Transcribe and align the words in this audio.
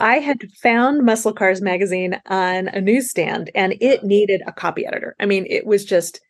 I 0.00 0.18
had 0.18 0.50
found 0.52 1.04
Muscle 1.04 1.32
Cars 1.32 1.60
magazine 1.60 2.20
on 2.26 2.68
a 2.68 2.80
newsstand 2.80 3.50
and 3.54 3.74
it 3.80 3.98
uh-huh. 3.98 4.06
needed 4.06 4.42
a 4.46 4.52
copy 4.52 4.86
editor. 4.86 5.14
I 5.20 5.26
mean, 5.26 5.46
it 5.48 5.66
was 5.66 5.84
just, 5.84 6.20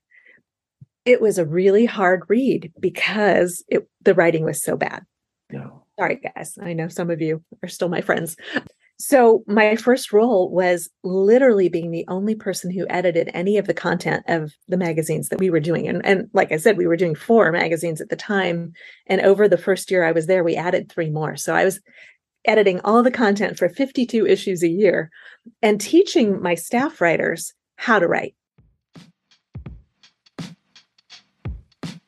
it 1.04 1.20
was 1.20 1.38
a 1.38 1.46
really 1.46 1.86
hard 1.86 2.22
read 2.28 2.72
because 2.80 3.64
it, 3.68 3.88
the 4.02 4.14
writing 4.14 4.44
was 4.44 4.62
so 4.62 4.76
bad. 4.76 5.04
Yeah. 5.52 5.68
Sorry, 5.98 6.16
guys. 6.16 6.58
I 6.60 6.72
know 6.72 6.88
some 6.88 7.10
of 7.10 7.20
you 7.20 7.42
are 7.62 7.68
still 7.68 7.88
my 7.88 8.00
friends. 8.00 8.36
So, 8.98 9.44
my 9.46 9.76
first 9.76 10.10
role 10.10 10.50
was 10.50 10.88
literally 11.04 11.68
being 11.68 11.90
the 11.90 12.06
only 12.08 12.34
person 12.34 12.70
who 12.70 12.86
edited 12.88 13.30
any 13.34 13.58
of 13.58 13.66
the 13.66 13.74
content 13.74 14.24
of 14.26 14.54
the 14.68 14.78
magazines 14.78 15.28
that 15.28 15.38
we 15.38 15.50
were 15.50 15.60
doing. 15.60 15.86
And, 15.86 16.04
and 16.04 16.30
like 16.32 16.50
I 16.50 16.56
said, 16.56 16.78
we 16.78 16.86
were 16.86 16.96
doing 16.96 17.14
four 17.14 17.52
magazines 17.52 18.00
at 18.00 18.08
the 18.08 18.16
time. 18.16 18.72
And 19.06 19.20
over 19.20 19.48
the 19.48 19.58
first 19.58 19.90
year 19.90 20.02
I 20.02 20.12
was 20.12 20.26
there, 20.26 20.42
we 20.42 20.56
added 20.56 20.90
three 20.90 21.10
more. 21.10 21.36
So, 21.36 21.54
I 21.54 21.64
was 21.64 21.78
editing 22.46 22.80
all 22.84 23.02
the 23.02 23.10
content 23.10 23.58
for 23.58 23.68
52 23.68 24.26
issues 24.26 24.62
a 24.62 24.68
year 24.68 25.10
and 25.62 25.80
teaching 25.80 26.40
my 26.40 26.54
staff 26.54 27.00
writers 27.00 27.52
how 27.76 27.98
to 27.98 28.06
write. 28.06 28.34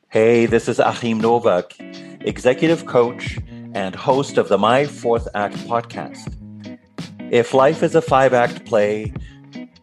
Hey, 0.09 0.47
this 0.47 0.67
is 0.67 0.79
Achim 0.79 1.19
Nowak, 1.19 1.75
executive 2.21 2.87
coach 2.87 3.37
and 3.73 3.93
host 3.93 4.37
of 4.37 4.47
the 4.49 4.57
My 4.57 4.85
Fourth 4.85 5.27
Act 5.35 5.55
podcast. 5.67 6.35
If 7.31 7.53
life 7.53 7.83
is 7.83 7.93
a 7.93 8.01
five 8.01 8.33
act 8.33 8.65
play, 8.65 9.13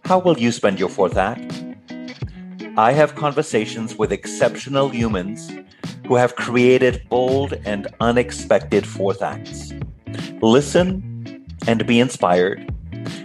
how 0.05 0.19
will 0.19 0.37
you 0.37 0.51
spend 0.51 0.80
your 0.80 0.88
fourth 0.88 1.16
act? 1.16 1.63
I 2.77 2.93
have 2.93 3.15
conversations 3.15 3.97
with 3.97 4.13
exceptional 4.13 4.88
humans 4.88 5.51
who 6.07 6.16
have 6.16 6.37
created 6.37 7.02
bold 7.09 7.55
and 7.65 7.87
unexpected 8.01 8.87
fourth 8.87 9.23
acts. 9.23 9.73
Listen 10.42 11.46
and 11.66 11.87
be 11.87 12.01
inspired. 12.01 12.73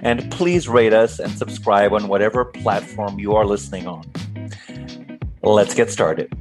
And 0.04 0.32
please 0.32 0.68
rate 0.68 0.94
us 0.94 1.20
and 1.20 1.32
subscribe 1.32 1.94
on 1.94 2.08
whatever 2.08 2.46
platform 2.46 3.20
you 3.20 3.36
are 3.36 3.46
listening 3.46 3.88
on. 3.88 4.04
Let's 5.44 5.74
get 5.74 5.92
started. 5.92 6.32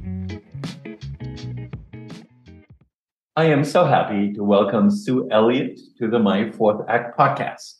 I 3.35 3.45
am 3.45 3.63
so 3.63 3.85
happy 3.85 4.33
to 4.33 4.43
welcome 4.43 4.91
Sue 4.91 5.29
Elliott 5.31 5.79
to 5.99 6.09
the 6.09 6.19
My 6.19 6.51
Fourth 6.51 6.85
Act 6.89 7.17
podcast. 7.17 7.75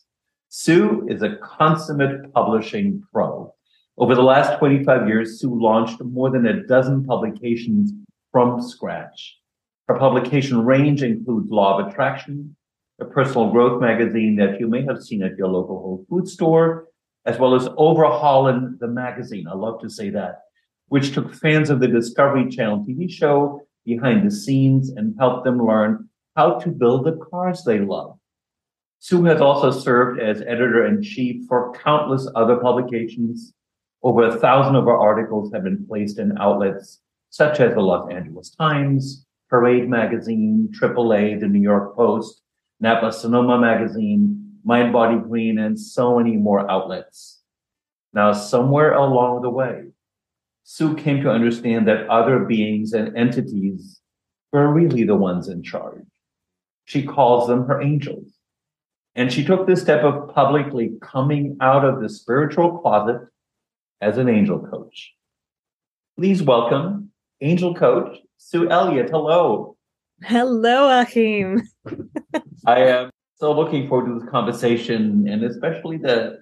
Sue 0.50 1.06
is 1.10 1.22
a 1.22 1.36
consummate 1.38 2.34
publishing 2.34 3.04
pro. 3.12 3.54
Over 3.98 4.16
the 4.16 4.24
last 4.24 4.58
25 4.60 5.08
years, 5.08 5.40
Sue 5.40 5.54
launched 5.54 6.02
more 6.02 6.30
than 6.30 6.48
a 6.48 6.66
dozen 6.68 7.04
publications 7.06 7.92
from 8.32 8.62
scratch. 8.62 9.41
Her 9.92 10.00
publication 10.00 10.64
range 10.64 11.04
includes 11.04 11.52
Law 11.52 11.78
of 11.78 11.88
Attraction, 11.88 12.56
a 13.02 13.04
personal 13.04 13.52
growth 13.52 13.82
magazine 13.82 14.38
that 14.38 14.58
you 14.58 14.70
may 14.70 14.86
have 14.86 15.04
seen 15.04 15.22
at 15.22 15.36
your 15.36 15.50
local 15.50 15.80
Whole 15.80 16.06
Food 16.10 16.30
store, 16.30 16.88
as 17.26 17.38
well 17.38 17.56
as 17.56 17.68
Overhauling 17.76 18.78
the 18.80 18.88
Magazine. 18.88 19.50
I 19.50 19.54
love 19.54 19.82
to 19.82 19.90
say 19.90 20.10
that, 20.12 20.44
which 20.88 21.14
took 21.14 21.36
fans 21.36 21.70
of 21.70 21.82
the 21.82 21.90
Discovery 21.90 22.50
Channel 22.50 22.86
TV 22.86 23.12
show 23.12 23.68
behind 23.84 24.26
the 24.26 24.32
scenes 24.32 24.92
and 24.92 25.14
helped 25.20 25.44
them 25.44 25.62
learn 25.62 26.08
how 26.38 26.54
to 26.60 26.70
build 26.70 27.04
the 27.04 27.20
cars 27.30 27.66
they 27.66 27.80
love. 27.80 28.18
Sue 29.00 29.26
has 29.26 29.42
also 29.42 29.72
served 29.78 30.22
as 30.22 30.40
editor 30.44 30.86
in 30.86 31.04
chief 31.04 31.46
for 31.50 31.74
countless 31.74 32.30
other 32.34 32.56
publications. 32.56 33.52
Over 34.04 34.30
a 34.30 34.40
thousand 34.40 34.78
of 34.78 34.86
her 34.86 34.98
articles 34.98 35.52
have 35.52 35.66
been 35.66 35.86
placed 35.86 36.18
in 36.18 36.38
outlets 36.38 37.02
such 37.30 37.60
as 37.60 37.74
the 37.74 37.82
Los 37.82 38.10
Angeles 38.10 38.52
Times, 38.52 39.26
Parade 39.52 39.90
Magazine, 39.90 40.70
AAA, 40.80 41.42
the 41.42 41.48
New 41.48 41.62
York 41.62 41.94
Post, 41.94 42.42
Napa 42.80 43.12
Sonoma 43.12 43.60
Magazine, 43.60 44.54
Mind 44.64 44.94
Body 44.94 45.18
Green, 45.18 45.60
and 45.60 45.78
so 45.78 46.18
many 46.18 46.38
more 46.38 46.72
outlets. 46.72 47.42
Now, 48.14 48.32
somewhere 48.32 48.94
along 48.94 49.42
the 49.42 49.50
way, 49.50 49.88
Sue 50.64 50.96
came 50.96 51.22
to 51.22 51.30
understand 51.30 51.86
that 51.88 52.08
other 52.08 52.46
beings 52.46 52.94
and 52.94 53.16
entities 53.18 54.00
were 54.54 54.72
really 54.72 55.04
the 55.04 55.16
ones 55.16 55.50
in 55.50 55.64
charge. 55.64 56.06
She 56.86 57.04
calls 57.04 57.50
them 57.50 57.66
her 57.66 57.82
angels. 57.82 58.32
And 59.16 59.34
she 59.34 59.44
took 59.44 59.68
this 59.68 59.82
step 59.82 60.04
of 60.04 60.34
publicly 60.34 60.94
coming 61.02 61.58
out 61.60 61.84
of 61.84 62.02
the 62.02 62.08
spiritual 62.08 62.80
closet 62.80 63.28
as 64.00 64.18
an 64.18 64.30
angel 64.30 64.60
coach. 64.60 65.12
Please 66.18 66.42
welcome 66.42 67.12
angel 67.42 67.76
coach 67.76 68.18
Sue 68.44 68.68
Elliott. 68.70 69.12
Hello. 69.12 69.78
Hello, 70.24 71.00
Achim. 71.00 71.62
I 72.66 72.80
am 72.80 73.12
so 73.36 73.52
looking 73.52 73.88
forward 73.88 74.08
to 74.08 74.20
this 74.20 74.30
conversation 74.30 75.28
and 75.28 75.44
especially 75.44 75.98
that 75.98 76.40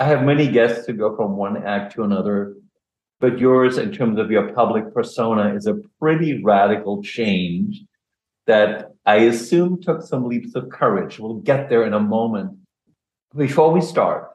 I 0.00 0.04
have 0.06 0.24
many 0.24 0.50
guests 0.50 0.84
to 0.86 0.92
go 0.92 1.14
from 1.14 1.36
one 1.36 1.64
act 1.64 1.94
to 1.94 2.02
another 2.02 2.56
but 3.20 3.38
yours 3.38 3.78
in 3.78 3.92
terms 3.92 4.18
of 4.18 4.32
your 4.32 4.52
public 4.54 4.92
persona 4.92 5.54
is 5.54 5.68
a 5.68 5.78
pretty 6.00 6.42
radical 6.42 7.00
change 7.04 7.84
that 8.48 8.90
I 9.06 9.18
assume 9.18 9.80
took 9.80 10.02
some 10.02 10.28
leaps 10.28 10.56
of 10.56 10.68
courage. 10.68 11.20
We'll 11.20 11.34
get 11.34 11.68
there 11.68 11.84
in 11.84 11.94
a 11.94 12.00
moment. 12.00 12.58
Before 13.36 13.70
we 13.72 13.80
start, 13.80 14.30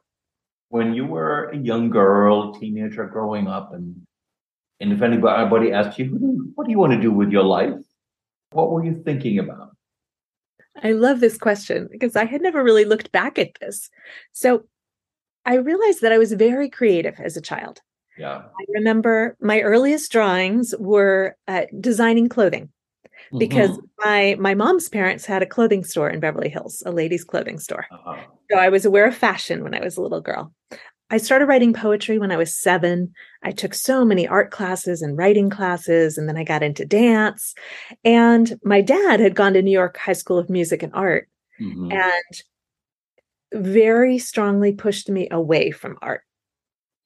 when 0.70 0.94
you 0.94 1.06
were 1.06 1.50
a 1.50 1.58
young 1.58 1.90
girl, 1.90 2.54
teenager 2.54 3.06
growing 3.06 3.48
up, 3.48 3.74
and 3.74 4.07
and 4.80 4.94
if 4.94 5.02
anybody 5.02 5.72
asked 5.72 5.98
you, 5.98 6.52
what 6.56 6.66
do 6.66 6.72
you 6.72 6.78
want 6.78 6.94
to 6.94 7.02
do 7.02 7.12
with 7.12 7.32
your 7.32 7.44
life? 7.44 7.80
What 8.52 8.72
were 8.72 8.84
you 8.84 9.02
thinking 9.04 9.40
about? 9.40 9.76
I 10.84 10.92
love 10.92 11.20
this 11.20 11.38
question 11.38 11.88
because 11.92 12.16
I 12.16 12.26
had 12.26 12.42
never 12.42 12.64
really 12.64 12.86
looked 12.86 13.12
back 13.12 13.40
at 13.40 13.52
this. 13.60 13.90
So 14.32 14.66
I 15.46 15.56
realized 15.56 16.02
that 16.02 16.12
I 16.12 16.18
was 16.18 16.34
very 16.34 16.70
creative 16.70 17.20
as 17.20 17.36
a 17.36 17.42
child. 17.42 17.82
Yeah. 18.18 18.38
I 18.38 18.66
remember 18.74 19.36
my 19.42 19.62
earliest 19.62 20.12
drawings 20.12 20.74
were 20.80 21.36
uh, 21.48 21.66
designing 21.80 22.30
clothing 22.30 22.70
because 23.38 23.72
mm-hmm. 23.72 23.86
my 24.00 24.36
my 24.40 24.54
mom's 24.54 24.90
parents 24.90 25.26
had 25.26 25.44
a 25.44 25.46
clothing 25.46 25.84
store 25.84 26.10
in 26.10 26.20
Beverly 26.20 26.50
Hills, 26.50 26.82
a 26.86 26.92
ladies' 26.92 27.24
clothing 27.24 27.60
store. 27.60 27.86
Uh-huh. 27.92 28.18
So 28.52 28.58
I 28.58 28.70
was 28.70 28.86
aware 28.86 29.08
of 29.08 29.16
fashion 29.16 29.64
when 29.64 29.74
I 29.74 29.82
was 29.82 29.98
a 29.98 30.02
little 30.02 30.22
girl. 30.22 30.54
I 31.10 31.18
started 31.18 31.46
writing 31.46 31.74
poetry 31.74 32.20
when 32.20 32.32
I 32.32 32.38
was 32.38 32.56
seven. 32.56 33.14
I 33.42 33.52
took 33.52 33.74
so 33.74 34.04
many 34.04 34.28
art 34.28 34.52
classes 34.52 35.02
and 35.02 35.18
writing 35.18 35.50
classes, 35.50 36.18
and 36.18 36.28
then 36.28 36.38
I 36.38 36.44
got 36.44 36.64
into 36.64 36.86
dance. 36.86 37.56
And 38.04 38.60
my 38.64 38.82
dad 38.82 39.20
had 39.20 39.36
gone 39.36 39.54
to 39.54 39.62
New 39.62 39.72
York 39.72 39.98
High 39.98 40.14
School 40.14 40.38
of 40.38 40.50
Music 40.50 40.84
and 40.84 40.94
Art 40.94 41.30
mm-hmm. 41.62 41.92
and 41.92 43.64
very 43.64 44.18
strongly 44.18 44.74
pushed 44.74 45.10
me 45.10 45.30
away 45.32 45.72
from 45.72 45.98
art 46.02 46.22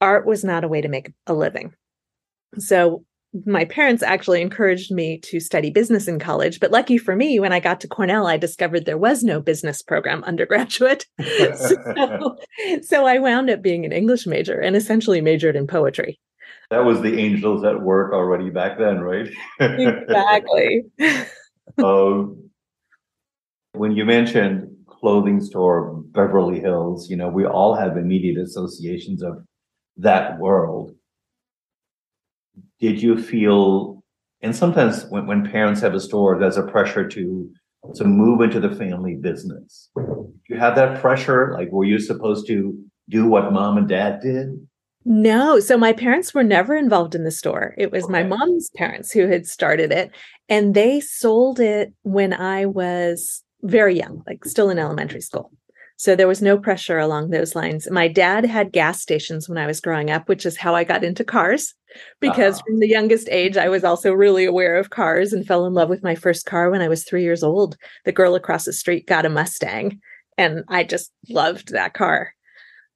art 0.02 0.26
was 0.26 0.42
not 0.42 0.64
a 0.64 0.68
way 0.68 0.80
to 0.80 0.88
make 0.88 1.12
a 1.28 1.32
living. 1.32 1.72
So 2.58 3.04
my 3.46 3.64
parents 3.64 4.02
actually 4.02 4.42
encouraged 4.42 4.92
me 4.92 5.18
to 5.18 5.40
study 5.40 5.70
business 5.70 6.06
in 6.06 6.18
college. 6.18 6.60
But 6.60 6.70
lucky 6.70 6.98
for 6.98 7.16
me, 7.16 7.40
when 7.40 7.52
I 7.52 7.60
got 7.60 7.80
to 7.80 7.88
Cornell, 7.88 8.26
I 8.26 8.36
discovered 8.36 8.84
there 8.84 8.98
was 8.98 9.22
no 9.22 9.40
business 9.40 9.80
program 9.80 10.22
undergraduate. 10.24 11.06
so, 11.54 12.36
so 12.82 13.06
I 13.06 13.18
wound 13.18 13.48
up 13.48 13.62
being 13.62 13.84
an 13.84 13.92
English 13.92 14.26
major 14.26 14.60
and 14.60 14.76
essentially 14.76 15.20
majored 15.20 15.56
in 15.56 15.66
poetry. 15.66 16.20
That 16.70 16.84
was 16.84 17.00
the 17.00 17.18
angels 17.18 17.64
at 17.64 17.82
work 17.82 18.12
already 18.12 18.50
back 18.50 18.78
then, 18.78 19.00
right? 19.00 19.28
exactly. 19.60 20.82
um, 21.82 22.50
when 23.72 23.92
you 23.92 24.04
mentioned 24.04 24.68
clothing 24.86 25.40
store 25.40 26.02
Beverly 26.12 26.60
Hills, 26.60 27.10
you 27.10 27.16
know, 27.16 27.28
we 27.28 27.44
all 27.44 27.74
have 27.74 27.96
immediate 27.96 28.38
associations 28.38 29.22
of 29.22 29.44
that 29.96 30.38
world, 30.38 30.94
did 32.80 33.02
you 33.02 33.20
feel, 33.20 34.02
and 34.40 34.54
sometimes 34.54 35.06
when, 35.06 35.26
when 35.26 35.50
parents 35.50 35.80
have 35.80 35.94
a 35.94 36.00
store, 36.00 36.38
there's 36.38 36.56
a 36.56 36.62
pressure 36.66 37.08
to 37.08 37.50
to 37.96 38.04
move 38.04 38.40
into 38.40 38.60
the 38.60 38.74
family 38.74 39.16
business. 39.16 39.90
You 40.48 40.56
have 40.56 40.76
that 40.76 41.00
pressure? 41.00 41.52
Like, 41.52 41.70
were 41.72 41.84
you 41.84 41.98
supposed 41.98 42.46
to 42.46 42.78
do 43.08 43.26
what 43.26 43.52
mom 43.52 43.76
and 43.76 43.88
dad 43.88 44.20
did? 44.20 44.50
No. 45.04 45.58
So 45.58 45.76
my 45.76 45.92
parents 45.92 46.32
were 46.32 46.44
never 46.44 46.76
involved 46.76 47.14
in 47.14 47.24
the 47.24 47.30
store. 47.30 47.74
It 47.76 47.90
was 47.90 48.04
okay. 48.04 48.12
my 48.12 48.22
mom's 48.22 48.70
parents 48.76 49.10
who 49.10 49.26
had 49.26 49.46
started 49.46 49.90
it, 49.90 50.12
and 50.48 50.74
they 50.74 51.00
sold 51.00 51.58
it 51.58 51.92
when 52.02 52.32
I 52.32 52.66
was 52.66 53.42
very 53.62 53.96
young, 53.96 54.22
like 54.26 54.44
still 54.44 54.70
in 54.70 54.78
elementary 54.78 55.20
school. 55.20 55.50
So 56.02 56.16
there 56.16 56.26
was 56.26 56.42
no 56.42 56.58
pressure 56.58 56.98
along 56.98 57.30
those 57.30 57.54
lines. 57.54 57.88
My 57.88 58.08
dad 58.08 58.44
had 58.44 58.72
gas 58.72 59.00
stations 59.00 59.48
when 59.48 59.56
I 59.56 59.68
was 59.68 59.78
growing 59.78 60.10
up, 60.10 60.28
which 60.28 60.44
is 60.44 60.56
how 60.56 60.74
I 60.74 60.82
got 60.82 61.04
into 61.04 61.22
cars 61.22 61.74
because 62.18 62.56
uh-huh. 62.56 62.64
from 62.66 62.80
the 62.80 62.88
youngest 62.88 63.28
age, 63.30 63.56
I 63.56 63.68
was 63.68 63.84
also 63.84 64.12
really 64.12 64.44
aware 64.44 64.74
of 64.74 64.90
cars 64.90 65.32
and 65.32 65.46
fell 65.46 65.64
in 65.64 65.74
love 65.74 65.88
with 65.88 66.02
my 66.02 66.16
first 66.16 66.44
car 66.44 66.70
when 66.70 66.82
I 66.82 66.88
was 66.88 67.04
three 67.04 67.22
years 67.22 67.44
old. 67.44 67.76
The 68.04 68.10
girl 68.10 68.34
across 68.34 68.64
the 68.64 68.72
street 68.72 69.06
got 69.06 69.26
a 69.26 69.28
Mustang, 69.28 70.00
and 70.36 70.64
I 70.66 70.82
just 70.82 71.12
loved 71.30 71.70
that 71.70 71.94
car. 71.94 72.34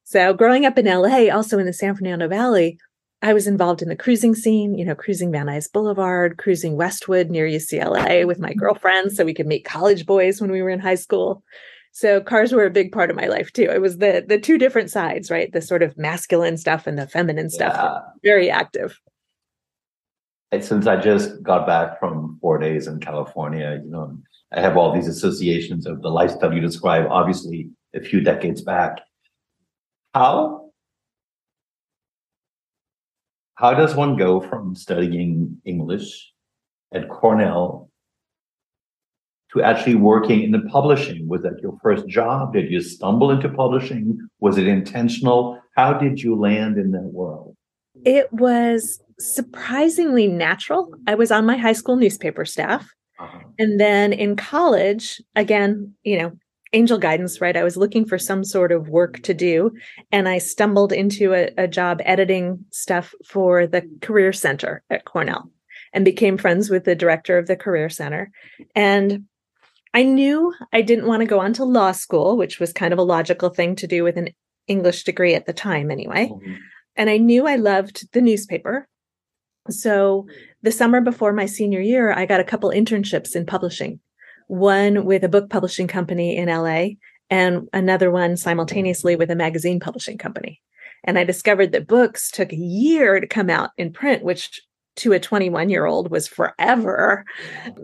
So 0.02 0.34
growing 0.34 0.66
up 0.66 0.76
in 0.76 0.86
LA, 0.86 1.32
also 1.32 1.60
in 1.60 1.66
the 1.66 1.72
San 1.72 1.94
Fernando 1.94 2.26
Valley, 2.26 2.76
I 3.22 3.34
was 3.34 3.46
involved 3.46 3.82
in 3.82 3.88
the 3.88 3.94
cruising 3.94 4.34
scene, 4.34 4.76
you 4.76 4.84
know, 4.84 4.96
cruising 4.96 5.30
Van 5.30 5.46
Nuys 5.46 5.70
Boulevard, 5.72 6.38
cruising 6.38 6.74
Westwood 6.74 7.30
near 7.30 7.46
UCLA 7.46 8.26
with 8.26 8.40
my 8.40 8.50
mm-hmm. 8.50 8.58
girlfriends 8.58 9.14
so 9.14 9.24
we 9.24 9.32
could 9.32 9.46
meet 9.46 9.64
college 9.64 10.06
boys 10.06 10.40
when 10.40 10.50
we 10.50 10.60
were 10.60 10.70
in 10.70 10.80
high 10.80 10.96
school. 10.96 11.44
So 11.96 12.20
cars 12.20 12.52
were 12.52 12.66
a 12.66 12.70
big 12.70 12.92
part 12.92 13.08
of 13.08 13.16
my 13.16 13.24
life 13.24 13.50
too. 13.54 13.70
It 13.72 13.80
was 13.80 13.96
the 13.96 14.22
the 14.28 14.38
two 14.38 14.58
different 14.58 14.90
sides, 14.90 15.30
right? 15.30 15.50
The 15.50 15.62
sort 15.62 15.82
of 15.82 15.96
masculine 15.96 16.58
stuff 16.58 16.86
and 16.86 16.98
the 16.98 17.06
feminine 17.06 17.48
stuff. 17.48 17.72
Yeah. 17.74 18.00
Very 18.22 18.50
active. 18.50 19.00
Since 20.60 20.86
I 20.86 20.96
just 21.00 21.42
got 21.42 21.66
back 21.66 21.98
from 21.98 22.36
four 22.42 22.58
days 22.58 22.86
in 22.86 23.00
California, 23.00 23.80
you 23.82 23.90
know, 23.90 24.14
I 24.52 24.60
have 24.60 24.76
all 24.76 24.92
these 24.92 25.08
associations 25.08 25.86
of 25.86 26.02
the 26.02 26.10
lifestyle 26.10 26.52
you 26.52 26.60
describe, 26.60 27.06
obviously 27.08 27.70
a 27.94 28.02
few 28.02 28.20
decades 28.20 28.60
back. 28.60 29.00
How 30.12 30.68
how 33.54 33.72
does 33.72 33.94
one 33.94 34.16
go 34.16 34.42
from 34.42 34.74
studying 34.74 35.62
English 35.64 36.30
at 36.92 37.08
Cornell 37.08 37.88
to 39.56 39.64
actually 39.64 39.94
working 39.94 40.42
in 40.42 40.52
the 40.52 40.60
publishing? 40.70 41.28
Was 41.28 41.42
that 41.42 41.60
your 41.60 41.76
first 41.82 42.06
job? 42.06 42.52
Did 42.52 42.70
you 42.70 42.80
stumble 42.80 43.30
into 43.30 43.48
publishing? 43.48 44.18
Was 44.40 44.58
it 44.58 44.66
intentional? 44.66 45.58
How 45.76 45.92
did 45.92 46.22
you 46.22 46.38
land 46.38 46.78
in 46.78 46.92
that 46.92 47.10
world? 47.12 47.56
It 48.04 48.32
was 48.32 49.00
surprisingly 49.18 50.26
natural. 50.26 50.92
I 51.06 51.14
was 51.14 51.30
on 51.30 51.46
my 51.46 51.56
high 51.56 51.72
school 51.72 51.96
newspaper 51.96 52.44
staff. 52.44 52.88
Uh-huh. 53.18 53.38
And 53.58 53.80
then 53.80 54.12
in 54.12 54.36
college, 54.36 55.20
again, 55.34 55.94
you 56.02 56.18
know, 56.18 56.32
angel 56.72 56.98
guidance, 56.98 57.40
right? 57.40 57.56
I 57.56 57.64
was 57.64 57.76
looking 57.76 58.04
for 58.04 58.18
some 58.18 58.44
sort 58.44 58.72
of 58.72 58.88
work 58.88 59.22
to 59.22 59.32
do, 59.32 59.72
and 60.12 60.28
I 60.28 60.38
stumbled 60.38 60.92
into 60.92 61.32
a, 61.32 61.50
a 61.56 61.66
job 61.66 62.00
editing 62.04 62.64
stuff 62.70 63.14
for 63.24 63.66
the 63.66 63.88
Career 64.02 64.32
Center 64.32 64.82
at 64.90 65.06
Cornell 65.06 65.50
and 65.92 66.04
became 66.04 66.36
friends 66.36 66.68
with 66.68 66.84
the 66.84 66.94
director 66.94 67.38
of 67.38 67.46
the 67.46 67.56
Career 67.56 67.88
Center. 67.88 68.30
And 68.74 69.24
I 69.96 70.02
knew 70.02 70.52
I 70.74 70.82
didn't 70.82 71.06
want 71.06 71.20
to 71.20 71.26
go 71.26 71.40
on 71.40 71.54
to 71.54 71.64
law 71.64 71.92
school, 71.92 72.36
which 72.36 72.60
was 72.60 72.70
kind 72.70 72.92
of 72.92 72.98
a 72.98 73.02
logical 73.02 73.48
thing 73.48 73.74
to 73.76 73.86
do 73.86 74.04
with 74.04 74.18
an 74.18 74.28
English 74.66 75.04
degree 75.04 75.32
at 75.32 75.46
the 75.46 75.54
time, 75.54 75.90
anyway. 75.90 76.28
Mm-hmm. 76.30 76.54
And 76.96 77.08
I 77.08 77.16
knew 77.16 77.46
I 77.46 77.56
loved 77.56 78.12
the 78.12 78.20
newspaper. 78.20 78.86
So 79.70 80.26
the 80.60 80.70
summer 80.70 81.00
before 81.00 81.32
my 81.32 81.46
senior 81.46 81.80
year, 81.80 82.12
I 82.12 82.26
got 82.26 82.40
a 82.40 82.44
couple 82.44 82.68
internships 82.68 83.34
in 83.34 83.46
publishing 83.46 84.00
one 84.48 85.06
with 85.06 85.24
a 85.24 85.30
book 85.30 85.48
publishing 85.48 85.88
company 85.88 86.36
in 86.36 86.50
LA 86.50 86.88
and 87.30 87.66
another 87.72 88.10
one 88.10 88.36
simultaneously 88.36 89.16
with 89.16 89.30
a 89.30 89.34
magazine 89.34 89.80
publishing 89.80 90.18
company. 90.18 90.60
And 91.04 91.18
I 91.18 91.24
discovered 91.24 91.72
that 91.72 91.88
books 91.88 92.30
took 92.30 92.52
a 92.52 92.56
year 92.56 93.18
to 93.18 93.26
come 93.26 93.48
out 93.48 93.70
in 93.78 93.94
print, 93.94 94.22
which 94.22 94.60
to 94.96 95.12
a 95.12 95.20
21 95.20 95.68
year 95.68 95.86
old 95.86 96.10
was 96.10 96.26
forever. 96.26 97.24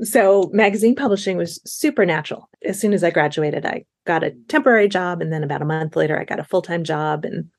So 0.03 0.51
magazine 0.53 0.95
publishing 0.95 1.37
was 1.37 1.61
supernatural. 1.65 2.49
As 2.65 2.81
soon 2.81 2.93
as 2.93 3.05
I 3.05 3.11
graduated, 3.11 3.65
I 3.67 3.85
got 4.07 4.25
a 4.25 4.33
temporary 4.49 4.89
job. 4.89 5.21
And 5.21 5.33
then 5.33 5.45
about 5.45 5.63
a 5.63 5.67
month 5.67 5.97
later, 5.97 6.19
I 6.19 6.25
got 6.25 6.41
a 6.41 6.45
full 6.45 6.63
time 6.63 6.85
job. 6.85 7.25
And 7.25 7.51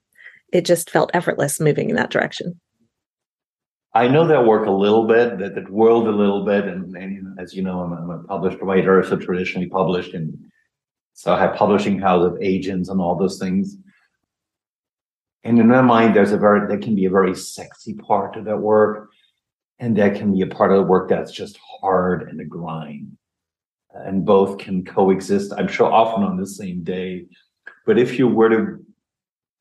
it 0.52 0.66
just 0.66 0.90
felt 0.90 1.12
effortless 1.14 1.60
moving 1.60 1.90
in 1.90 1.96
that 1.96 2.12
direction. 2.12 2.60
I 3.96 4.08
know 4.08 4.28
that 4.28 4.46
work 4.46 4.68
a 4.68 4.72
little 4.72 5.08
bit, 5.08 5.38
that, 5.38 5.56
that 5.56 5.70
world 5.70 6.08
a 6.08 6.12
little 6.12 6.44
bit, 6.46 6.66
and, 6.66 6.96
and 6.96 7.40
as 7.40 7.54
you 7.54 7.62
know, 7.62 7.82
I'm, 7.82 7.94
I'm, 7.94 8.10
a 8.10 8.24
published 8.24 8.58
writer, 8.60 9.04
so 9.04 9.18
traditionally 9.18 9.70
published, 9.70 10.16
and 10.16 10.36
so 11.14 11.32
I 11.32 11.40
have 11.40 11.56
publishing 11.56 12.00
house 12.00 12.26
of 12.26 12.42
agents 12.42 12.90
and 12.90 13.00
all 13.00 13.16
those 13.16 13.38
things. 13.38 13.78
And 15.44 15.60
in 15.60 15.68
my 15.68 15.82
mind, 15.82 16.16
there's 16.16 16.32
a 16.32 16.38
very 16.38 16.68
there 16.68 16.80
can 16.80 16.96
be 16.96 17.06
a 17.06 17.12
very 17.12 17.36
sexy 17.36 17.94
part 17.94 18.36
of 18.36 18.46
that 18.46 18.58
work, 18.58 19.10
and 19.80 19.98
that 19.98 20.16
can 20.16 20.34
be 20.34 20.42
a 20.42 20.48
part 20.48 20.72
of 20.72 20.78
the 20.78 20.84
work 20.84 21.10
that's 21.10 21.32
just 21.32 21.60
hard 21.82 22.30
and 22.30 22.40
a 22.40 22.46
grind, 22.46 23.18
and 23.94 24.26
both 24.26 24.58
can 24.58 24.84
coexist. 24.86 25.54
I'm 25.58 25.68
sure 25.68 25.92
often 25.92 26.24
on 26.24 26.38
the 26.38 26.48
same 26.48 26.84
day. 26.84 27.26
But 27.86 28.00
if 28.00 28.18
you 28.18 28.28
were 28.28 28.50
to 28.50 28.86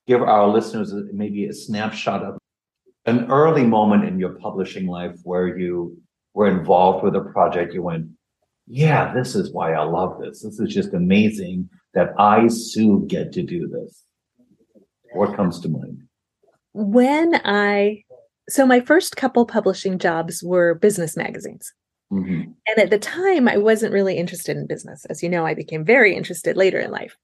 give 0.06 0.23
our 0.23 0.49
listeners 0.49 0.94
maybe 1.12 1.47
a 1.47 1.53
snapshot 1.53 2.23
of 2.23 2.38
an 3.06 3.31
early 3.31 3.64
moment 3.64 4.05
in 4.05 4.19
your 4.19 4.35
publishing 4.35 4.87
life 4.87 5.19
where 5.25 5.59
you 5.59 6.00
were 6.35 6.49
involved 6.49 7.05
with 7.05 7.17
a 7.17 7.20
project, 7.20 7.75
you 7.75 7.82
went, 7.82 8.06
yeah, 8.67 9.12
this 9.12 9.35
is 9.35 9.53
why 9.53 9.73
I 9.73 9.82
love 9.82 10.20
this. 10.20 10.43
This 10.43 10.61
is 10.61 10.73
just 10.73 10.94
amazing 10.94 11.69
that 11.94 12.11
I, 12.19 12.47
Sue, 12.47 13.05
get 13.08 13.32
to 13.32 13.43
do 13.43 13.69
this. 13.69 14.05
What 15.15 15.37
comes 15.37 15.61
to 15.61 15.69
mind? 15.69 16.03
When 16.73 17.35
I, 17.44 18.05
so 18.52 18.66
my 18.66 18.81
first 18.81 19.16
couple 19.16 19.46
publishing 19.46 19.99
jobs 19.99 20.43
were 20.43 20.75
business 20.75 21.16
magazines. 21.16 21.72
Mm-hmm. 22.12 22.52
And 22.66 22.78
at 22.78 22.90
the 22.90 22.99
time, 22.99 23.49
I 23.49 23.56
wasn't 23.56 23.94
really 23.94 24.19
interested 24.19 24.58
in 24.58 24.66
business. 24.66 25.06
As 25.06 25.22
you 25.22 25.31
know, 25.31 25.46
I 25.46 25.54
became 25.54 25.87
very 25.87 26.14
interested 26.14 26.54
later 26.54 26.78
in 26.78 26.90
life. 26.90 27.16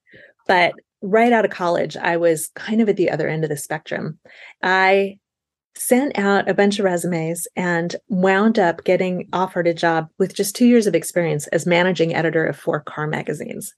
But 0.47 0.73
right 1.03 1.31
out 1.31 1.45
of 1.45 1.51
college, 1.51 1.99
I 1.99 2.17
was 2.17 2.49
kind 2.55 2.81
of 2.81 2.89
at 2.89 2.97
the 2.97 3.11
other 3.11 3.29
end 3.29 3.45
of 3.45 3.51
the 3.51 3.59
spectrum. 3.59 4.19
I 4.63 5.19
sent 5.77 6.19
out 6.19 6.49
a 6.49 6.55
bunch 6.55 6.79
of 6.79 6.87
resumes 6.87 7.47
and 7.55 7.95
wound 8.09 8.59
up 8.59 8.85
getting 8.85 9.29
offered 9.35 9.67
a 9.67 9.75
job 9.75 10.09
with 10.19 10.35
just 10.35 10.57
two 10.57 10.67
years 10.67 10.87
of 10.87 10.95
experience 10.95 11.47
as 11.49 11.67
managing 11.67 12.15
editor 12.15 12.47
of 12.47 12.57
four 12.57 12.81
car 12.81 13.07
magazines. 13.07 13.75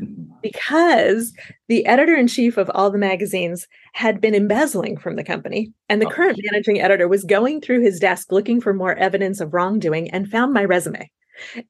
Mm-hmm. 0.00 0.32
Because 0.42 1.32
the 1.68 1.86
editor 1.86 2.14
in 2.14 2.26
chief 2.26 2.56
of 2.56 2.70
all 2.74 2.90
the 2.90 2.98
magazines 2.98 3.66
had 3.92 4.20
been 4.20 4.34
embezzling 4.34 4.96
from 4.96 5.16
the 5.16 5.24
company, 5.24 5.72
and 5.88 6.02
the 6.02 6.06
oh. 6.06 6.10
current 6.10 6.40
managing 6.50 6.80
editor 6.80 7.08
was 7.08 7.24
going 7.24 7.60
through 7.60 7.82
his 7.82 8.00
desk 8.00 8.32
looking 8.32 8.60
for 8.60 8.74
more 8.74 8.94
evidence 8.94 9.40
of 9.40 9.54
wrongdoing 9.54 10.10
and 10.10 10.28
found 10.28 10.52
my 10.52 10.64
resume. 10.64 11.10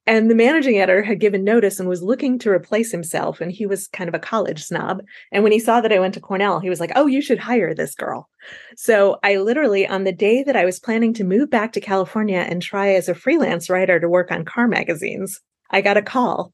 And 0.06 0.31
the 0.31 0.35
managing 0.35 0.79
editor 0.79 1.03
had 1.03 1.21
given 1.21 1.43
notice 1.43 1.81
and 1.81 1.89
was 1.89 2.03
looking 2.03 2.39
to 2.41 2.51
replace 2.51 2.93
himself. 2.93 3.41
And 3.41 3.51
he 3.51 3.67
was 3.67 3.89
kind 3.89 4.09
of 4.09 4.15
a 4.15 4.19
college 4.19 4.62
snob. 4.62 5.03
And 5.33 5.43
when 5.43 5.53
he 5.53 5.59
saw 5.59 5.81
that 5.81 5.93
I 5.93 5.99
went 5.99 6.15
to 6.15 6.21
Cornell, 6.21 6.61
he 6.61 6.69
was 6.69 6.81
like, 6.81 6.93
Oh, 6.95 7.06
you 7.06 7.23
should 7.23 7.39
hire 7.39 7.75
this 7.75 7.95
girl. 7.95 8.29
So 8.77 9.19
I 9.23 9.37
literally, 9.37 9.87
on 9.87 10.05
the 10.05 10.12
day 10.12 10.43
that 10.43 10.56
I 10.56 10.65
was 10.65 10.79
planning 10.79 11.15
to 11.15 11.25
move 11.25 11.51
back 11.51 11.73
to 11.73 11.81
California 11.81 12.41
and 12.41 12.61
try 12.61 12.91
as 12.91 13.09
a 13.09 13.15
freelance 13.15 13.71
writer 13.71 13.99
to 13.99 14.09
work 14.09 14.31
on 14.31 14.45
car 14.45 14.69
magazines, 14.69 15.41
I 15.71 15.81
got 15.81 15.97
a 15.97 16.03
call 16.03 16.53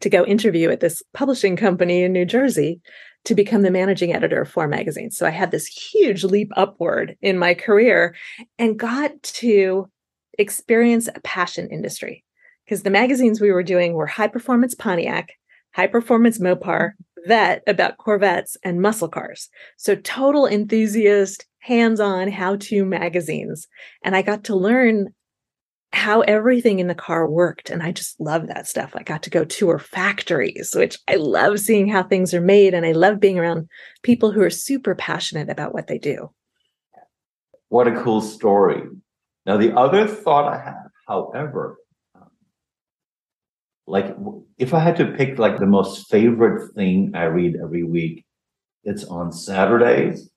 to 0.00 0.10
go 0.10 0.24
interview 0.24 0.70
at 0.70 0.80
this 0.80 1.02
publishing 1.14 1.56
company 1.56 2.02
in 2.02 2.12
New 2.12 2.24
Jersey 2.24 2.80
to 3.24 3.34
become 3.34 3.62
the 3.62 3.70
managing 3.70 4.12
editor 4.12 4.42
of 4.42 4.50
four 4.50 4.68
magazines. 4.68 5.16
So 5.16 5.26
I 5.26 5.30
had 5.30 5.50
this 5.50 5.66
huge 5.66 6.22
leap 6.22 6.50
upward 6.56 7.16
in 7.20 7.38
my 7.38 7.54
career 7.54 8.14
and 8.58 8.78
got 8.78 9.20
to 9.22 9.88
experience 10.38 11.08
a 11.08 11.20
passion 11.20 11.68
industry 11.70 12.24
because 12.64 12.82
the 12.82 12.90
magazines 12.90 13.40
we 13.40 13.52
were 13.52 13.62
doing 13.62 13.94
were 13.94 14.06
high 14.06 14.28
performance 14.28 14.74
Pontiac, 14.74 15.30
high 15.74 15.86
performance 15.86 16.38
Mopar, 16.38 16.92
Vette 17.26 17.62
about 17.66 17.98
Corvettes 17.98 18.56
and 18.62 18.80
muscle 18.80 19.08
cars. 19.08 19.48
So 19.76 19.96
total 19.96 20.46
enthusiast, 20.46 21.44
hands 21.58 21.98
on 21.98 22.30
how 22.30 22.56
to 22.56 22.84
magazines. 22.84 23.66
And 24.04 24.14
I 24.14 24.22
got 24.22 24.44
to 24.44 24.54
learn 24.54 25.08
how 25.92 26.20
everything 26.22 26.78
in 26.78 26.88
the 26.88 26.94
car 26.94 27.28
worked. 27.28 27.70
And 27.70 27.82
I 27.82 27.92
just 27.92 28.20
love 28.20 28.48
that 28.48 28.66
stuff. 28.66 28.92
I 28.94 29.02
got 29.02 29.22
to 29.24 29.30
go 29.30 29.44
tour 29.44 29.78
factories, 29.78 30.72
which 30.74 30.98
I 31.08 31.16
love 31.16 31.58
seeing 31.58 31.88
how 31.88 32.02
things 32.02 32.34
are 32.34 32.40
made. 32.40 32.74
And 32.74 32.84
I 32.84 32.92
love 32.92 33.20
being 33.20 33.38
around 33.38 33.68
people 34.02 34.32
who 34.32 34.42
are 34.42 34.50
super 34.50 34.94
passionate 34.94 35.48
about 35.48 35.72
what 35.72 35.86
they 35.86 35.98
do. 35.98 36.30
What 37.68 37.88
a 37.88 38.02
cool 38.02 38.20
story. 38.20 38.82
Now, 39.44 39.56
the 39.56 39.76
other 39.76 40.06
thought 40.06 40.52
I 40.52 40.58
have, 40.58 40.90
however, 41.08 41.78
um, 42.14 42.30
like 43.86 44.16
if 44.58 44.74
I 44.74 44.80
had 44.80 44.96
to 44.96 45.06
pick 45.06 45.38
like 45.38 45.58
the 45.58 45.66
most 45.66 46.10
favorite 46.10 46.74
thing 46.74 47.12
I 47.14 47.24
read 47.24 47.56
every 47.62 47.84
week, 47.84 48.24
it's 48.84 49.04
on 49.04 49.32
Saturdays. 49.32 50.30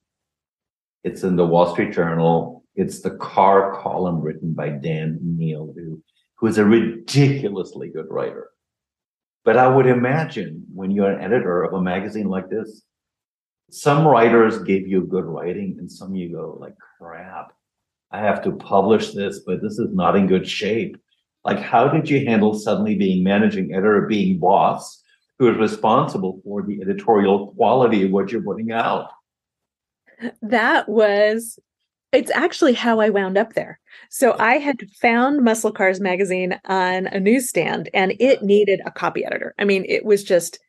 It's 1.04 1.24
in 1.24 1.36
the 1.36 1.46
Wall 1.46 1.72
Street 1.72 1.94
Journal. 1.94 2.59
It's 2.76 3.02
the 3.02 3.12
car 3.12 3.76
column 3.82 4.22
written 4.22 4.54
by 4.54 4.70
Dan 4.70 5.20
Neil, 5.22 5.74
who, 5.76 6.02
who 6.36 6.48
is 6.48 6.58
a 6.58 6.66
ridiculously 6.66 7.90
good 7.90 8.08
writer. 8.10 8.50
But 9.44 9.58
I 9.58 9.68
would 9.68 9.88
imagine 9.88 10.66
when 10.74 10.92
you're 10.92 11.12
an 11.12 11.22
editor 11.22 11.64
of 11.64 11.74
a 11.74 11.82
magazine 11.82 12.28
like 12.28 12.50
this, 12.50 12.84
some 13.72 14.08
writers 14.08 14.64
give 14.64 14.88
you 14.88 15.02
good 15.02 15.26
writing 15.26 15.76
and 15.80 15.92
some 15.92 16.16
you 16.16 16.32
go 16.32 16.58
like 16.60 16.76
crap. 16.98 17.54
I 18.12 18.20
have 18.20 18.44
to 18.44 18.52
publish 18.52 19.12
this, 19.12 19.42
but 19.46 19.62
this 19.62 19.78
is 19.78 19.94
not 19.94 20.16
in 20.16 20.28
good 20.28 20.48
shape. 20.48 20.98
Like, 21.46 21.60
how 21.60 21.88
did 21.88 22.10
you 22.10 22.26
handle 22.26 22.54
suddenly 22.54 22.96
being 22.96 23.24
managing 23.24 23.74
editor, 23.74 24.08
being 24.08 24.40
boss, 24.40 25.02
who 25.38 25.50
is 25.50 25.58
responsible 25.58 26.42
for 26.44 26.64
the 26.64 26.82
editorial 26.82 27.54
quality 27.54 28.04
of 28.04 28.12
what 28.12 28.32
you're 28.32 28.42
putting 28.42 28.72
out? 28.72 29.10
That 30.42 30.90
was 30.90 31.60
it's 32.12 32.32
actually 32.32 32.74
how 32.74 33.00
I 33.00 33.10
wound 33.10 33.38
up 33.38 33.54
there. 33.54 33.80
So 34.10 34.36
I 34.40 34.56
had 34.56 34.90
found 35.02 35.44
Muscle 35.44 35.72
Cars 35.72 36.00
magazine 36.00 36.60
on 36.66 37.08
a 37.08 37.20
newsstand 37.20 37.90
and 37.94 38.14
it 38.20 38.38
uh-huh. 38.38 38.46
needed 38.46 38.82
a 38.86 38.92
copy 38.92 39.26
editor. 39.26 39.54
I 39.60 39.66
mean, 39.66 39.86
it 39.88 40.06
was 40.06 40.24
just 40.24 40.60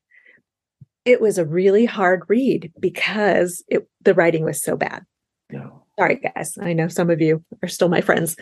it 1.06 1.20
was 1.20 1.38
a 1.38 1.46
really 1.46 1.86
hard 1.86 2.22
read 2.28 2.70
because 2.78 3.64
it, 3.68 3.88
the 4.02 4.14
writing 4.14 4.44
was 4.44 4.62
so 4.62 4.76
bad. 4.76 5.04
Yeah. 5.50 5.70
Sorry 5.98 6.16
guys. 6.16 6.56
I 6.60 6.72
know 6.72 6.88
some 6.88 7.10
of 7.10 7.20
you 7.20 7.42
are 7.62 7.68
still 7.68 7.88
my 7.88 8.00
friends. 8.00 8.36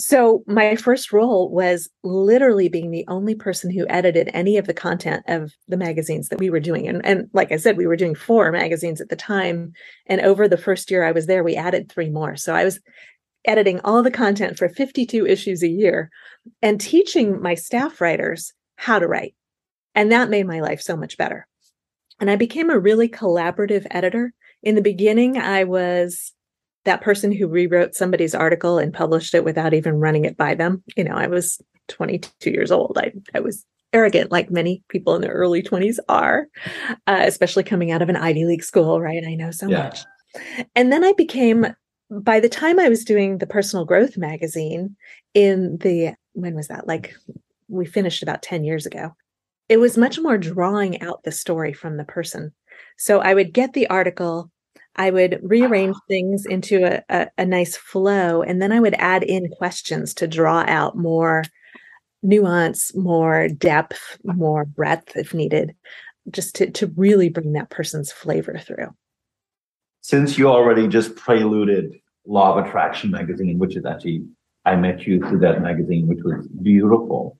So 0.00 0.42
my 0.46 0.76
first 0.76 1.12
role 1.12 1.50
was 1.50 1.90
literally 2.02 2.70
being 2.70 2.90
the 2.90 3.04
only 3.06 3.34
person 3.34 3.70
who 3.70 3.86
edited 3.90 4.30
any 4.32 4.56
of 4.56 4.66
the 4.66 4.72
content 4.72 5.24
of 5.28 5.52
the 5.68 5.76
magazines 5.76 6.30
that 6.30 6.38
we 6.38 6.48
were 6.48 6.58
doing. 6.58 6.88
And, 6.88 7.04
and 7.04 7.28
like 7.34 7.52
I 7.52 7.58
said, 7.58 7.76
we 7.76 7.86
were 7.86 7.96
doing 7.96 8.14
four 8.14 8.50
magazines 8.50 9.02
at 9.02 9.10
the 9.10 9.16
time. 9.16 9.74
And 10.06 10.22
over 10.22 10.48
the 10.48 10.56
first 10.56 10.90
year 10.90 11.04
I 11.04 11.12
was 11.12 11.26
there, 11.26 11.44
we 11.44 11.54
added 11.54 11.92
three 11.92 12.08
more. 12.08 12.34
So 12.34 12.54
I 12.54 12.64
was 12.64 12.80
editing 13.44 13.78
all 13.84 14.02
the 14.02 14.10
content 14.10 14.56
for 14.56 14.70
52 14.70 15.26
issues 15.26 15.62
a 15.62 15.68
year 15.68 16.08
and 16.62 16.80
teaching 16.80 17.42
my 17.42 17.54
staff 17.54 18.00
writers 18.00 18.54
how 18.76 19.00
to 19.00 19.06
write. 19.06 19.34
And 19.94 20.10
that 20.12 20.30
made 20.30 20.46
my 20.46 20.60
life 20.60 20.80
so 20.80 20.96
much 20.96 21.18
better. 21.18 21.46
And 22.18 22.30
I 22.30 22.36
became 22.36 22.70
a 22.70 22.78
really 22.78 23.08
collaborative 23.10 23.86
editor. 23.90 24.32
In 24.62 24.76
the 24.76 24.82
beginning, 24.82 25.36
I 25.36 25.64
was 25.64 26.32
that 26.84 27.02
person 27.02 27.32
who 27.32 27.46
rewrote 27.46 27.94
somebody's 27.94 28.34
article 28.34 28.78
and 28.78 28.94
published 28.94 29.34
it 29.34 29.44
without 29.44 29.74
even 29.74 30.00
running 30.00 30.24
it 30.24 30.36
by 30.36 30.54
them. 30.54 30.82
You 30.96 31.04
know, 31.04 31.14
I 31.14 31.26
was 31.26 31.60
22 31.88 32.50
years 32.50 32.70
old. 32.70 32.98
I, 32.98 33.12
I 33.34 33.40
was 33.40 33.64
arrogant, 33.92 34.30
like 34.30 34.50
many 34.50 34.82
people 34.88 35.14
in 35.14 35.22
their 35.22 35.32
early 35.32 35.62
20s 35.62 35.98
are, 36.08 36.46
uh, 37.06 37.22
especially 37.26 37.64
coming 37.64 37.90
out 37.90 38.02
of 38.02 38.08
an 38.08 38.16
Ivy 38.16 38.44
League 38.44 38.62
school, 38.62 39.00
right? 39.00 39.24
I 39.26 39.34
know 39.34 39.50
so 39.50 39.68
yeah. 39.68 39.84
much. 39.84 40.00
And 40.74 40.92
then 40.92 41.04
I 41.04 41.12
became, 41.12 41.66
by 42.10 42.40
the 42.40 42.48
time 42.48 42.78
I 42.78 42.88
was 42.88 43.04
doing 43.04 43.38
the 43.38 43.46
personal 43.46 43.84
growth 43.84 44.16
magazine 44.16 44.96
in 45.34 45.78
the, 45.78 46.14
when 46.32 46.54
was 46.54 46.68
that? 46.68 46.86
Like, 46.86 47.14
we 47.68 47.84
finished 47.84 48.22
about 48.22 48.42
10 48.42 48.64
years 48.64 48.86
ago. 48.86 49.14
It 49.68 49.78
was 49.78 49.98
much 49.98 50.18
more 50.18 50.38
drawing 50.38 51.00
out 51.02 51.22
the 51.22 51.32
story 51.32 51.72
from 51.72 51.96
the 51.96 52.04
person. 52.04 52.52
So 52.96 53.20
I 53.20 53.34
would 53.34 53.52
get 53.52 53.72
the 53.72 53.86
article, 53.88 54.50
I 54.96 55.10
would 55.10 55.40
rearrange 55.42 55.96
ah. 55.96 56.04
things 56.08 56.44
into 56.46 56.84
a, 56.84 57.02
a, 57.08 57.28
a, 57.38 57.46
nice 57.46 57.76
flow, 57.76 58.42
and 58.42 58.60
then 58.60 58.72
I 58.72 58.80
would 58.80 58.94
add 58.94 59.22
in 59.22 59.48
questions 59.48 60.14
to 60.14 60.26
draw 60.26 60.64
out 60.66 60.96
more 60.96 61.44
nuance, 62.22 62.94
more 62.94 63.48
depth, 63.48 64.18
more 64.24 64.64
breadth 64.64 65.16
if 65.16 65.32
needed, 65.32 65.74
just 66.30 66.54
to, 66.56 66.70
to 66.72 66.88
really 66.96 67.28
bring 67.28 67.52
that 67.52 67.70
person's 67.70 68.12
flavor 68.12 68.58
through. 68.58 68.88
Since 70.02 70.38
you 70.38 70.48
already 70.48 70.88
just 70.88 71.16
preluded 71.16 71.94
Law 72.26 72.56
of 72.56 72.66
Attraction 72.66 73.10
magazine, 73.10 73.58
which 73.58 73.76
is 73.76 73.84
actually, 73.84 74.24
I 74.64 74.76
met 74.76 75.06
you 75.06 75.20
through 75.20 75.40
that 75.40 75.62
magazine, 75.62 76.06
which 76.06 76.20
was 76.24 76.46
beautiful. 76.62 77.38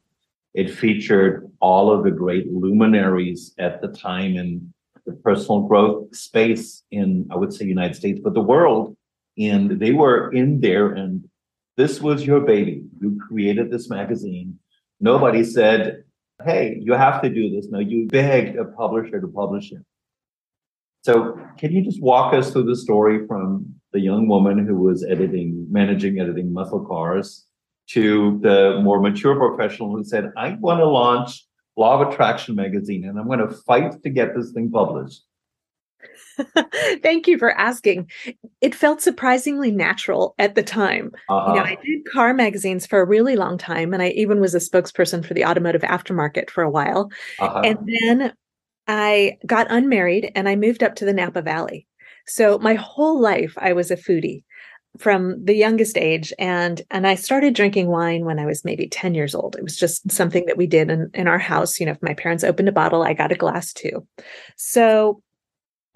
It 0.54 0.71
featured 0.71 1.50
all 1.61 1.92
of 1.92 2.04
the 2.04 2.11
great 2.11 2.50
luminaries 2.52 3.54
at 3.59 3.80
the 3.80 3.88
time 3.88 4.37
in 4.37 4.73
the 5.07 5.12
personal 5.12 5.62
growth 5.62 6.14
space 6.14 6.83
in, 6.90 7.26
I 7.30 7.37
would 7.37 7.52
say, 7.52 7.64
United 7.64 7.95
States, 7.95 8.21
but 8.23 8.35
the 8.35 8.40
world. 8.40 8.97
And 9.38 9.80
they 9.80 9.92
were 9.92 10.33
in 10.33 10.61
there, 10.61 10.90
and 10.90 11.28
this 11.76 12.00
was 12.00 12.26
your 12.26 12.40
baby. 12.40 12.83
You 13.00 13.19
created 13.26 13.71
this 13.71 13.88
magazine. 13.88 14.59
Nobody 15.00 15.45
said, 15.45 16.04
Hey, 16.45 16.78
you 16.80 16.95
have 16.95 17.23
to 17.23 17.30
do 17.30 17.50
this. 17.50 17.69
No, 17.71 17.78
you 17.78 18.07
begged 18.09 18.57
a 18.57 18.64
publisher 18.64 19.21
to 19.21 19.28
publish 19.28 19.73
it. 19.73 19.83
So, 21.02 21.38
can 21.59 21.73
you 21.73 21.83
just 21.83 22.02
walk 22.02 22.35
us 22.35 22.50
through 22.50 22.64
the 22.64 22.76
story 22.76 23.26
from 23.26 23.75
the 23.92 24.00
young 24.00 24.28
woman 24.28 24.66
who 24.66 24.76
was 24.76 25.04
editing, 25.04 25.66
managing 25.71 26.21
editing 26.21 26.52
muscle 26.52 26.85
cars 26.85 27.47
to 27.90 28.38
the 28.42 28.80
more 28.83 29.00
mature 29.00 29.37
professional 29.37 29.97
who 29.97 30.04
said, 30.04 30.33
I 30.37 30.57
want 30.61 30.80
to 30.80 30.87
launch 30.87 31.47
Law 31.76 32.00
of 32.00 32.08
Attraction 32.08 32.54
magazine, 32.54 33.04
and 33.04 33.18
I'm 33.18 33.26
going 33.26 33.38
to 33.38 33.50
fight 33.50 34.02
to 34.02 34.10
get 34.10 34.34
this 34.34 34.52
thing 34.52 34.70
published. 34.70 35.22
Thank 37.02 37.26
you 37.26 37.38
for 37.38 37.52
asking. 37.52 38.10
It 38.60 38.74
felt 38.74 39.02
surprisingly 39.02 39.70
natural 39.70 40.34
at 40.38 40.54
the 40.54 40.62
time. 40.62 41.12
Uh-huh. 41.28 41.52
You 41.52 41.54
know, 41.54 41.62
uh-huh. 41.62 41.72
I 41.72 41.84
did 41.84 42.04
car 42.10 42.34
magazines 42.34 42.86
for 42.86 43.00
a 43.00 43.06
really 43.06 43.36
long 43.36 43.58
time, 43.58 43.92
and 43.92 44.02
I 44.02 44.08
even 44.10 44.40
was 44.40 44.54
a 44.54 44.58
spokesperson 44.58 45.24
for 45.24 45.34
the 45.34 45.44
automotive 45.44 45.82
aftermarket 45.82 46.50
for 46.50 46.62
a 46.62 46.70
while. 46.70 47.10
Uh-huh. 47.38 47.60
And 47.64 47.78
then 47.86 48.32
I 48.86 49.38
got 49.46 49.70
unmarried 49.70 50.32
and 50.34 50.48
I 50.48 50.56
moved 50.56 50.82
up 50.82 50.96
to 50.96 51.04
the 51.04 51.12
Napa 51.12 51.42
Valley. 51.42 51.86
So 52.26 52.58
my 52.58 52.74
whole 52.74 53.20
life 53.20 53.54
I 53.56 53.72
was 53.72 53.90
a 53.90 53.96
foodie 53.96 54.42
from 54.99 55.44
the 55.44 55.54
youngest 55.54 55.97
age 55.97 56.32
and 56.38 56.82
and 56.90 57.06
I 57.06 57.14
started 57.14 57.54
drinking 57.54 57.88
wine 57.88 58.25
when 58.25 58.38
I 58.38 58.47
was 58.47 58.64
maybe 58.64 58.88
10 58.88 59.14
years 59.14 59.35
old. 59.35 59.56
It 59.56 59.62
was 59.62 59.76
just 59.76 60.11
something 60.11 60.47
that 60.47 60.56
we 60.56 60.66
did 60.66 60.90
in, 60.90 61.11
in 61.14 61.28
our 61.28 61.38
house. 61.38 61.78
You 61.78 61.87
know, 61.87 61.92
if 61.92 62.02
my 62.02 62.14
parents 62.14 62.44
opened 62.44 62.68
a 62.68 62.73
bottle, 62.73 63.02
I 63.02 63.14
got 63.14 63.32
a 63.32 63.37
glass 63.37 63.73
too. 63.73 64.06
So 64.56 65.23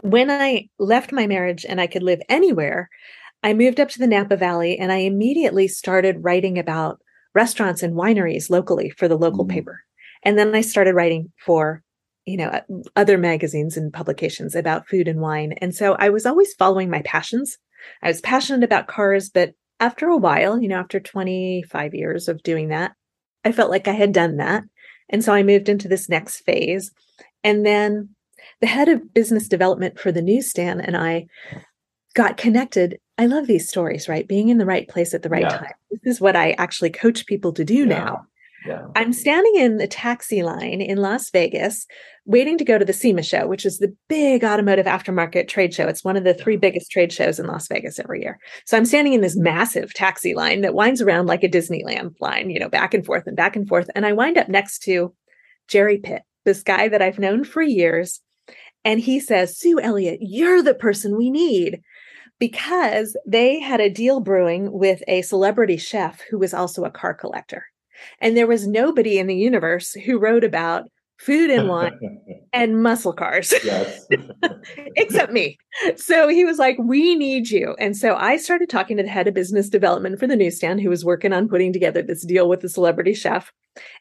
when 0.02 0.30
I 0.30 0.68
left 0.78 1.12
my 1.12 1.26
marriage 1.26 1.64
and 1.68 1.80
I 1.80 1.86
could 1.86 2.02
live 2.02 2.20
anywhere, 2.28 2.88
I 3.42 3.52
moved 3.52 3.80
up 3.80 3.88
to 3.90 3.98
the 3.98 4.06
Napa 4.06 4.36
Valley 4.36 4.78
and 4.78 4.92
I 4.92 4.98
immediately 4.98 5.68
started 5.68 6.22
writing 6.24 6.58
about 6.58 7.00
restaurants 7.34 7.82
and 7.82 7.94
wineries 7.94 8.48
locally 8.48 8.90
for 8.90 9.08
the 9.08 9.18
local 9.18 9.44
mm. 9.44 9.50
paper. 9.50 9.82
And 10.22 10.38
then 10.38 10.54
I 10.54 10.60
started 10.62 10.94
writing 10.94 11.32
for 11.36 11.82
you 12.26 12.38
know 12.38 12.58
other 12.96 13.18
magazines 13.18 13.76
and 13.76 13.92
publications 13.92 14.54
about 14.54 14.88
food 14.88 15.08
and 15.08 15.20
wine 15.20 15.52
and 15.60 15.74
so 15.74 15.94
i 15.98 16.08
was 16.08 16.24
always 16.24 16.54
following 16.54 16.88
my 16.88 17.02
passions 17.02 17.58
I 18.02 18.08
was 18.08 18.20
passionate 18.20 18.64
about 18.64 18.86
cars, 18.86 19.30
but 19.30 19.52
after 19.80 20.08
a 20.08 20.16
while, 20.16 20.60
you 20.60 20.68
know, 20.68 20.78
after 20.78 21.00
25 21.00 21.94
years 21.94 22.28
of 22.28 22.42
doing 22.42 22.68
that, 22.68 22.92
I 23.44 23.52
felt 23.52 23.70
like 23.70 23.88
I 23.88 23.92
had 23.92 24.12
done 24.12 24.36
that. 24.36 24.64
And 25.10 25.22
so 25.22 25.32
I 25.32 25.42
moved 25.42 25.68
into 25.68 25.88
this 25.88 26.08
next 26.08 26.40
phase. 26.40 26.90
And 27.42 27.64
then 27.66 28.10
the 28.60 28.66
head 28.66 28.88
of 28.88 29.12
business 29.12 29.48
development 29.48 29.98
for 29.98 30.12
the 30.12 30.22
newsstand 30.22 30.80
and 30.82 30.96
I 30.96 31.26
got 32.14 32.36
connected. 32.36 32.98
I 33.18 33.26
love 33.26 33.46
these 33.46 33.68
stories, 33.68 34.08
right? 34.08 34.26
Being 34.26 34.48
in 34.48 34.58
the 34.58 34.66
right 34.66 34.88
place 34.88 35.12
at 35.14 35.22
the 35.22 35.28
right 35.28 35.42
yeah. 35.42 35.58
time. 35.58 35.72
This 35.90 36.14
is 36.14 36.20
what 36.20 36.36
I 36.36 36.52
actually 36.52 36.90
coach 36.90 37.26
people 37.26 37.52
to 37.52 37.64
do 37.64 37.80
yeah. 37.80 37.84
now. 37.84 38.26
Yeah. 38.66 38.86
I'm 38.96 39.12
standing 39.12 39.56
in 39.56 39.76
the 39.76 39.86
taxi 39.86 40.42
line 40.42 40.80
in 40.80 40.98
Las 40.98 41.30
Vegas, 41.30 41.86
waiting 42.24 42.56
to 42.56 42.64
go 42.64 42.78
to 42.78 42.84
the 42.84 42.94
SEMA 42.94 43.22
show, 43.22 43.46
which 43.46 43.66
is 43.66 43.78
the 43.78 43.94
big 44.08 44.42
automotive 44.42 44.86
aftermarket 44.86 45.48
trade 45.48 45.74
show. 45.74 45.86
It's 45.86 46.04
one 46.04 46.16
of 46.16 46.24
the 46.24 46.32
three 46.32 46.56
biggest 46.56 46.90
trade 46.90 47.12
shows 47.12 47.38
in 47.38 47.46
Las 47.46 47.68
Vegas 47.68 47.98
every 47.98 48.22
year. 48.22 48.38
So 48.64 48.76
I'm 48.76 48.86
standing 48.86 49.12
in 49.12 49.20
this 49.20 49.36
massive 49.36 49.92
taxi 49.92 50.34
line 50.34 50.62
that 50.62 50.74
winds 50.74 51.02
around 51.02 51.26
like 51.26 51.44
a 51.44 51.48
Disneyland 51.48 52.14
line, 52.20 52.48
you 52.48 52.58
know, 52.58 52.70
back 52.70 52.94
and 52.94 53.04
forth 53.04 53.26
and 53.26 53.36
back 53.36 53.54
and 53.54 53.68
forth. 53.68 53.90
And 53.94 54.06
I 54.06 54.12
wind 54.12 54.38
up 54.38 54.48
next 54.48 54.78
to 54.84 55.14
Jerry 55.68 55.98
Pitt, 55.98 56.22
this 56.44 56.62
guy 56.62 56.88
that 56.88 57.02
I've 57.02 57.18
known 57.18 57.44
for 57.44 57.62
years. 57.62 58.20
And 58.84 59.00
he 59.00 59.20
says, 59.20 59.58
Sue 59.58 59.80
Elliott, 59.80 60.18
you're 60.20 60.62
the 60.62 60.74
person 60.74 61.16
we 61.16 61.30
need 61.30 61.80
because 62.38 63.16
they 63.26 63.60
had 63.60 63.80
a 63.80 63.90
deal 63.90 64.20
brewing 64.20 64.72
with 64.72 65.02
a 65.06 65.22
celebrity 65.22 65.76
chef 65.76 66.20
who 66.30 66.38
was 66.38 66.52
also 66.52 66.84
a 66.84 66.90
car 66.90 67.14
collector. 67.14 67.66
And 68.20 68.36
there 68.36 68.46
was 68.46 68.66
nobody 68.66 69.18
in 69.18 69.26
the 69.26 69.36
universe 69.36 69.92
who 69.92 70.18
wrote 70.18 70.44
about 70.44 70.84
food 71.18 71.50
and 71.50 71.68
wine 71.68 72.20
and 72.52 72.82
muscle 72.82 73.12
cars. 73.12 73.54
Except 74.96 75.32
me. 75.32 75.56
So 75.96 76.28
he 76.28 76.44
was 76.44 76.58
like 76.58 76.76
we 76.78 77.14
need 77.14 77.50
you. 77.50 77.74
And 77.78 77.96
so 77.96 78.16
i 78.16 78.36
started 78.36 78.68
talking 78.68 78.96
to 78.96 79.02
the 79.02 79.08
head 79.08 79.28
of 79.28 79.34
business 79.34 79.68
development 79.68 80.18
for 80.18 80.26
the 80.26 80.36
newsstand 80.36 80.80
who 80.80 80.90
was 80.90 81.04
working 81.04 81.32
on 81.32 81.48
putting 81.48 81.72
together 81.72 82.02
this 82.02 82.24
deal 82.24 82.48
with 82.48 82.60
the 82.60 82.68
celebrity 82.68 83.14
chef. 83.14 83.52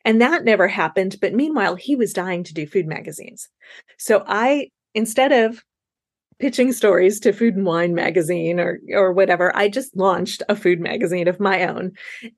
And 0.05 0.21
that 0.21 0.43
never 0.43 0.67
happened 0.67 1.17
but 1.21 1.33
meanwhile 1.33 1.75
he 1.75 1.95
was 1.95 2.13
dying 2.13 2.43
to 2.43 2.53
do 2.53 2.67
food 2.67 2.88
magazines. 2.88 3.47
So 3.97 4.23
i 4.27 4.69
instead 4.95 5.31
of 5.31 5.63
pitching 6.39 6.71
stories 6.71 7.19
to 7.21 7.33
Food 7.33 7.55
and 7.55 7.65
Wine 7.65 7.93
magazine 7.93 8.59
or 8.59 8.79
or 8.91 9.11
whatever. 9.13 9.55
I 9.55 9.69
just 9.69 9.95
launched 9.95 10.43
a 10.49 10.55
food 10.55 10.79
magazine 10.79 11.27
of 11.27 11.39
my 11.39 11.67
own. 11.67 11.91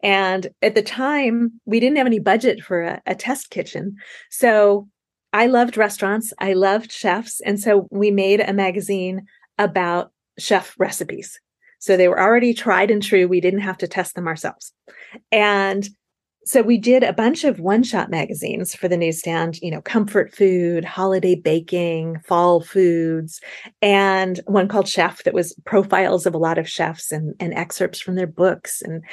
And 0.03 0.47
at 0.61 0.75
the 0.75 0.81
time, 0.81 1.59
we 1.65 1.79
didn't 1.79 1.97
have 1.97 2.07
any 2.07 2.19
budget 2.19 2.61
for 2.61 2.81
a, 2.81 3.01
a 3.05 3.15
test 3.15 3.49
kitchen. 3.49 3.95
So 4.29 4.87
I 5.33 5.47
loved 5.47 5.77
restaurants, 5.77 6.31
I 6.39 6.53
loved 6.53 6.91
chefs, 6.91 7.41
and 7.41 7.59
so 7.59 7.87
we 7.91 8.09
made 8.09 8.39
a 8.39 8.53
magazine 8.53 9.25
about 9.57 10.11
chef 10.39 10.75
recipes. 10.79 11.39
So 11.79 11.97
they 11.97 12.07
were 12.07 12.19
already 12.19 12.53
tried 12.53 12.89
and 12.89 13.03
true. 13.03 13.27
We 13.27 13.41
didn't 13.41 13.59
have 13.59 13.77
to 13.79 13.87
test 13.87 14.15
them 14.15 14.27
ourselves. 14.27 14.73
And 15.31 15.87
so 16.45 16.61
we 16.61 16.77
did 16.77 17.03
a 17.03 17.11
bunch 17.11 17.43
of 17.43 17.59
one 17.59 17.81
shot 17.81 18.11
magazines 18.11 18.75
for 18.75 18.87
the 18.87 18.97
newsstand, 18.97 19.57
you 19.61 19.71
know, 19.71 19.81
comfort 19.81 20.33
food, 20.33 20.85
holiday 20.85 21.33
baking, 21.33 22.19
fall 22.23 22.61
foods, 22.61 23.41
and 23.81 24.39
one 24.45 24.67
called 24.67 24.87
Chef 24.87 25.23
that 25.23 25.33
was 25.33 25.55
profiles 25.65 26.27
of 26.27 26.35
a 26.35 26.39
lot 26.39 26.59
of 26.59 26.69
chefs 26.69 27.11
and, 27.11 27.33
and 27.39 27.53
excerpts 27.55 27.99
from 27.99 28.15
their 28.15 28.27
books. 28.27 28.83
And 28.83 29.03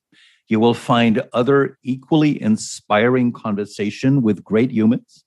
You 0.53 0.61
will 0.61 0.75
find 0.75 1.23
other 1.33 1.79
equally 1.83 2.39
inspiring 2.43 3.33
conversation 3.33 4.21
with 4.21 4.45
great 4.45 4.71
humans. 4.71 5.25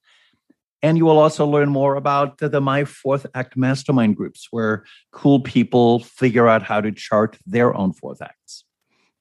And 0.84 1.00
you 1.00 1.06
will 1.06 1.18
also 1.18 1.48
learn 1.48 1.70
more 1.70 1.96
about 1.96 2.38
the, 2.38 2.62
My 2.62 2.86
Fourth 2.86 3.26
Act 3.34 3.58
mastermind 3.58 4.18
groups, 4.18 4.50
where 4.52 4.86
cool 5.12 5.40
people 5.40 6.02
figure 6.02 6.48
out 6.48 6.62
how 6.62 6.80
to 6.80 6.92
chart 6.92 7.40
their 7.48 7.76
own 7.76 7.92
fourth 7.92 8.22
acts. 8.22 8.66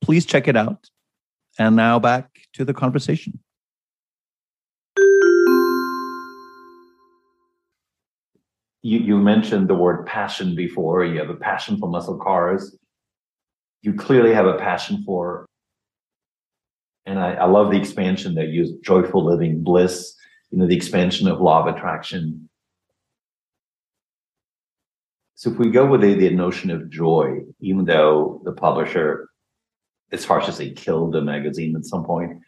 Please 0.03 0.27
check 0.27 0.47
it 0.47 0.59
out. 0.59 0.91
And 1.59 1.75
now 1.75 1.99
back 1.99 2.29
to 2.53 2.67
the 2.67 2.75
conversation. 2.75 3.41
You, 8.83 8.99
you 8.99 9.17
mentioned 9.17 9.69
the 9.69 9.75
word 9.75 10.05
passion 10.05 10.55
before. 10.55 11.03
You 11.03 11.19
have 11.21 11.31
a 11.31 11.37
passion 11.37 11.79
for 11.79 11.89
muscle 11.89 12.19
cars. 12.19 12.77
You 13.81 13.95
clearly 13.95 14.35
have 14.35 14.45
a 14.45 14.59
passion 14.59 15.03
for, 15.07 15.47
and 17.07 17.19
I, 17.19 17.35
I 17.35 17.45
love 17.47 17.71
the 17.71 17.79
expansion 17.79 18.35
that 18.37 18.49
use 18.49 18.73
joyful 18.83 19.25
living, 19.25 19.63
bliss, 19.63 20.15
you 20.51 20.59
know, 20.59 20.67
the 20.67 20.77
expansion 20.77 21.29
of 21.29 21.41
law 21.41 21.67
of 21.67 21.75
attraction. 21.75 22.49
So 25.35 25.51
if 25.51 25.59
we 25.59 25.71
go 25.71 25.87
with 25.87 26.01
the, 26.01 26.15
the 26.15 26.31
notion 26.31 26.71
of 26.71 26.89
joy, 26.89 27.41
even 27.61 27.85
though 27.85 28.41
the 28.45 28.53
publisher, 28.53 29.29
it's 30.11 30.25
harsh 30.25 30.47
to 30.47 30.53
say, 30.53 30.71
killed 30.71 31.13
the 31.13 31.21
magazine 31.21 31.77
at 31.77 31.85
some 31.85 32.05
point, 32.05 32.39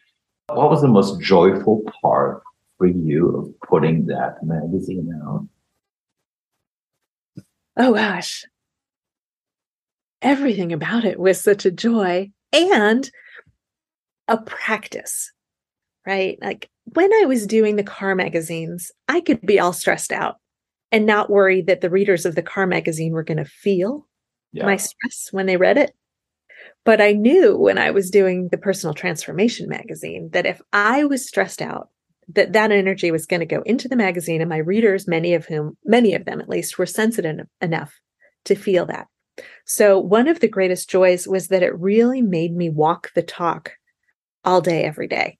what 0.48 0.70
was 0.70 0.80
the 0.80 0.88
most 0.88 1.20
joyful 1.20 1.82
part 2.00 2.42
for 2.78 2.86
you 2.86 3.36
of 3.36 3.68
putting 3.68 4.06
that 4.06 4.36
magazine 4.42 5.10
out? 5.26 5.46
Oh 7.76 7.92
gosh. 7.92 8.44
Everything 10.22 10.72
about 10.72 11.04
it 11.04 11.18
was 11.18 11.40
such 11.40 11.66
a 11.66 11.70
joy 11.70 12.30
and 12.52 13.10
a 14.28 14.38
practice, 14.38 15.32
right? 16.06 16.38
Like 16.42 16.68
when 16.84 17.12
I 17.22 17.26
was 17.26 17.46
doing 17.46 17.76
the 17.76 17.82
car 17.84 18.14
magazines, 18.14 18.92
I 19.08 19.20
could 19.20 19.40
be 19.42 19.58
all 19.60 19.72
stressed 19.72 20.12
out 20.12 20.36
and 20.92 21.06
not 21.06 21.30
worry 21.30 21.62
that 21.62 21.80
the 21.80 21.90
readers 21.90 22.26
of 22.26 22.34
the 22.34 22.42
car 22.42 22.66
magazine 22.66 23.12
were 23.12 23.24
going 23.24 23.38
to 23.38 23.44
feel 23.44 24.06
Yeah. 24.52 24.66
my 24.66 24.76
stress 24.76 25.28
when 25.32 25.46
they 25.46 25.56
read 25.56 25.78
it. 25.78 25.92
But 26.84 27.00
I 27.00 27.12
knew 27.12 27.56
when 27.56 27.78
I 27.78 27.90
was 27.90 28.10
doing 28.10 28.48
the 28.50 28.58
personal 28.58 28.94
transformation 28.94 29.68
magazine 29.68 30.30
that 30.32 30.46
if 30.46 30.60
I 30.72 31.04
was 31.04 31.26
stressed 31.26 31.60
out, 31.60 31.88
that 32.28 32.52
that 32.54 32.72
energy 32.72 33.10
was 33.10 33.26
going 33.26 33.40
to 33.40 33.46
go 33.46 33.62
into 33.62 33.88
the 33.88 33.96
magazine 33.96 34.40
and 34.40 34.48
my 34.50 34.56
readers, 34.58 35.06
many 35.06 35.34
of 35.34 35.46
whom, 35.46 35.76
many 35.84 36.14
of 36.14 36.24
them 36.24 36.40
at 36.40 36.48
least, 36.48 36.78
were 36.78 36.86
sensitive 36.86 37.46
enough 37.60 37.92
to 38.46 38.54
feel 38.54 38.86
that. 38.86 39.06
So 39.64 39.98
one 39.98 40.28
of 40.28 40.40
the 40.40 40.48
greatest 40.48 40.88
joys 40.88 41.28
was 41.28 41.48
that 41.48 41.62
it 41.62 41.78
really 41.78 42.22
made 42.22 42.54
me 42.54 42.70
walk 42.70 43.12
the 43.14 43.22
talk 43.22 43.72
all 44.46 44.60
day, 44.62 44.84
every 44.84 45.08
day. 45.08 45.38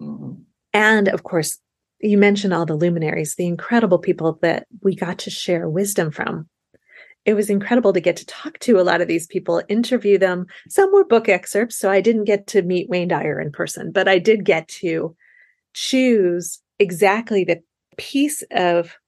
Mhm. 0.00 0.42
And 0.72 1.08
of 1.08 1.22
course, 1.22 1.58
you 2.00 2.18
mentioned 2.18 2.52
all 2.52 2.66
the 2.66 2.74
luminaries, 2.74 3.36
the 3.36 3.46
incredible 3.46 3.98
people 3.98 4.38
that 4.42 4.66
we 4.82 4.94
got 4.94 5.18
to 5.20 5.30
share 5.30 5.68
wisdom 5.68 6.10
from. 6.10 6.48
It 7.24 7.34
was 7.34 7.48
incredible 7.48 7.94
to 7.94 8.00
get 8.00 8.16
to 8.16 8.26
talk 8.26 8.58
to 8.58 8.78
a 8.78 8.82
lot 8.82 9.00
of 9.00 9.08
these 9.08 9.26
people, 9.26 9.62
interview 9.68 10.18
them. 10.18 10.46
Some 10.68 10.92
were 10.92 11.06
book 11.06 11.28
excerpts, 11.28 11.78
so 11.78 11.90
I 11.90 12.02
didn't 12.02 12.24
get 12.24 12.46
to 12.48 12.60
meet 12.60 12.90
Wayne 12.90 13.08
Dyer 13.08 13.40
in 13.40 13.50
person, 13.50 13.92
but 13.92 14.08
I 14.08 14.18
did 14.18 14.44
get 14.44 14.68
to 14.68 15.16
choose 15.72 16.60
exactly 16.78 17.44
the 17.44 17.62
piece 17.96 18.42
of 18.50 18.98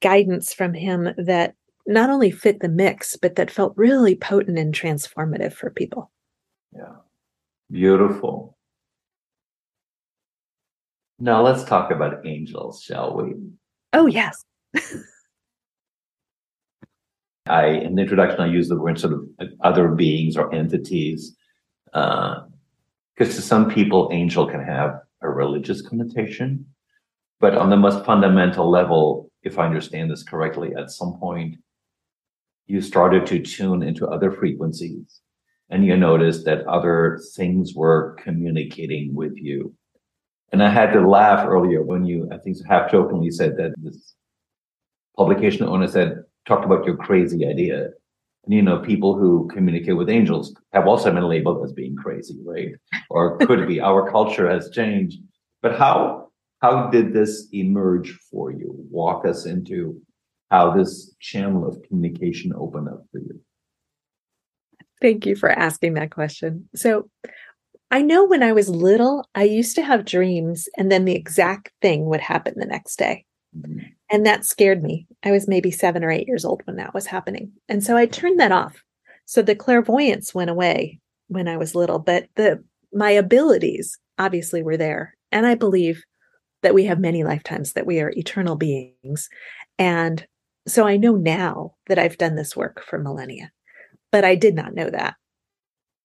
guidance 0.00 0.54
from 0.54 0.72
him 0.72 1.12
that 1.18 1.54
not 1.86 2.10
only 2.10 2.30
fit 2.30 2.60
the 2.60 2.68
mix, 2.68 3.16
but 3.16 3.36
that 3.36 3.50
felt 3.50 3.74
really 3.76 4.16
potent 4.16 4.58
and 4.58 4.74
transformative 4.74 5.52
for 5.52 5.70
people. 5.70 6.10
Yeah. 6.74 6.96
Beautiful. 7.70 8.56
Now 11.18 11.42
let's 11.42 11.64
talk 11.64 11.90
about 11.90 12.26
angels, 12.26 12.82
shall 12.82 13.16
we? 13.16 13.34
Oh, 13.92 14.06
yes. 14.06 14.44
I, 17.46 17.66
in 17.68 17.94
the 17.94 18.02
introduction, 18.02 18.40
I 18.40 18.46
use 18.46 18.68
the 18.68 18.78
word 18.78 18.98
sort 18.98 19.14
of 19.14 19.26
other 19.60 19.88
beings 19.88 20.36
or 20.36 20.54
entities. 20.54 21.36
Uh, 21.92 22.42
because 23.16 23.34
to 23.36 23.42
some 23.42 23.70
people, 23.70 24.10
angel 24.12 24.46
can 24.46 24.62
have 24.62 25.00
a 25.22 25.30
religious 25.30 25.80
connotation. 25.80 26.66
But 27.40 27.54
on 27.54 27.70
the 27.70 27.76
most 27.76 28.04
fundamental 28.04 28.70
level, 28.70 29.30
if 29.42 29.58
I 29.58 29.64
understand 29.64 30.10
this 30.10 30.22
correctly, 30.22 30.74
at 30.76 30.90
some 30.90 31.18
point, 31.18 31.56
you 32.66 32.82
started 32.82 33.26
to 33.26 33.40
tune 33.40 33.82
into 33.82 34.06
other 34.06 34.30
frequencies 34.30 35.22
and 35.70 35.84
you 35.84 35.96
noticed 35.96 36.44
that 36.44 36.66
other 36.66 37.20
things 37.34 37.74
were 37.74 38.16
communicating 38.22 39.14
with 39.14 39.36
you. 39.36 39.74
And 40.52 40.62
I 40.62 40.70
had 40.70 40.92
to 40.92 41.08
laugh 41.08 41.46
earlier 41.46 41.82
when 41.82 42.04
you, 42.04 42.28
I 42.32 42.38
think 42.38 42.56
half 42.66 42.90
jokingly 42.90 43.30
said 43.30 43.56
that 43.56 43.74
this 43.78 44.14
publication 45.16 45.66
owner 45.66 45.88
said, 45.88 46.22
talked 46.46 46.64
about 46.64 46.84
your 46.84 46.96
crazy 46.96 47.46
idea. 47.46 47.88
And 48.44 48.54
you 48.54 48.62
know, 48.62 48.78
people 48.78 49.18
who 49.18 49.48
communicate 49.52 49.96
with 49.96 50.08
angels 50.08 50.54
have 50.72 50.86
also 50.86 51.12
been 51.12 51.28
labeled 51.28 51.64
as 51.64 51.72
being 51.72 51.96
crazy, 51.96 52.38
right? 52.44 52.68
Or 53.10 53.36
could 53.38 53.66
be. 53.66 53.80
Our 53.80 54.08
culture 54.10 54.48
has 54.48 54.70
changed. 54.70 55.18
But 55.62 55.76
how 55.76 56.28
how 56.60 56.88
did 56.88 57.12
this 57.12 57.48
emerge 57.52 58.12
for 58.30 58.50
you? 58.50 58.74
Walk 58.90 59.26
us 59.26 59.46
into 59.46 60.00
how 60.50 60.70
this 60.70 61.14
channel 61.20 61.66
of 61.66 61.82
communication 61.82 62.52
opened 62.56 62.88
up 62.88 63.04
for 63.10 63.18
you. 63.18 63.40
Thank 65.02 65.26
you 65.26 65.36
for 65.36 65.50
asking 65.50 65.94
that 65.94 66.10
question. 66.10 66.68
So, 66.74 67.08
I 67.90 68.02
know 68.02 68.24
when 68.26 68.42
I 68.42 68.52
was 68.52 68.68
little, 68.68 69.28
I 69.34 69.44
used 69.44 69.76
to 69.76 69.82
have 69.82 70.04
dreams, 70.06 70.68
and 70.78 70.92
then 70.92 71.04
the 71.06 71.14
exact 71.16 71.72
thing 71.82 72.06
would 72.06 72.20
happen 72.20 72.54
the 72.56 72.66
next 72.66 72.98
day. 72.98 73.24
Mhm. 73.56 73.92
And 74.10 74.26
that 74.26 74.44
scared 74.44 74.82
me. 74.82 75.06
I 75.24 75.32
was 75.32 75.48
maybe 75.48 75.70
seven 75.70 76.04
or 76.04 76.10
eight 76.10 76.28
years 76.28 76.44
old 76.44 76.62
when 76.66 76.76
that 76.76 76.94
was 76.94 77.06
happening. 77.06 77.52
And 77.68 77.84
so 77.84 77.96
I 77.96 78.06
turned 78.06 78.40
that 78.40 78.52
off. 78.52 78.82
So 79.26 79.42
the 79.42 79.56
clairvoyance 79.56 80.34
went 80.34 80.50
away 80.50 81.00
when 81.28 81.48
I 81.48 81.56
was 81.58 81.74
little, 81.74 81.98
but 82.00 82.28
the 82.36 82.62
my 82.92 83.10
abilities 83.10 83.98
obviously 84.18 84.62
were 84.62 84.76
there. 84.76 85.14
And 85.32 85.46
I 85.46 85.54
believe 85.54 86.02
that 86.62 86.74
we 86.74 86.84
have 86.86 87.00
many 87.00 87.24
lifetimes, 87.24 87.74
that 87.74 87.86
we 87.86 88.00
are 88.00 88.10
eternal 88.16 88.56
beings. 88.56 89.28
And 89.78 90.26
so 90.68 90.86
I 90.86 90.96
know 90.96 91.16
now 91.16 91.74
that 91.88 91.98
I've 91.98 92.18
done 92.18 92.36
this 92.36 92.56
work 92.56 92.82
for 92.84 92.98
millennia, 92.98 93.52
but 94.16 94.24
I 94.24 94.34
did 94.34 94.54
not 94.54 94.72
know 94.72 94.88
that. 94.88 95.14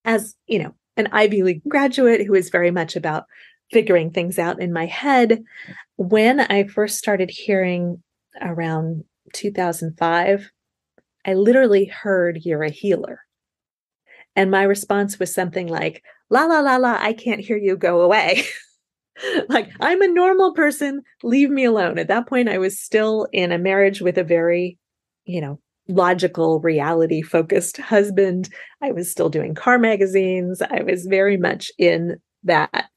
As, 0.04 0.36
you 0.46 0.60
know, 0.62 0.74
an 0.98 1.08
Ivy 1.14 1.44
League 1.44 1.62
graduate 1.66 2.28
who 2.28 2.34
is 2.34 2.50
very 2.50 2.70
much 2.70 2.98
about 2.98 3.24
figuring 3.72 4.12
things 4.12 4.38
out 4.38 4.62
in 4.62 4.74
my 4.74 4.86
head, 4.86 5.42
when 5.96 6.42
I 6.42 6.66
first 6.66 6.98
started 6.98 7.30
hearing 7.30 8.04
around 8.42 9.06
2005, 9.32 10.52
I 11.26 11.34
literally 11.34 11.86
heard 11.86 12.42
you're 12.44 12.64
a 12.64 12.70
healer. 12.70 13.22
And 14.36 14.52
my 14.52 14.64
response 14.64 15.18
was 15.18 15.34
something 15.34 15.68
like, 15.68 16.04
la, 16.30 16.44
la, 16.44 16.60
la, 16.60 16.76
la, 16.76 16.98
I 17.00 17.14
can't 17.14 17.40
hear 17.40 17.56
you, 17.56 17.78
go 17.78 18.02
away. 18.02 18.44
like, 19.48 19.70
I'm 19.80 20.02
a 20.02 20.10
normal 20.10 20.54
person, 20.54 21.04
leave 21.24 21.50
me 21.50 21.64
alone. 21.64 21.98
At 21.98 22.10
that 22.10 22.28
point, 22.28 22.50
I 22.50 22.58
was 22.58 22.78
still 22.78 23.30
in 23.32 23.54
a 23.54 23.58
marriage 23.58 24.02
with 24.02 24.18
a 24.18 24.26
very, 24.26 24.78
you 25.24 25.40
know, 25.40 25.62
logical, 25.92 26.60
reality 26.60 27.22
focused 27.22 27.78
husband. 27.78 28.50
I 28.82 28.92
was 28.92 29.12
still 29.12 29.30
doing 29.30 29.56
car 29.56 29.78
magazines. 29.78 30.62
I 30.62 30.84
was 30.84 31.06
very 31.06 31.38
much 31.38 31.72
in 31.78 32.20
that 32.44 32.90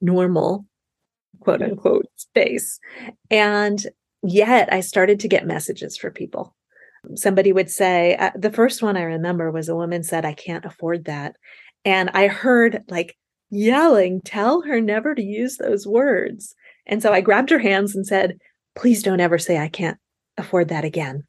normal 0.00 0.64
quote 1.40 1.62
unquote 1.62 2.06
space. 2.16 2.78
And 3.30 3.84
yet 4.22 4.72
I 4.72 4.80
started 4.80 5.20
to 5.20 5.28
get 5.28 5.46
messages 5.46 5.96
for 5.96 6.10
people. 6.10 6.54
Somebody 7.14 7.52
would 7.52 7.70
say, 7.70 8.16
uh, 8.16 8.30
the 8.36 8.52
first 8.52 8.82
one 8.82 8.96
I 8.96 9.02
remember 9.02 9.50
was 9.50 9.68
a 9.68 9.76
woman 9.76 10.02
said, 10.02 10.24
I 10.26 10.34
can't 10.34 10.66
afford 10.66 11.06
that. 11.06 11.36
And 11.84 12.10
I 12.10 12.26
heard 12.28 12.82
like 12.88 13.16
yelling, 13.48 14.20
tell 14.22 14.62
her 14.62 14.80
never 14.80 15.14
to 15.14 15.22
use 15.22 15.56
those 15.56 15.86
words. 15.86 16.54
And 16.86 17.02
so 17.02 17.12
I 17.12 17.22
grabbed 17.22 17.50
her 17.50 17.58
hands 17.58 17.96
and 17.96 18.06
said, 18.06 18.38
please 18.74 19.02
don't 19.02 19.20
ever 19.20 19.38
say 19.38 19.58
I 19.58 19.68
can't 19.68 19.98
afford 20.36 20.68
that 20.68 20.84
again. 20.84 21.24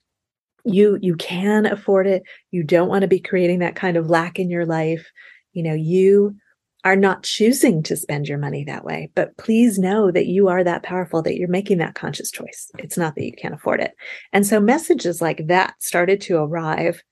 You 0.66 0.98
you 1.02 1.16
can 1.16 1.66
afford 1.66 2.08
it. 2.08 2.24
You 2.52 2.64
don't 2.64 2.90
want 2.90 3.02
to 3.02 3.08
be 3.08 3.20
creating 3.20 3.60
that 3.60 3.76
kind 3.76 3.98
of 3.98 4.10
lack 4.10 4.40
in 4.40 4.50
your 4.50 4.66
life. 4.66 5.10
You 5.54 5.64
know, 5.64 5.74
you 5.74 6.36
are 6.84 6.96
not 6.96 7.24
choosing 7.24 7.84
to 7.84 7.96
spend 7.96 8.28
your 8.28 8.38
money 8.38 8.64
that 8.64 8.84
way. 8.84 9.12
But 9.14 9.38
please 9.38 9.78
know 9.78 10.12
that 10.12 10.26
you 10.26 10.48
are 10.48 10.64
that 10.64 10.84
powerful, 10.84 11.22
that 11.22 11.38
you're 11.38 11.48
making 11.48 11.78
that 11.78 11.96
conscious 11.96 12.32
choice. 12.32 12.72
It's 12.80 12.98
not 12.98 13.16
that 13.16 13.26
you 13.26 13.34
can't 13.34 13.54
afford 13.54 13.82
it. 13.82 13.94
And 14.34 14.46
so 14.46 14.60
messages 14.60 15.22
like 15.22 15.48
that 15.48 15.76
started 15.80 16.22
to 16.22 16.38
arrive. 16.38 17.04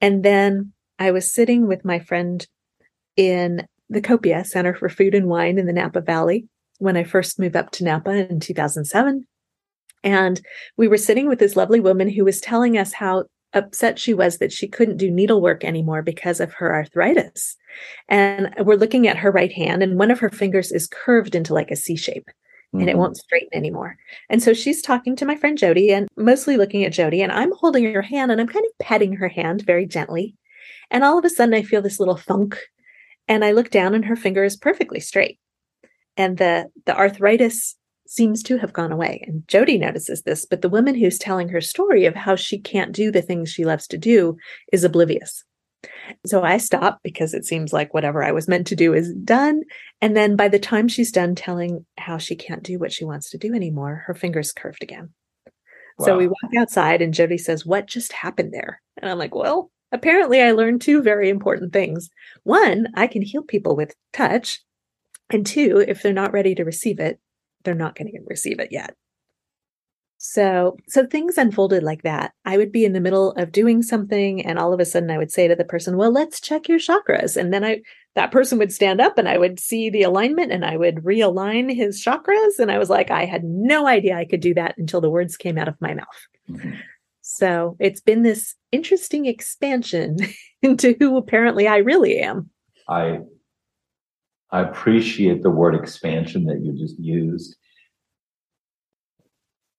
And 0.00 0.24
then 0.24 0.72
I 0.98 1.10
was 1.10 1.32
sitting 1.32 1.66
with 1.66 1.84
my 1.84 1.98
friend 1.98 2.46
in 3.16 3.66
the 3.88 4.00
Copia 4.00 4.44
Center 4.44 4.74
for 4.74 4.88
Food 4.88 5.14
and 5.14 5.26
Wine 5.26 5.58
in 5.58 5.66
the 5.66 5.72
Napa 5.72 6.00
Valley 6.00 6.46
when 6.78 6.96
I 6.96 7.04
first 7.04 7.38
moved 7.38 7.56
up 7.56 7.70
to 7.72 7.84
Napa 7.84 8.10
in 8.10 8.40
2007. 8.40 9.26
And 10.04 10.40
we 10.76 10.88
were 10.88 10.96
sitting 10.96 11.28
with 11.28 11.38
this 11.38 11.56
lovely 11.56 11.80
woman 11.80 12.08
who 12.08 12.24
was 12.24 12.40
telling 12.40 12.78
us 12.78 12.92
how 12.92 13.24
upset 13.54 13.98
she 13.98 14.12
was 14.14 14.38
that 14.38 14.52
she 14.52 14.68
couldn't 14.68 14.98
do 14.98 15.10
needlework 15.10 15.64
anymore 15.64 16.02
because 16.02 16.40
of 16.40 16.52
her 16.52 16.72
arthritis. 16.72 17.56
And 18.08 18.54
we're 18.60 18.76
looking 18.76 19.08
at 19.08 19.16
her 19.16 19.30
right 19.30 19.52
hand, 19.52 19.82
and 19.82 19.98
one 19.98 20.10
of 20.10 20.20
her 20.20 20.30
fingers 20.30 20.70
is 20.72 20.86
curved 20.86 21.34
into 21.34 21.54
like 21.54 21.70
a 21.70 21.76
C 21.76 21.96
shape. 21.96 22.26
Mm-hmm. 22.28 22.80
And 22.80 22.88
it 22.88 22.92
mm-hmm. 22.92 23.00
won't 23.00 23.16
straighten 23.16 23.54
anymore. 23.54 23.96
And 24.28 24.42
so 24.42 24.52
she's 24.52 24.82
talking 24.82 25.16
to 25.16 25.24
my 25.24 25.36
friend 25.36 25.56
Jody 25.56 25.92
and 25.92 26.08
mostly 26.16 26.56
looking 26.56 26.84
at 26.84 26.92
Jody. 26.92 27.22
And 27.22 27.32
I'm 27.32 27.52
holding 27.52 27.92
her 27.92 28.02
hand 28.02 28.32
and 28.32 28.40
I'm 28.40 28.48
kind 28.48 28.64
of 28.64 28.86
petting 28.86 29.14
her 29.14 29.28
hand 29.28 29.62
very 29.62 29.86
gently. 29.86 30.34
And 30.90 31.04
all 31.04 31.18
of 31.18 31.24
a 31.24 31.30
sudden, 31.30 31.54
I 31.54 31.62
feel 31.62 31.80
this 31.80 32.00
little 32.00 32.16
thunk. 32.16 32.58
And 33.28 33.44
I 33.44 33.52
look 33.52 33.70
down 33.70 33.94
and 33.94 34.04
her 34.04 34.16
finger 34.16 34.44
is 34.44 34.56
perfectly 34.56 35.00
straight. 35.00 35.38
And 36.16 36.38
the, 36.38 36.66
the 36.86 36.96
arthritis 36.96 37.76
seems 38.10 38.42
to 38.44 38.58
have 38.58 38.72
gone 38.72 38.92
away. 38.92 39.22
And 39.26 39.46
Jody 39.48 39.78
notices 39.78 40.22
this, 40.22 40.44
but 40.44 40.62
the 40.62 40.68
woman 40.68 40.94
who's 40.94 41.18
telling 41.18 41.48
her 41.48 41.60
story 41.60 42.04
of 42.04 42.14
how 42.14 42.36
she 42.36 42.58
can't 42.58 42.92
do 42.92 43.10
the 43.10 43.22
things 43.22 43.50
she 43.50 43.64
loves 43.64 43.86
to 43.88 43.98
do 43.98 44.36
is 44.72 44.84
oblivious. 44.84 45.44
So 46.24 46.42
I 46.42 46.58
stop 46.58 47.00
because 47.02 47.34
it 47.34 47.44
seems 47.44 47.72
like 47.72 47.94
whatever 47.94 48.22
I 48.22 48.32
was 48.32 48.48
meant 48.48 48.66
to 48.68 48.76
do 48.76 48.94
is 48.94 49.12
done. 49.24 49.62
And 50.00 50.16
then 50.16 50.36
by 50.36 50.48
the 50.48 50.58
time 50.58 50.88
she's 50.88 51.12
done 51.12 51.34
telling 51.34 51.84
how 51.98 52.18
she 52.18 52.36
can't 52.36 52.62
do 52.62 52.78
what 52.78 52.92
she 52.92 53.04
wants 53.04 53.30
to 53.30 53.38
do 53.38 53.54
anymore, 53.54 54.04
her 54.06 54.14
fingers 54.14 54.52
curved 54.52 54.82
again. 54.82 55.10
Wow. 55.98 56.06
So 56.06 56.18
we 56.18 56.28
walk 56.28 56.50
outside 56.58 57.02
and 57.02 57.14
Jody 57.14 57.38
says, 57.38 57.64
What 57.64 57.86
just 57.86 58.12
happened 58.12 58.52
there? 58.52 58.82
And 58.98 59.10
I'm 59.10 59.18
like, 59.18 59.34
Well, 59.34 59.70
apparently 59.92 60.42
I 60.42 60.52
learned 60.52 60.80
two 60.80 61.02
very 61.02 61.28
important 61.28 61.72
things. 61.72 62.10
One, 62.42 62.88
I 62.94 63.06
can 63.06 63.22
heal 63.22 63.42
people 63.42 63.76
with 63.76 63.94
touch. 64.12 64.60
And 65.30 65.44
two, 65.44 65.84
if 65.86 66.02
they're 66.02 66.12
not 66.12 66.32
ready 66.32 66.54
to 66.54 66.64
receive 66.64 67.00
it, 67.00 67.18
they're 67.66 67.74
not 67.74 67.94
going 67.94 68.10
to 68.10 68.20
receive 68.26 68.58
it 68.58 68.72
yet. 68.72 68.94
So, 70.18 70.78
so 70.88 71.06
things 71.06 71.36
unfolded 71.36 71.82
like 71.82 72.02
that. 72.02 72.32
I 72.44 72.56
would 72.56 72.72
be 72.72 72.86
in 72.86 72.94
the 72.94 73.00
middle 73.00 73.32
of 73.32 73.52
doing 73.52 73.82
something 73.82 74.44
and 74.44 74.58
all 74.58 74.72
of 74.72 74.80
a 74.80 74.86
sudden 74.86 75.10
I 75.10 75.18
would 75.18 75.30
say 75.30 75.46
to 75.46 75.54
the 75.54 75.64
person, 75.64 75.98
"Well, 75.98 76.10
let's 76.10 76.40
check 76.40 76.68
your 76.68 76.78
chakras." 76.78 77.36
And 77.36 77.52
then 77.52 77.62
I 77.64 77.82
that 78.14 78.32
person 78.32 78.58
would 78.58 78.72
stand 78.72 79.00
up 79.00 79.18
and 79.18 79.28
I 79.28 79.36
would 79.36 79.60
see 79.60 79.90
the 79.90 80.02
alignment 80.02 80.52
and 80.52 80.64
I 80.64 80.78
would 80.78 80.96
realign 80.96 81.74
his 81.74 82.02
chakras 82.02 82.58
and 82.58 82.70
I 82.70 82.78
was 82.78 82.88
like, 82.88 83.10
I 83.10 83.26
had 83.26 83.44
no 83.44 83.86
idea 83.86 84.16
I 84.16 84.24
could 84.24 84.40
do 84.40 84.54
that 84.54 84.76
until 84.78 85.02
the 85.02 85.10
words 85.10 85.36
came 85.36 85.58
out 85.58 85.68
of 85.68 85.80
my 85.80 85.92
mouth. 85.92 86.06
Mm-hmm. 86.48 86.72
So, 87.20 87.76
it's 87.78 88.00
been 88.00 88.22
this 88.22 88.54
interesting 88.72 89.26
expansion 89.26 90.16
into 90.62 90.96
who 90.98 91.18
apparently 91.18 91.68
I 91.68 91.78
really 91.78 92.18
am. 92.20 92.50
I 92.88 93.20
I 94.56 94.62
appreciate 94.62 95.42
the 95.42 95.50
word 95.50 95.74
expansion 95.74 96.46
that 96.46 96.62
you 96.62 96.72
just 96.72 96.98
used. 96.98 97.56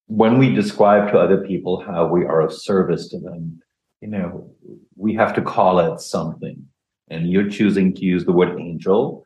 When 0.06 0.38
we 0.38 0.54
describe 0.54 1.12
to 1.12 1.18
other 1.18 1.44
people 1.48 1.84
how 1.84 2.06
we 2.06 2.26
are 2.26 2.42
of 2.42 2.54
service 2.54 3.10
to 3.10 3.20
them, 3.20 3.60
you 4.02 4.10
know, 4.10 4.52
we 4.96 5.16
have 5.16 5.34
to 5.34 5.42
call 5.42 5.80
it 5.80 6.00
something. 6.00 6.63
And 7.10 7.32
you're 7.32 7.50
choosing 7.50 7.96
to 7.96 8.02
use 8.06 8.24
the 8.24 8.34
word 8.34 8.60
angel. 8.60 9.26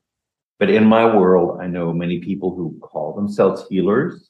But 0.57 0.69
in 0.69 0.85
my 0.85 1.03
world, 1.13 1.59
I 1.61 1.67
know 1.67 1.91
many 1.91 2.19
people 2.19 2.55
who 2.55 2.79
call 2.81 3.13
themselves 3.13 3.65
healers, 3.69 4.29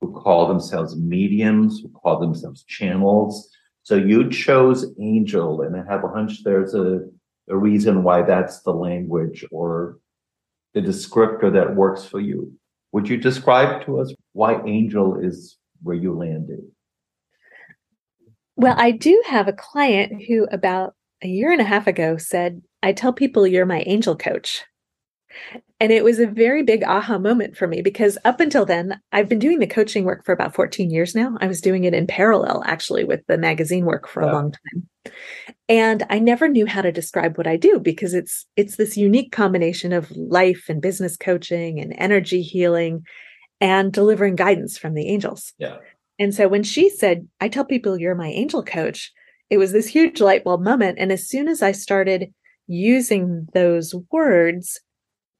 who 0.00 0.10
call 0.10 0.48
themselves 0.48 0.96
mediums, 0.96 1.78
who 1.80 1.90
call 1.90 2.18
themselves 2.18 2.64
channels. 2.64 3.48
So 3.84 3.94
you 3.94 4.28
chose 4.30 4.84
angel, 5.00 5.62
and 5.62 5.76
I 5.76 5.84
have 5.88 6.02
a 6.02 6.08
hunch 6.08 6.42
there's 6.42 6.74
a, 6.74 7.02
a 7.48 7.56
reason 7.56 8.02
why 8.02 8.22
that's 8.22 8.62
the 8.62 8.72
language 8.72 9.44
or 9.52 10.00
the 10.74 10.80
descriptor 10.80 11.52
that 11.52 11.74
works 11.74 12.04
for 12.04 12.20
you. 12.20 12.52
Would 12.92 13.08
you 13.08 13.16
describe 13.16 13.84
to 13.86 14.00
us 14.00 14.12
why 14.32 14.60
angel 14.66 15.18
is 15.20 15.56
where 15.82 15.96
you 15.96 16.16
landed? 16.16 16.60
Well, 18.56 18.74
I 18.76 18.90
do 18.90 19.22
have 19.26 19.48
a 19.48 19.52
client 19.52 20.24
who 20.28 20.46
about 20.52 20.94
a 21.22 21.28
year 21.28 21.50
and 21.50 21.60
a 21.60 21.64
half 21.64 21.86
ago 21.86 22.16
said, 22.16 22.62
I 22.82 22.92
tell 22.92 23.12
people 23.12 23.46
you're 23.46 23.66
my 23.66 23.82
angel 23.86 24.16
coach. 24.16 24.64
And 25.78 25.92
it 25.92 26.04
was 26.04 26.18
a 26.18 26.26
very 26.26 26.62
big 26.62 26.82
aha 26.82 27.18
moment 27.18 27.56
for 27.56 27.66
me 27.66 27.80
because 27.80 28.18
up 28.24 28.40
until 28.40 28.66
then, 28.66 29.00
I've 29.12 29.28
been 29.28 29.38
doing 29.38 29.60
the 29.60 29.66
coaching 29.66 30.04
work 30.04 30.24
for 30.24 30.32
about 30.32 30.54
14 30.54 30.90
years 30.90 31.14
now. 31.14 31.38
I 31.40 31.46
was 31.46 31.60
doing 31.62 31.84
it 31.84 31.94
in 31.94 32.06
parallel, 32.06 32.62
actually, 32.66 33.04
with 33.04 33.26
the 33.28 33.38
magazine 33.38 33.86
work 33.86 34.06
for 34.06 34.20
a 34.20 34.32
long 34.32 34.52
time. 34.52 34.89
And 35.68 36.04
I 36.10 36.18
never 36.18 36.48
knew 36.48 36.66
how 36.66 36.82
to 36.82 36.92
describe 36.92 37.38
what 37.38 37.46
I 37.46 37.56
do 37.56 37.78
because 37.78 38.12
it's 38.12 38.46
it's 38.56 38.76
this 38.76 38.96
unique 38.96 39.32
combination 39.32 39.92
of 39.92 40.10
life 40.10 40.64
and 40.68 40.82
business 40.82 41.16
coaching 41.16 41.80
and 41.80 41.94
energy 41.96 42.42
healing 42.42 43.04
and 43.60 43.92
delivering 43.92 44.36
guidance 44.36 44.76
from 44.78 44.94
the 44.94 45.08
angels. 45.08 45.52
Yeah. 45.58 45.78
And 46.18 46.34
so 46.34 46.48
when 46.48 46.62
she 46.62 46.90
said, 46.90 47.26
I 47.40 47.48
tell 47.48 47.64
people 47.64 47.98
you're 47.98 48.14
my 48.14 48.28
angel 48.28 48.62
coach, 48.62 49.12
it 49.48 49.58
was 49.58 49.72
this 49.72 49.86
huge 49.86 50.20
light 50.20 50.44
bulb 50.44 50.62
moment. 50.62 50.98
And 50.98 51.10
as 51.10 51.28
soon 51.28 51.48
as 51.48 51.62
I 51.62 51.72
started 51.72 52.32
using 52.66 53.46
those 53.54 53.94
words, 54.12 54.80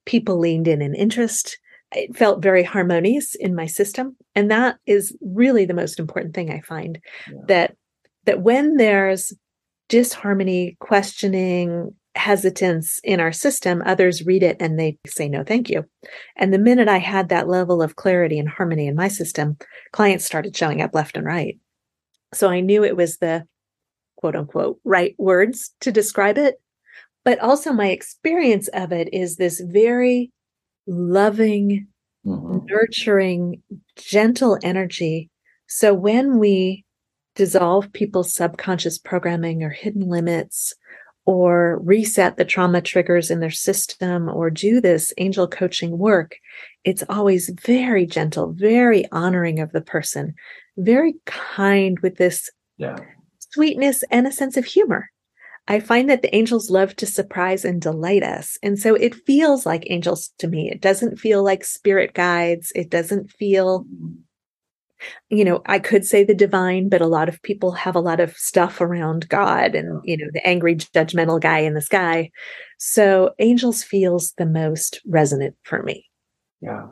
people 0.06 0.38
leaned 0.38 0.66
in 0.66 0.80
in 0.80 0.94
interest. 0.94 1.58
It 1.92 2.16
felt 2.16 2.42
very 2.42 2.62
harmonious 2.62 3.34
in 3.34 3.54
my 3.54 3.66
system. 3.66 4.16
And 4.34 4.50
that 4.50 4.76
is 4.86 5.16
really 5.20 5.64
the 5.64 5.74
most 5.74 5.98
important 5.98 6.34
thing 6.34 6.50
I 6.50 6.60
find 6.60 6.98
yeah. 7.28 7.38
that 7.48 7.76
that 8.24 8.42
when 8.42 8.76
there's 8.76 9.32
disharmony, 9.90 10.78
questioning, 10.80 11.94
hesitance 12.14 13.00
in 13.04 13.20
our 13.20 13.32
system, 13.32 13.82
others 13.84 14.24
read 14.24 14.42
it 14.42 14.56
and 14.60 14.78
they 14.78 14.96
say, 15.06 15.28
no, 15.28 15.44
thank 15.44 15.68
you. 15.68 15.84
And 16.36 16.52
the 16.52 16.58
minute 16.58 16.88
I 16.88 16.98
had 16.98 17.28
that 17.28 17.48
level 17.48 17.82
of 17.82 17.96
clarity 17.96 18.38
and 18.38 18.48
harmony 18.48 18.86
in 18.86 18.96
my 18.96 19.08
system, 19.08 19.58
clients 19.92 20.24
started 20.24 20.56
showing 20.56 20.80
up 20.80 20.94
left 20.94 21.16
and 21.16 21.26
right. 21.26 21.58
So 22.32 22.48
I 22.48 22.60
knew 22.60 22.82
it 22.84 22.96
was 22.96 23.18
the 23.18 23.46
quote 24.16 24.36
unquote 24.36 24.78
right 24.84 25.14
words 25.18 25.72
to 25.80 25.92
describe 25.92 26.38
it. 26.38 26.60
But 27.24 27.38
also, 27.40 27.72
my 27.72 27.88
experience 27.88 28.68
of 28.68 28.92
it 28.92 29.12
is 29.12 29.36
this 29.36 29.60
very 29.60 30.30
loving, 30.86 31.86
mm-hmm. 32.24 32.64
nurturing, 32.64 33.62
gentle 33.96 34.58
energy. 34.62 35.28
So 35.66 35.92
when 35.92 36.38
we 36.38 36.84
dissolve 37.34 37.92
people's 37.92 38.34
subconscious 38.34 38.98
programming 38.98 39.62
or 39.62 39.70
hidden 39.70 40.08
limits 40.08 40.74
or 41.26 41.78
reset 41.84 42.36
the 42.36 42.44
trauma 42.44 42.80
triggers 42.80 43.30
in 43.30 43.40
their 43.40 43.50
system 43.50 44.28
or 44.28 44.50
do 44.50 44.80
this 44.80 45.12
angel 45.18 45.46
coaching 45.46 45.98
work, 45.98 46.36
it's 46.84 47.04
always 47.08 47.50
very 47.64 48.06
gentle, 48.06 48.52
very 48.52 49.08
honoring 49.12 49.60
of 49.60 49.72
the 49.72 49.80
person, 49.80 50.34
very 50.76 51.14
kind 51.26 52.00
with 52.00 52.16
this 52.16 52.50
yeah. 52.78 52.96
sweetness 53.38 54.02
and 54.10 54.26
a 54.26 54.32
sense 54.32 54.56
of 54.56 54.64
humor. 54.64 55.10
I 55.68 55.78
find 55.78 56.10
that 56.10 56.22
the 56.22 56.34
angels 56.34 56.70
love 56.70 56.96
to 56.96 57.06
surprise 57.06 57.64
and 57.64 57.80
delight 57.80 58.24
us. 58.24 58.58
And 58.62 58.76
so 58.76 58.94
it 58.94 59.14
feels 59.14 59.64
like 59.64 59.84
angels 59.88 60.32
to 60.38 60.48
me. 60.48 60.68
It 60.68 60.80
doesn't 60.80 61.20
feel 61.20 61.44
like 61.44 61.64
spirit 61.64 62.12
guides. 62.14 62.72
It 62.74 62.90
doesn't 62.90 63.30
feel 63.30 63.84
mm-hmm 63.84 64.22
you 65.28 65.44
know, 65.44 65.62
I 65.66 65.78
could 65.78 66.04
say 66.04 66.24
the 66.24 66.34
divine, 66.34 66.88
but 66.88 67.00
a 67.00 67.06
lot 67.06 67.28
of 67.28 67.42
people 67.42 67.72
have 67.72 67.96
a 67.96 68.00
lot 68.00 68.20
of 68.20 68.36
stuff 68.36 68.80
around 68.80 69.28
God 69.28 69.74
and, 69.74 70.00
you 70.04 70.16
know, 70.16 70.26
the 70.32 70.46
angry, 70.46 70.76
judgmental 70.76 71.40
guy 71.40 71.58
in 71.58 71.74
the 71.74 71.80
sky. 71.80 72.30
So 72.78 73.30
angels 73.38 73.82
feels 73.82 74.32
the 74.38 74.46
most 74.46 75.00
resonant 75.06 75.56
for 75.62 75.82
me. 75.82 76.06
Yeah. 76.60 76.86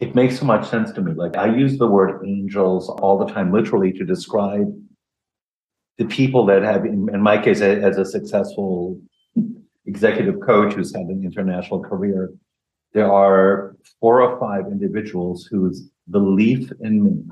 It 0.00 0.14
makes 0.14 0.38
so 0.38 0.44
much 0.44 0.68
sense 0.68 0.92
to 0.92 1.00
me. 1.00 1.12
Like 1.12 1.36
I 1.36 1.54
use 1.54 1.78
the 1.78 1.86
word 1.86 2.22
angels 2.26 2.88
all 2.88 3.18
the 3.18 3.32
time, 3.32 3.52
literally 3.52 3.92
to 3.92 4.04
describe 4.04 4.72
the 5.98 6.04
people 6.06 6.44
that 6.46 6.62
have, 6.62 6.84
in, 6.84 7.22
my 7.22 7.40
case, 7.42 7.60
as 7.60 7.96
a 7.96 8.04
successful 8.04 9.00
executive 9.86 10.40
coach 10.40 10.74
who's 10.74 10.94
had 10.94 11.06
an 11.06 11.22
international 11.24 11.80
career, 11.80 12.30
there 12.94 13.12
are 13.12 13.76
four 14.00 14.22
or 14.22 14.38
five 14.38 14.66
individuals 14.70 15.46
whose 15.50 15.90
belief 16.10 16.70
in 16.80 17.04
me 17.04 17.24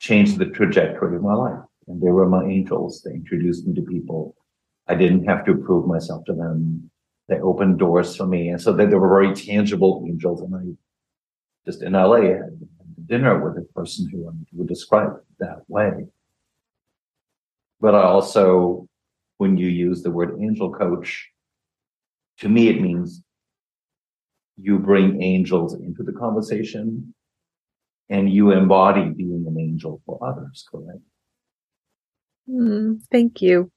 changed 0.00 0.38
the 0.38 0.46
trajectory 0.46 1.16
of 1.16 1.22
my 1.22 1.34
life. 1.34 1.60
And 1.86 2.00
they 2.00 2.10
were 2.10 2.28
my 2.28 2.44
angels. 2.44 3.02
They 3.04 3.12
introduced 3.12 3.66
me 3.66 3.74
to 3.74 3.82
people. 3.82 4.34
I 4.88 4.94
didn't 4.94 5.26
have 5.26 5.44
to 5.44 5.54
prove 5.54 5.86
myself 5.86 6.24
to 6.24 6.32
them. 6.32 6.90
They 7.28 7.38
opened 7.38 7.78
doors 7.78 8.16
for 8.16 8.26
me. 8.26 8.48
And 8.48 8.60
so 8.60 8.72
they, 8.72 8.86
they 8.86 8.96
were 8.96 9.08
very 9.08 9.34
tangible 9.34 10.04
angels. 10.08 10.40
And 10.40 10.54
I 10.54 10.60
just 11.66 11.82
in 11.82 11.92
LA 11.92 12.22
had 12.22 12.60
dinner 13.06 13.44
with 13.44 13.58
a 13.58 13.66
person 13.74 14.08
who 14.10 14.32
would 14.52 14.68
describe 14.68 15.12
that 15.38 15.60
way. 15.68 16.06
But 17.80 17.94
I 17.94 18.02
also, 18.02 18.88
when 19.38 19.56
you 19.56 19.68
use 19.68 20.02
the 20.02 20.10
word 20.10 20.38
angel 20.40 20.72
coach, 20.72 21.31
to 22.38 22.48
me, 22.48 22.68
it 22.68 22.80
means 22.80 23.22
you 24.56 24.78
bring 24.78 25.22
angels 25.22 25.74
into 25.74 26.02
the 26.02 26.12
conversation 26.12 27.14
and 28.08 28.30
you 28.30 28.50
embody 28.50 29.08
being 29.10 29.44
an 29.46 29.58
angel 29.58 30.02
for 30.04 30.18
others, 30.22 30.64
correct? 30.70 31.00
Mm, 32.48 33.00
thank 33.10 33.40
you. 33.40 33.70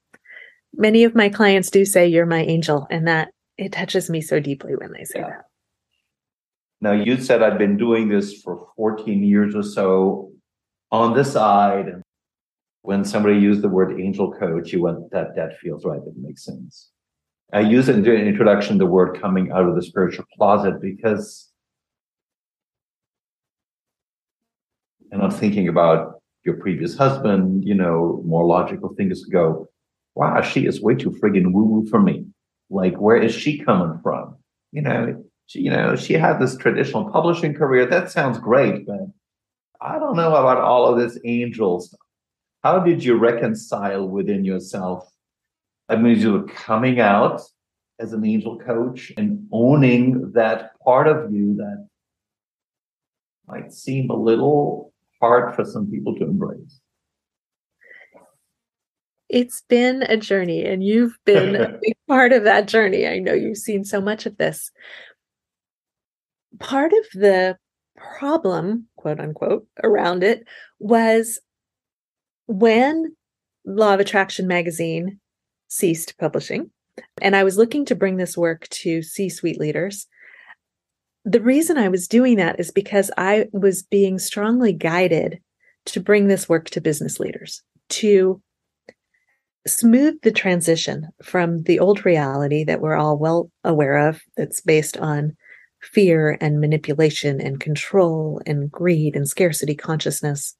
Many 0.74 1.04
of 1.04 1.14
my 1.14 1.28
clients 1.28 1.70
do 1.70 1.84
say 1.84 2.06
you're 2.06 2.26
my 2.26 2.42
angel, 2.42 2.86
and 2.90 3.08
that 3.08 3.28
it 3.56 3.72
touches 3.72 4.10
me 4.10 4.20
so 4.20 4.40
deeply 4.40 4.76
when 4.76 4.92
they 4.92 5.04
say 5.04 5.20
yeah. 5.20 5.28
that. 5.28 5.44
Now, 6.82 6.92
you 6.92 7.16
said 7.18 7.42
I've 7.42 7.58
been 7.58 7.78
doing 7.78 8.08
this 8.08 8.42
for 8.42 8.68
14 8.76 9.24
years 9.24 9.54
or 9.54 9.62
so 9.62 10.32
on 10.92 11.14
the 11.14 11.24
side. 11.24 12.02
When 12.82 13.04
somebody 13.04 13.38
used 13.38 13.62
the 13.62 13.68
word 13.68 13.98
angel 13.98 14.32
coach, 14.32 14.72
you 14.72 14.82
went, 14.82 15.10
that, 15.10 15.34
that 15.34 15.58
feels 15.58 15.84
right. 15.84 16.04
That 16.04 16.16
makes 16.18 16.44
sense. 16.44 16.90
I 17.52 17.60
use 17.60 17.88
in 17.88 18.02
the 18.02 18.12
introduction, 18.14 18.78
the 18.78 18.86
word 18.86 19.20
coming 19.20 19.52
out 19.52 19.68
of 19.68 19.74
the 19.76 19.82
spiritual 19.82 20.24
closet, 20.36 20.80
because, 20.80 21.50
and 25.12 25.22
I'm 25.22 25.30
thinking 25.30 25.68
about 25.68 26.20
your 26.44 26.56
previous 26.56 26.96
husband, 26.96 27.64
you 27.64 27.74
know, 27.74 28.22
more 28.24 28.44
logical 28.44 28.94
things 28.94 29.22
to 29.22 29.30
go, 29.30 29.68
wow, 30.14 30.40
she 30.42 30.66
is 30.66 30.80
way 30.80 30.94
too 30.94 31.10
friggin' 31.10 31.52
woo 31.52 31.64
woo 31.64 31.86
for 31.86 32.00
me. 32.00 32.26
Like, 32.68 32.96
where 32.96 33.16
is 33.16 33.34
she 33.34 33.58
coming 33.58 34.00
from? 34.02 34.36
You 34.72 34.82
know, 34.82 35.24
she, 35.46 35.60
you 35.60 35.70
know, 35.70 35.94
she 35.94 36.14
had 36.14 36.40
this 36.40 36.56
traditional 36.56 37.10
publishing 37.10 37.54
career. 37.54 37.86
That 37.86 38.10
sounds 38.10 38.38
great, 38.38 38.86
but 38.86 39.06
I 39.80 39.98
don't 40.00 40.16
know 40.16 40.34
about 40.34 40.58
all 40.58 40.86
of 40.86 40.98
this 40.98 41.18
angel 41.24 41.80
stuff. 41.80 42.00
How 42.64 42.80
did 42.80 43.04
you 43.04 43.16
reconcile 43.16 44.08
within 44.08 44.44
yourself? 44.44 45.08
I 45.88 45.96
mean, 45.96 46.18
you 46.18 46.32
were 46.32 46.46
coming 46.46 47.00
out 47.00 47.40
as 47.98 48.12
an 48.12 48.24
angel 48.24 48.58
coach 48.58 49.12
and 49.16 49.46
owning 49.52 50.32
that 50.32 50.78
part 50.80 51.06
of 51.06 51.32
you 51.32 51.54
that 51.56 51.88
might 53.46 53.72
seem 53.72 54.10
a 54.10 54.16
little 54.16 54.92
hard 55.20 55.54
for 55.54 55.64
some 55.64 55.90
people 55.90 56.14
to 56.16 56.24
embrace. 56.24 56.80
It's 59.28 59.62
been 59.68 60.02
a 60.02 60.16
journey, 60.16 60.64
and 60.64 60.84
you've 60.84 61.16
been 61.24 61.56
a 61.56 61.68
big 61.82 61.94
part 62.06 62.32
of 62.32 62.44
that 62.44 62.68
journey. 62.68 63.06
I 63.06 63.18
know 63.18 63.32
you've 63.32 63.58
seen 63.58 63.84
so 63.84 64.00
much 64.00 64.26
of 64.26 64.36
this 64.36 64.70
part 66.58 66.92
of 66.92 67.20
the 67.20 67.56
problem, 67.96 68.86
quote 68.96 69.20
unquote, 69.20 69.66
around 69.82 70.22
it 70.22 70.44
was 70.78 71.40
when 72.46 73.16
Law 73.64 73.94
of 73.94 74.00
Attraction 74.00 74.46
magazine 74.46 75.20
ceased 75.68 76.16
publishing, 76.18 76.70
and 77.20 77.36
I 77.36 77.44
was 77.44 77.58
looking 77.58 77.84
to 77.86 77.94
bring 77.94 78.16
this 78.16 78.36
work 78.36 78.68
to 78.68 79.02
C 79.02 79.28
suite 79.28 79.58
leaders. 79.58 80.06
The 81.24 81.40
reason 81.40 81.76
I 81.76 81.88
was 81.88 82.08
doing 82.08 82.36
that 82.36 82.60
is 82.60 82.70
because 82.70 83.10
I 83.16 83.46
was 83.52 83.82
being 83.82 84.18
strongly 84.18 84.72
guided 84.72 85.40
to 85.86 86.00
bring 86.00 86.28
this 86.28 86.48
work 86.48 86.70
to 86.70 86.80
business 86.80 87.18
leaders, 87.18 87.62
to 87.90 88.40
smooth 89.66 90.20
the 90.22 90.32
transition 90.32 91.08
from 91.22 91.62
the 91.64 91.80
old 91.80 92.04
reality 92.04 92.64
that 92.64 92.80
we're 92.80 92.94
all 92.94 93.18
well 93.18 93.50
aware 93.64 94.08
of, 94.08 94.22
that's 94.36 94.60
based 94.60 94.96
on 94.98 95.36
fear 95.82 96.38
and 96.40 96.60
manipulation 96.60 97.40
and 97.40 97.60
control 97.60 98.40
and 98.46 98.70
greed 98.70 99.14
and 99.14 99.28
scarcity 99.28 99.74
consciousness 99.74 100.56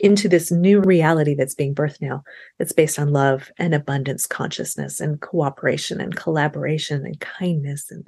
into 0.00 0.28
this 0.28 0.50
new 0.50 0.80
reality 0.80 1.34
that's 1.34 1.54
being 1.54 1.74
birthed 1.74 2.00
now 2.00 2.22
that's 2.58 2.72
based 2.72 2.98
on 2.98 3.12
love 3.12 3.50
and 3.58 3.74
abundance 3.74 4.26
consciousness 4.26 5.00
and 5.00 5.20
cooperation 5.20 6.00
and 6.00 6.16
collaboration 6.16 7.04
and 7.04 7.20
kindness 7.20 7.90
and 7.90 8.06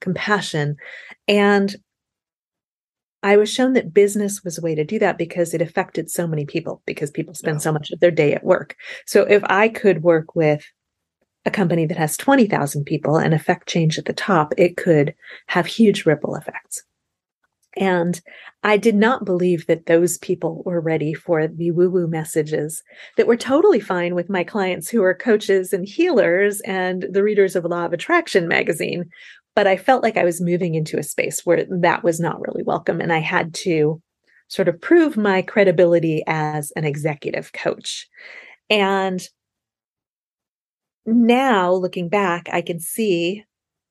compassion 0.00 0.76
and 1.28 1.76
I 3.22 3.38
was 3.38 3.50
shown 3.50 3.72
that 3.72 3.94
business 3.94 4.44
was 4.44 4.58
a 4.58 4.60
way 4.60 4.74
to 4.74 4.84
do 4.84 4.98
that 4.98 5.16
because 5.16 5.54
it 5.54 5.62
affected 5.62 6.10
so 6.10 6.26
many 6.26 6.44
people 6.44 6.82
because 6.84 7.10
people 7.10 7.32
spend 7.32 7.56
yeah. 7.56 7.60
so 7.60 7.72
much 7.72 7.90
of 7.90 7.98
their 8.00 8.10
day 8.10 8.34
at 8.34 8.44
work. 8.44 8.76
So 9.06 9.22
if 9.22 9.42
I 9.46 9.70
could 9.70 10.02
work 10.02 10.34
with 10.34 10.62
a 11.46 11.50
company 11.50 11.86
that 11.86 11.96
has 11.96 12.18
20,000 12.18 12.84
people 12.84 13.16
and 13.16 13.32
affect 13.32 13.66
change 13.66 13.98
at 13.98 14.04
the 14.04 14.12
top, 14.12 14.52
it 14.58 14.76
could 14.76 15.14
have 15.46 15.64
huge 15.64 16.04
ripple 16.04 16.36
effects. 16.36 16.82
And 17.76 18.20
I 18.62 18.76
did 18.76 18.94
not 18.94 19.24
believe 19.24 19.66
that 19.66 19.86
those 19.86 20.18
people 20.18 20.62
were 20.64 20.80
ready 20.80 21.12
for 21.12 21.48
the 21.48 21.70
woo 21.72 21.90
woo 21.90 22.06
messages 22.06 22.82
that 23.16 23.26
were 23.26 23.36
totally 23.36 23.80
fine 23.80 24.14
with 24.14 24.30
my 24.30 24.44
clients 24.44 24.88
who 24.88 25.02
are 25.02 25.14
coaches 25.14 25.72
and 25.72 25.86
healers 25.86 26.60
and 26.62 27.06
the 27.10 27.22
readers 27.22 27.56
of 27.56 27.64
Law 27.64 27.84
of 27.84 27.92
Attraction 27.92 28.46
magazine. 28.46 29.06
But 29.56 29.66
I 29.66 29.76
felt 29.76 30.02
like 30.02 30.16
I 30.16 30.24
was 30.24 30.40
moving 30.40 30.74
into 30.74 30.98
a 30.98 31.02
space 31.02 31.44
where 31.44 31.64
that 31.80 32.02
was 32.02 32.20
not 32.20 32.40
really 32.40 32.62
welcome. 32.62 33.00
And 33.00 33.12
I 33.12 33.18
had 33.18 33.54
to 33.54 34.00
sort 34.48 34.68
of 34.68 34.80
prove 34.80 35.16
my 35.16 35.42
credibility 35.42 36.22
as 36.26 36.72
an 36.76 36.84
executive 36.84 37.52
coach. 37.52 38.08
And 38.70 39.26
now 41.06 41.72
looking 41.72 42.08
back, 42.08 42.48
I 42.52 42.62
can 42.62 42.80
see, 42.80 43.44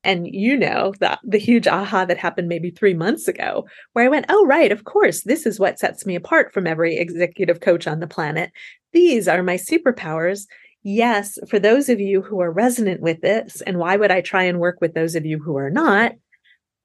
and 0.04 0.28
you 0.28 0.58
know, 0.58 0.94
that 1.00 1.20
the 1.24 1.38
huge 1.38 1.68
aha 1.68 2.06
that 2.06 2.18
happened 2.18 2.48
maybe 2.48 2.72
three 2.72 2.94
months 2.94 3.28
ago, 3.28 3.66
where 3.94 4.06
I 4.06 4.10
went, 4.10 4.26
oh, 4.30 4.46
right, 4.46 4.72
of 4.72 4.84
course, 4.84 5.24
this 5.24 5.46
is 5.46 5.60
what 5.60 5.80
sets 5.80 6.06
me 6.06 6.16
apart 6.16 6.54
from 6.54 6.68
every 6.68 6.98
executive 6.98 7.62
coach 7.62 7.88
on 7.88 8.00
the 8.00 8.08
planet. 8.08 8.52
These 8.92 9.28
are 9.28 9.44
my 9.44 9.56
superpowers. 9.56 10.46
Yes, 10.84 11.38
for 11.50 11.60
those 11.60 11.88
of 11.90 12.00
you 12.00 12.22
who 12.22 12.42
are 12.42 12.52
resonant 12.52 13.02
with 13.02 13.22
this, 13.22 13.62
and 13.62 13.78
why 13.78 13.96
would 13.96 14.12
I 14.12 14.22
try 14.22 14.44
and 14.44 14.60
work 14.60 14.82
with 14.82 14.94
those 14.94 15.16
of 15.16 15.26
you 15.26 15.40
who 15.40 15.58
are 15.58 15.70
not? 15.70 16.14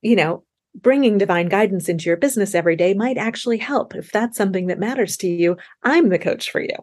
You 0.03 0.15
know, 0.17 0.45
bringing 0.75 1.19
divine 1.19 1.49
guidance 1.49 1.89
into 1.89 2.07
your 2.07 2.17
business 2.17 2.55
every 2.55 2.77
day 2.77 2.95
might 2.95 3.19
actually 3.19 3.59
help. 3.59 3.97
If 3.97 4.13
that's 4.13 4.37
something 4.37 4.69
that 4.69 4.79
matters 4.79 5.17
to 5.19 5.27
you, 5.27 5.57
I'm 5.83 6.09
the 6.09 6.19
coach 6.19 6.51
for 6.51 6.61
you 6.61 6.77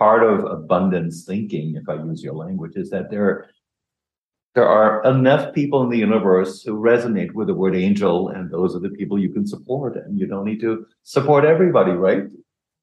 part 0.00 0.22
of 0.22 0.44
abundance 0.44 1.24
thinking, 1.26 1.74
if 1.76 1.86
I 1.86 2.02
use 2.02 2.22
your 2.22 2.32
language, 2.34 2.72
is 2.74 2.88
that 2.88 3.10
there, 3.10 3.50
there 4.54 4.66
are 4.66 5.04
enough 5.04 5.54
people 5.54 5.82
in 5.82 5.90
the 5.90 5.98
universe 5.98 6.62
who 6.62 6.72
resonate 6.72 7.32
with 7.32 7.46
the 7.46 7.54
word 7.54 7.76
angel, 7.76 8.28
and 8.28 8.50
those 8.50 8.74
are 8.74 8.80
the 8.80 8.90
people 8.90 9.18
you 9.18 9.32
can 9.32 9.46
support. 9.46 9.96
And 9.96 10.18
you 10.18 10.26
don't 10.26 10.44
need 10.44 10.60
to 10.60 10.86
support 11.04 11.44
everybody, 11.44 11.92
right? 11.92 12.24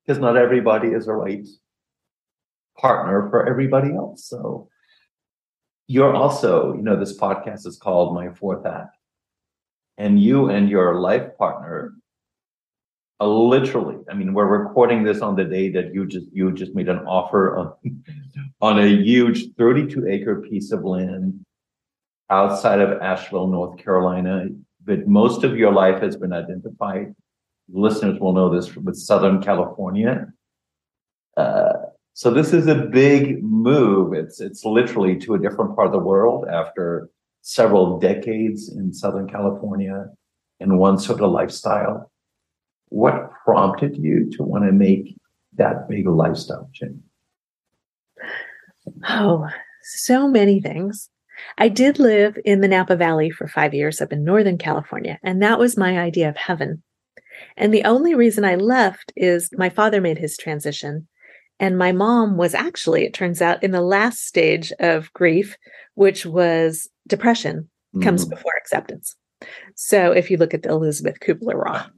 Because 0.06 0.20
not 0.20 0.38
everybody 0.38 0.90
is 0.90 1.08
a 1.08 1.14
right 1.14 1.46
partner 2.78 3.30
for 3.30 3.48
everybody 3.48 3.94
else. 3.94 4.26
So 4.26 4.70
you're 5.88 6.16
also, 6.16 6.74
you 6.74 6.82
know, 6.82 6.98
this 6.98 7.18
podcast 7.18 7.66
is 7.66 7.78
called 7.78 8.16
My 8.16 8.30
Fourth 8.30 8.66
Act. 8.66 8.96
And 9.98 10.22
you 10.22 10.50
and 10.50 10.70
your 10.70 11.00
life 11.00 11.38
partner 11.38 11.94
uh, 13.20 13.28
literally 13.28 13.98
i 14.12 14.14
mean 14.14 14.32
we're 14.32 14.46
recording 14.46 15.04
this 15.04 15.22
on 15.22 15.36
the 15.36 15.44
day 15.44 15.72
that 15.72 15.92
you 15.92 16.06
just 16.06 16.28
you 16.32 16.52
just 16.52 16.76
made 16.76 16.88
an 16.88 17.00
offer 17.00 17.58
on 17.58 17.74
on 18.62 18.80
a 18.80 18.86
huge 18.86 19.56
32 19.58 20.08
acre 20.08 20.42
piece 20.42 20.72
of 20.72 20.84
land 20.84 21.44
outside 22.30 22.80
of 22.80 23.02
asheville 23.02 23.48
north 23.48 23.78
carolina 23.78 24.48
but 24.86 25.08
most 25.08 25.44
of 25.44 25.58
your 25.58 25.72
life 25.72 26.02
has 26.02 26.16
been 26.16 26.34
identified 26.34 27.14
listeners 27.70 28.20
will 28.20 28.34
know 28.34 28.50
this 28.54 28.76
with 28.76 28.96
southern 28.96 29.42
california 29.42 30.28
uh, 31.38 31.74
so 32.14 32.32
this 32.32 32.52
is 32.54 32.68
a 32.68 32.76
big 32.76 33.44
move 33.44 34.14
it's 34.14 34.40
it's 34.42 34.66
literally 34.66 35.16
to 35.16 35.36
a 35.36 35.40
different 35.40 35.76
part 35.76 35.88
of 35.88 35.94
the 35.94 36.00
world 36.00 36.46
after 36.48 37.10
several 37.42 38.00
decades 38.00 38.70
in 38.76 38.94
southern 38.94 39.28
california 39.28 40.10
in 40.60 40.78
one 40.78 40.98
sort 40.98 41.22
of 41.22 41.32
lifestyle 41.32 42.12
what 42.90 43.32
prompted 43.44 43.98
you 43.98 44.30
to 44.32 44.44
want 44.44 44.64
to 44.64 44.72
make 44.72 45.18
that 45.56 45.90
big 45.90 46.08
lifestyle 46.08 46.70
change? 46.74 47.02
Oh, 49.10 49.48
so 49.84 50.28
many 50.28 50.62
things. 50.62 51.10
I 51.58 51.70
did 51.70 52.00
live 52.00 52.38
in 52.46 52.62
the 52.62 52.68
Napa 52.68 52.96
Valley 52.96 53.30
for 53.30 53.48
five 53.48 53.74
years 53.74 54.02
up 54.02 54.12
in 54.12 54.24
Northern 54.24 54.58
California, 54.58 55.20
and 55.24 55.42
that 55.42 55.60
was 55.60 55.78
my 55.78 56.00
idea 56.00 56.30
of 56.30 56.38
heaven. 56.38 56.84
And 57.56 57.74
the 57.74 57.84
only 57.84 58.16
reason 58.16 58.46
I 58.46 58.56
left 58.56 59.14
is 59.16 59.50
my 59.58 59.70
father 59.70 60.02
made 60.02 60.18
his 60.18 60.38
transition. 60.38 61.08
And 61.60 61.78
my 61.78 61.92
mom 61.92 62.38
was 62.38 62.54
actually, 62.54 63.06
it 63.06 63.14
turns 63.14 63.42
out, 63.42 63.64
in 63.64 63.72
the 63.72 63.82
last 63.82 64.26
stage 64.26 64.72
of 64.80 65.12
grief, 65.14 65.58
which 65.96 66.26
was 66.26 66.88
depression 67.08 67.70
comes 68.02 68.26
mm-hmm. 68.26 68.36
before 68.36 68.54
acceptance. 68.60 69.16
So 69.76 70.12
if 70.12 70.30
you 70.30 70.38
look 70.38 70.54
at 70.54 70.64
the 70.64 70.70
Elisabeth 70.70 71.20
Kubler 71.20 71.56
Ross, 71.56 71.90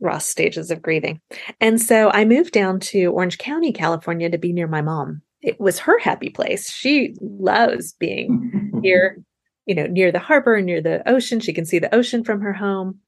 Ross 0.00 0.28
stages 0.28 0.70
of 0.70 0.82
grieving. 0.82 1.20
And 1.60 1.80
so 1.80 2.10
I 2.10 2.24
moved 2.24 2.52
down 2.52 2.80
to 2.80 3.06
Orange 3.06 3.38
County, 3.38 3.72
California 3.72 4.28
to 4.28 4.38
be 4.38 4.52
near 4.52 4.66
my 4.66 4.82
mom. 4.82 5.22
It 5.46 5.60
was 5.60 5.78
her 5.78 5.96
happy 6.00 6.28
place. 6.28 6.70
She 6.70 7.14
loves 7.20 7.92
being 7.92 8.80
here, 8.82 9.22
you 9.64 9.76
know, 9.76 9.86
near 9.86 10.10
the 10.10 10.18
harbor, 10.18 10.60
near 10.60 10.82
the 10.82 11.08
ocean. 11.08 11.38
She 11.38 11.52
can 11.52 11.64
see 11.64 11.78
the 11.78 11.94
ocean 11.94 12.24
from 12.24 12.40
her 12.40 12.52
home. 12.52 12.98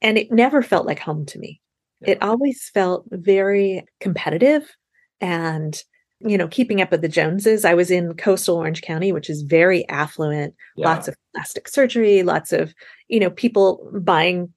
And 0.00 0.16
it 0.16 0.32
never 0.32 0.62
felt 0.62 0.86
like 0.86 0.98
home 0.98 1.26
to 1.26 1.38
me. 1.38 1.60
It 2.00 2.22
always 2.22 2.70
felt 2.72 3.04
very 3.10 3.84
competitive 4.00 4.74
and 5.20 5.82
you 6.20 6.38
know 6.38 6.48
keeping 6.48 6.80
up 6.80 6.90
with 6.90 7.02
the 7.02 7.08
joneses 7.08 7.64
i 7.64 7.74
was 7.74 7.90
in 7.90 8.14
coastal 8.14 8.56
orange 8.56 8.82
county 8.82 9.12
which 9.12 9.28
is 9.28 9.42
very 9.42 9.86
affluent 9.88 10.54
yeah. 10.76 10.88
lots 10.88 11.08
of 11.08 11.16
plastic 11.34 11.68
surgery 11.68 12.22
lots 12.22 12.52
of 12.52 12.74
you 13.08 13.20
know 13.20 13.30
people 13.30 13.90
buying 14.00 14.52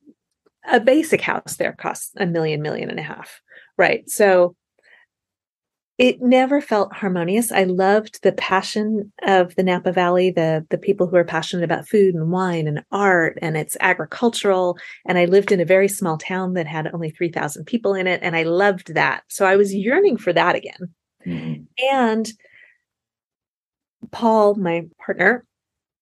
a 0.72 0.80
basic 0.80 1.22
house 1.22 1.58
there 1.58 1.74
costs 1.74 2.12
a 2.18 2.26
million 2.26 2.62
million 2.62 2.90
and 2.90 3.00
a 3.00 3.04
half 3.04 3.42
right 3.78 4.10
so 4.10 4.56
it 5.98 6.22
never 6.22 6.62
felt 6.62 6.94
harmonious 6.94 7.52
i 7.52 7.64
loved 7.64 8.22
the 8.24 8.32
passion 8.34 9.12
of 9.24 9.56
the 9.56 9.64
napa 9.64 9.92
valley 9.92 10.32
the 10.32 10.66
the 10.70 10.78
people 10.78 11.08
who 11.08 11.16
are 11.16 11.24
passionate 11.24 11.64
about 11.64 11.88
food 11.88 12.14
and 12.14 12.32
wine 12.32 12.68
and 12.68 12.84
art 12.92 13.38
and 13.42 13.58
it's 13.58 13.78
agricultural 13.80 14.78
and 15.06 15.18
i 15.18 15.26
lived 15.26 15.52
in 15.52 15.60
a 15.60 15.66
very 15.66 15.88
small 15.88 16.18
town 16.18 16.54
that 16.54 16.68
had 16.68 16.90
only 16.94 17.10
3000 17.10 17.66
people 17.66 17.94
in 17.94 18.08
it 18.08 18.20
and 18.24 18.36
i 18.36 18.44
loved 18.44 18.94
that 18.94 19.24
so 19.28 19.46
i 19.46 19.56
was 19.56 19.74
yearning 19.74 20.18
for 20.18 20.34
that 20.34 20.56
again 20.56 20.94
mm-hmm. 21.26 21.64
and 21.92 22.34
paul 24.12 24.56
my 24.56 24.84
partner 25.04 25.46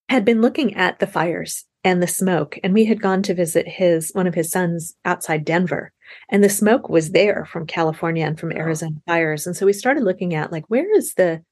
had 0.08 0.24
been 0.24 0.40
looking 0.40 0.74
at 0.74 0.98
the 0.98 1.06
fires 1.06 1.64
and 1.86 2.02
the 2.02 2.08
smoke. 2.08 2.58
And 2.64 2.74
we 2.74 2.84
had 2.84 3.00
gone 3.00 3.22
to 3.22 3.34
visit 3.34 3.68
his 3.68 4.10
one 4.12 4.26
of 4.26 4.34
his 4.34 4.50
sons 4.50 4.96
outside 5.04 5.44
Denver. 5.44 5.92
And 6.28 6.42
the 6.42 6.48
smoke 6.48 6.88
was 6.88 7.10
there 7.10 7.44
from 7.44 7.66
California 7.66 8.26
and 8.26 8.38
from 8.38 8.52
Arizona 8.52 8.96
fires. 9.06 9.46
And 9.46 9.56
so 9.56 9.66
we 9.66 9.72
started 9.72 10.04
looking 10.04 10.34
at 10.34 10.52
like 10.52 10.64
where 10.68 10.94
is 10.96 11.14
the 11.14 11.42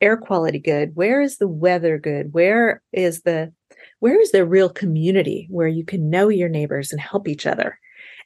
air 0.00 0.16
quality 0.16 0.58
good? 0.58 0.94
Where 0.94 1.20
is 1.20 1.38
the 1.38 1.48
weather 1.48 1.98
good? 1.98 2.32
Where 2.32 2.82
is 2.92 3.22
the 3.22 3.52
where 4.00 4.20
is 4.20 4.30
the 4.30 4.44
real 4.44 4.68
community 4.68 5.46
where 5.50 5.68
you 5.68 5.84
can 5.84 6.10
know 6.10 6.28
your 6.28 6.48
neighbors 6.48 6.92
and 6.92 7.00
help 7.00 7.28
each 7.28 7.46
other? 7.46 7.78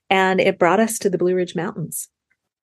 And 0.09 0.41
it 0.41 0.59
brought 0.59 0.81
us 0.81 0.99
to 1.01 1.11
the 1.11 1.19
Blue 1.19 1.35
Ridge 1.35 1.55
Mountains. 1.55 2.09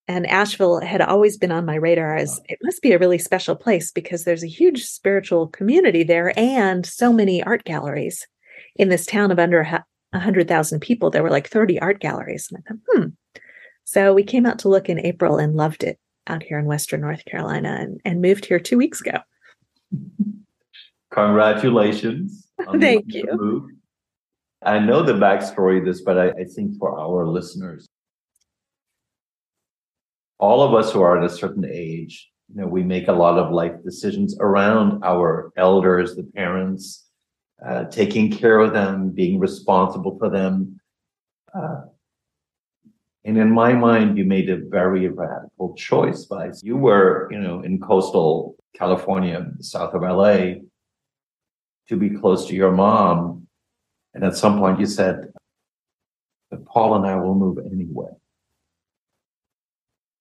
And 0.09 0.25
Asheville 0.27 0.79
had 0.81 1.01
always 1.01 1.37
been 1.37 1.51
on 1.51 1.65
my 1.65 1.75
radar 1.75 2.15
as 2.15 2.39
it 2.45 2.59
must 2.63 2.81
be 2.81 2.93
a 2.93 2.99
really 2.99 3.17
special 3.17 3.55
place 3.55 3.91
because 3.91 4.23
there's 4.23 4.43
a 4.43 4.47
huge 4.47 4.85
spiritual 4.85 5.47
community 5.47 6.03
there 6.03 6.37
and 6.37 6.85
so 6.85 7.11
many 7.11 7.43
art 7.43 7.65
galleries 7.65 8.25
in 8.77 8.89
this 8.89 9.05
town 9.05 9.31
of 9.31 9.39
under 9.39 9.83
100,000 10.17 10.79
people, 10.79 11.09
there 11.09 11.23
were 11.23 11.29
like 11.29 11.47
30 11.47 11.79
art 11.79 11.99
galleries. 11.99 12.49
And 12.51 12.59
I 12.59 12.69
thought, 12.69 12.79
hmm. 12.91 13.41
So 13.85 14.13
we 14.13 14.23
came 14.23 14.45
out 14.45 14.59
to 14.59 14.69
look 14.69 14.89
in 14.89 14.99
April 14.99 15.37
and 15.37 15.55
loved 15.55 15.83
it 15.83 15.97
out 16.27 16.43
here 16.43 16.59
in 16.59 16.65
Western 16.65 17.01
North 17.01 17.23
Carolina 17.25 17.77
and, 17.79 18.01
and 18.03 18.21
moved 18.21 18.45
here 18.45 18.59
two 18.59 18.77
weeks 18.77 18.99
ago. 18.99 19.19
Congratulations. 21.11 22.49
Thank 22.79 23.13
you. 23.13 23.23
Move. 23.31 23.69
I 24.63 24.79
know 24.79 25.03
the 25.03 25.13
backstory 25.13 25.79
of 25.79 25.85
this, 25.85 26.01
but 26.01 26.17
I, 26.17 26.29
I 26.31 26.43
think 26.43 26.77
for 26.77 26.99
our 26.99 27.25
listeners, 27.25 27.87
all 30.39 30.61
of 30.61 30.73
us 30.73 30.91
who 30.91 31.01
are 31.01 31.17
at 31.17 31.23
a 31.23 31.33
certain 31.33 31.65
age, 31.65 32.29
you 32.53 32.61
know, 32.61 32.67
we 32.67 32.83
make 32.83 33.07
a 33.07 33.13
lot 33.13 33.37
of 33.37 33.51
life 33.51 33.73
decisions 33.83 34.35
around 34.39 35.03
our 35.03 35.51
elders, 35.57 36.15
the 36.15 36.23
parents, 36.23 37.06
uh, 37.65 37.85
taking 37.85 38.31
care 38.31 38.59
of 38.59 38.73
them, 38.73 39.09
being 39.09 39.39
responsible 39.39 40.17
for 40.17 40.29
them. 40.29 40.79
Uh, 41.53 41.81
and 43.25 43.37
in 43.37 43.51
my 43.51 43.73
mind, 43.73 44.17
you 44.17 44.25
made 44.25 44.49
a 44.49 44.57
very 44.57 45.07
radical 45.09 45.73
choice 45.75 46.25
by 46.25 46.51
you 46.61 46.77
were, 46.77 47.27
you 47.31 47.39
know, 47.39 47.61
in 47.61 47.79
coastal 47.79 48.55
California, 48.75 49.45
south 49.59 49.93
of 49.93 50.03
LA, 50.03 50.61
to 51.89 51.95
be 51.97 52.09
close 52.09 52.47
to 52.47 52.55
your 52.55 52.71
mom. 52.71 53.47
And 54.13 54.23
at 54.23 54.37
some 54.37 54.59
point 54.59 54.79
you 54.79 54.85
said, 54.85 55.33
Paul 56.65 56.95
and 56.95 57.05
I 57.05 57.15
will 57.15 57.35
move 57.35 57.57
anyway. 57.59 58.11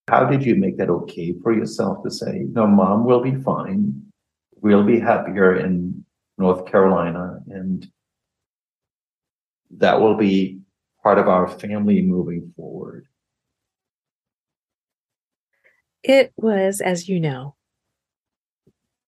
How 0.09 0.25
did 0.25 0.45
you 0.45 0.55
make 0.57 0.79
that 0.79 0.91
okay 0.91 1.35
for 1.43 1.53
yourself 1.53 2.03
to 2.05 2.11
say, 2.11 2.47
no, 2.49 2.67
mom 2.67 3.05
we'll 3.05 3.23
be 3.23 3.35
fine. 3.35 4.03
We'll 4.61 4.85
be 4.85 4.99
happier 4.99 5.59
in 5.59 6.06
North 6.39 6.67
Carolina, 6.67 7.41
and 7.49 7.87
that 9.79 10.01
will 10.01 10.17
be 10.17 10.61
part 11.03 11.19
of 11.19 11.29
our 11.29 11.49
family 11.49 12.03
moving 12.03 12.53
forward. 12.57 13.07
It 16.03 16.33
was, 16.37 16.81
as 16.81 17.09
you 17.09 17.19
know, 17.19 17.57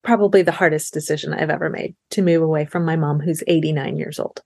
probably 0.02 0.42
the 0.42 0.52
hardest 0.52 0.92
decision 0.92 1.34
I've 1.34 1.50
ever 1.50 1.70
made 1.70 1.94
to 2.10 2.22
move 2.22 2.42
away 2.42 2.64
from 2.64 2.84
my 2.84 2.96
mom, 2.96 3.20
who's 3.20 3.42
89 3.46 3.96
years 3.96 4.18
old. 4.18 4.40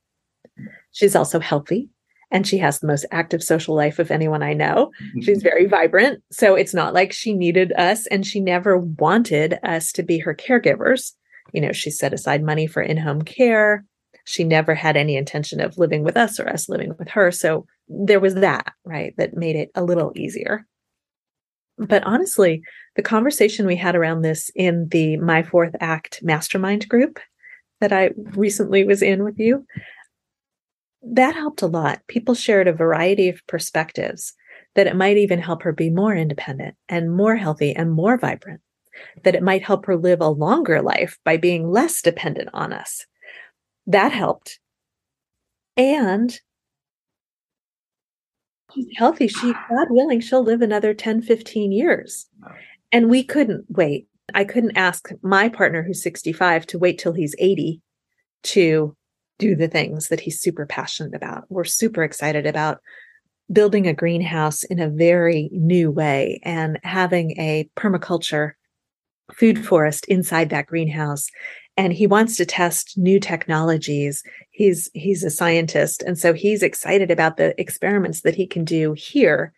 She's 0.90 1.16
also 1.16 1.40
healthy 1.40 1.88
and 2.30 2.46
she 2.46 2.58
has 2.58 2.80
the 2.80 2.86
most 2.86 3.06
active 3.12 3.42
social 3.42 3.74
life 3.74 3.98
of 3.98 4.10
anyone 4.10 4.42
I 4.42 4.54
know. 4.54 4.90
Mm-hmm. 5.02 5.20
She's 5.20 5.42
very 5.42 5.66
vibrant. 5.66 6.22
So 6.30 6.54
it's 6.54 6.74
not 6.74 6.94
like 6.94 7.12
she 7.12 7.34
needed 7.34 7.72
us 7.74 8.06
and 8.06 8.26
she 8.26 8.40
never 8.40 8.78
wanted 8.78 9.58
us 9.62 9.92
to 9.92 10.02
be 10.02 10.18
her 10.18 10.34
caregivers 10.34 11.12
you 11.52 11.60
know, 11.60 11.72
she 11.72 11.90
set 11.90 12.12
aside 12.12 12.42
money 12.42 12.66
for 12.66 12.82
in 12.82 12.96
home 12.96 13.22
care. 13.22 13.84
She 14.24 14.44
never 14.44 14.74
had 14.74 14.96
any 14.96 15.16
intention 15.16 15.60
of 15.60 15.78
living 15.78 16.04
with 16.04 16.16
us 16.16 16.38
or 16.38 16.48
us 16.48 16.68
living 16.68 16.94
with 16.98 17.08
her. 17.08 17.30
So 17.30 17.66
there 17.88 18.20
was 18.20 18.34
that, 18.36 18.72
right, 18.84 19.14
that 19.16 19.34
made 19.34 19.56
it 19.56 19.70
a 19.74 19.84
little 19.84 20.12
easier. 20.14 20.66
But 21.78 22.04
honestly, 22.04 22.62
the 22.96 23.02
conversation 23.02 23.66
we 23.66 23.76
had 23.76 23.96
around 23.96 24.22
this 24.22 24.50
in 24.54 24.88
the 24.88 25.16
My 25.16 25.42
Fourth 25.42 25.74
Act 25.80 26.20
mastermind 26.22 26.88
group 26.88 27.18
that 27.80 27.92
I 27.92 28.10
recently 28.16 28.84
was 28.84 29.02
in 29.02 29.24
with 29.24 29.38
you, 29.38 29.66
that 31.02 31.34
helped 31.34 31.62
a 31.62 31.66
lot. 31.66 32.00
People 32.06 32.34
shared 32.34 32.68
a 32.68 32.72
variety 32.72 33.28
of 33.28 33.44
perspectives 33.48 34.34
that 34.74 34.86
it 34.86 34.94
might 34.94 35.16
even 35.16 35.40
help 35.40 35.62
her 35.62 35.72
be 35.72 35.90
more 35.90 36.14
independent 36.14 36.76
and 36.88 37.14
more 37.14 37.34
healthy 37.34 37.74
and 37.74 37.90
more 37.90 38.16
vibrant 38.16 38.60
that 39.24 39.34
it 39.34 39.42
might 39.42 39.64
help 39.64 39.86
her 39.86 39.96
live 39.96 40.20
a 40.20 40.28
longer 40.28 40.82
life 40.82 41.18
by 41.24 41.36
being 41.36 41.70
less 41.70 42.02
dependent 42.02 42.50
on 42.52 42.72
us. 42.72 43.06
That 43.86 44.12
helped. 44.12 44.58
And 45.76 46.38
she's 48.74 48.86
healthy. 48.96 49.28
She, 49.28 49.52
God 49.52 49.88
willing, 49.90 50.20
she'll 50.20 50.44
live 50.44 50.62
another 50.62 50.94
10, 50.94 51.22
15 51.22 51.72
years. 51.72 52.26
And 52.90 53.08
we 53.08 53.24
couldn't 53.24 53.64
wait. 53.68 54.06
I 54.34 54.44
couldn't 54.44 54.76
ask 54.76 55.10
my 55.22 55.48
partner, 55.48 55.82
who's 55.82 56.02
65, 56.02 56.66
to 56.68 56.78
wait 56.78 56.98
till 56.98 57.12
he's 57.12 57.34
80 57.38 57.80
to 58.44 58.96
do 59.38 59.56
the 59.56 59.68
things 59.68 60.08
that 60.08 60.20
he's 60.20 60.40
super 60.40 60.66
passionate 60.66 61.14
about. 61.14 61.44
We're 61.48 61.64
super 61.64 62.02
excited 62.02 62.46
about 62.46 62.80
building 63.50 63.86
a 63.86 63.94
greenhouse 63.94 64.62
in 64.64 64.78
a 64.78 64.88
very 64.88 65.50
new 65.52 65.90
way 65.90 66.40
and 66.42 66.78
having 66.82 67.32
a 67.32 67.68
permaculture 67.76 68.52
food 69.34 69.64
forest 69.64 70.04
inside 70.06 70.50
that 70.50 70.66
greenhouse 70.66 71.28
and 71.76 71.92
he 71.92 72.06
wants 72.06 72.36
to 72.36 72.44
test 72.44 72.98
new 72.98 73.18
technologies. 73.18 74.22
He's 74.50 74.90
he's 74.94 75.24
a 75.24 75.30
scientist 75.30 76.02
and 76.02 76.18
so 76.18 76.34
he's 76.34 76.62
excited 76.62 77.10
about 77.10 77.36
the 77.36 77.58
experiments 77.60 78.22
that 78.22 78.34
he 78.34 78.46
can 78.46 78.64
do 78.64 78.92
here 78.92 79.52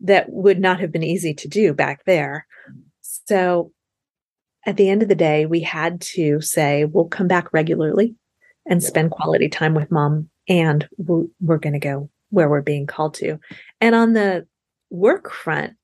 that 0.00 0.30
would 0.30 0.58
not 0.58 0.80
have 0.80 0.92
been 0.92 1.02
easy 1.02 1.34
to 1.34 1.48
do 1.48 1.74
back 1.74 2.04
there. 2.04 2.46
So 3.26 3.72
at 4.66 4.76
the 4.76 4.88
end 4.88 5.02
of 5.02 5.08
the 5.08 5.14
day 5.14 5.46
we 5.46 5.60
had 5.60 6.00
to 6.00 6.40
say 6.40 6.84
we'll 6.84 7.08
come 7.08 7.28
back 7.28 7.52
regularly 7.52 8.14
and 8.66 8.82
spend 8.82 9.10
quality 9.10 9.48
time 9.48 9.74
with 9.74 9.90
mom 9.90 10.28
and 10.48 10.88
we're 10.96 11.58
going 11.58 11.72
to 11.74 11.78
go 11.78 12.10
where 12.30 12.48
we're 12.48 12.62
being 12.62 12.86
called 12.86 13.14
to. 13.14 13.38
And 13.80 13.94
on 13.94 14.12
the 14.12 14.46
work 14.90 15.30
front 15.30 15.74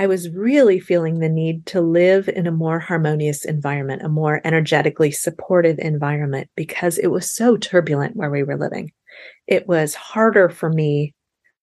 I 0.00 0.06
was 0.06 0.30
really 0.30 0.80
feeling 0.80 1.18
the 1.18 1.28
need 1.28 1.66
to 1.66 1.82
live 1.82 2.26
in 2.26 2.46
a 2.46 2.50
more 2.50 2.78
harmonious 2.78 3.44
environment, 3.44 4.00
a 4.00 4.08
more 4.08 4.40
energetically 4.44 5.10
supportive 5.10 5.78
environment, 5.78 6.48
because 6.56 6.96
it 6.96 7.08
was 7.08 7.30
so 7.30 7.58
turbulent 7.58 8.16
where 8.16 8.30
we 8.30 8.42
were 8.42 8.56
living. 8.56 8.92
It 9.46 9.68
was 9.68 9.94
harder 9.94 10.48
for 10.48 10.70
me 10.70 11.14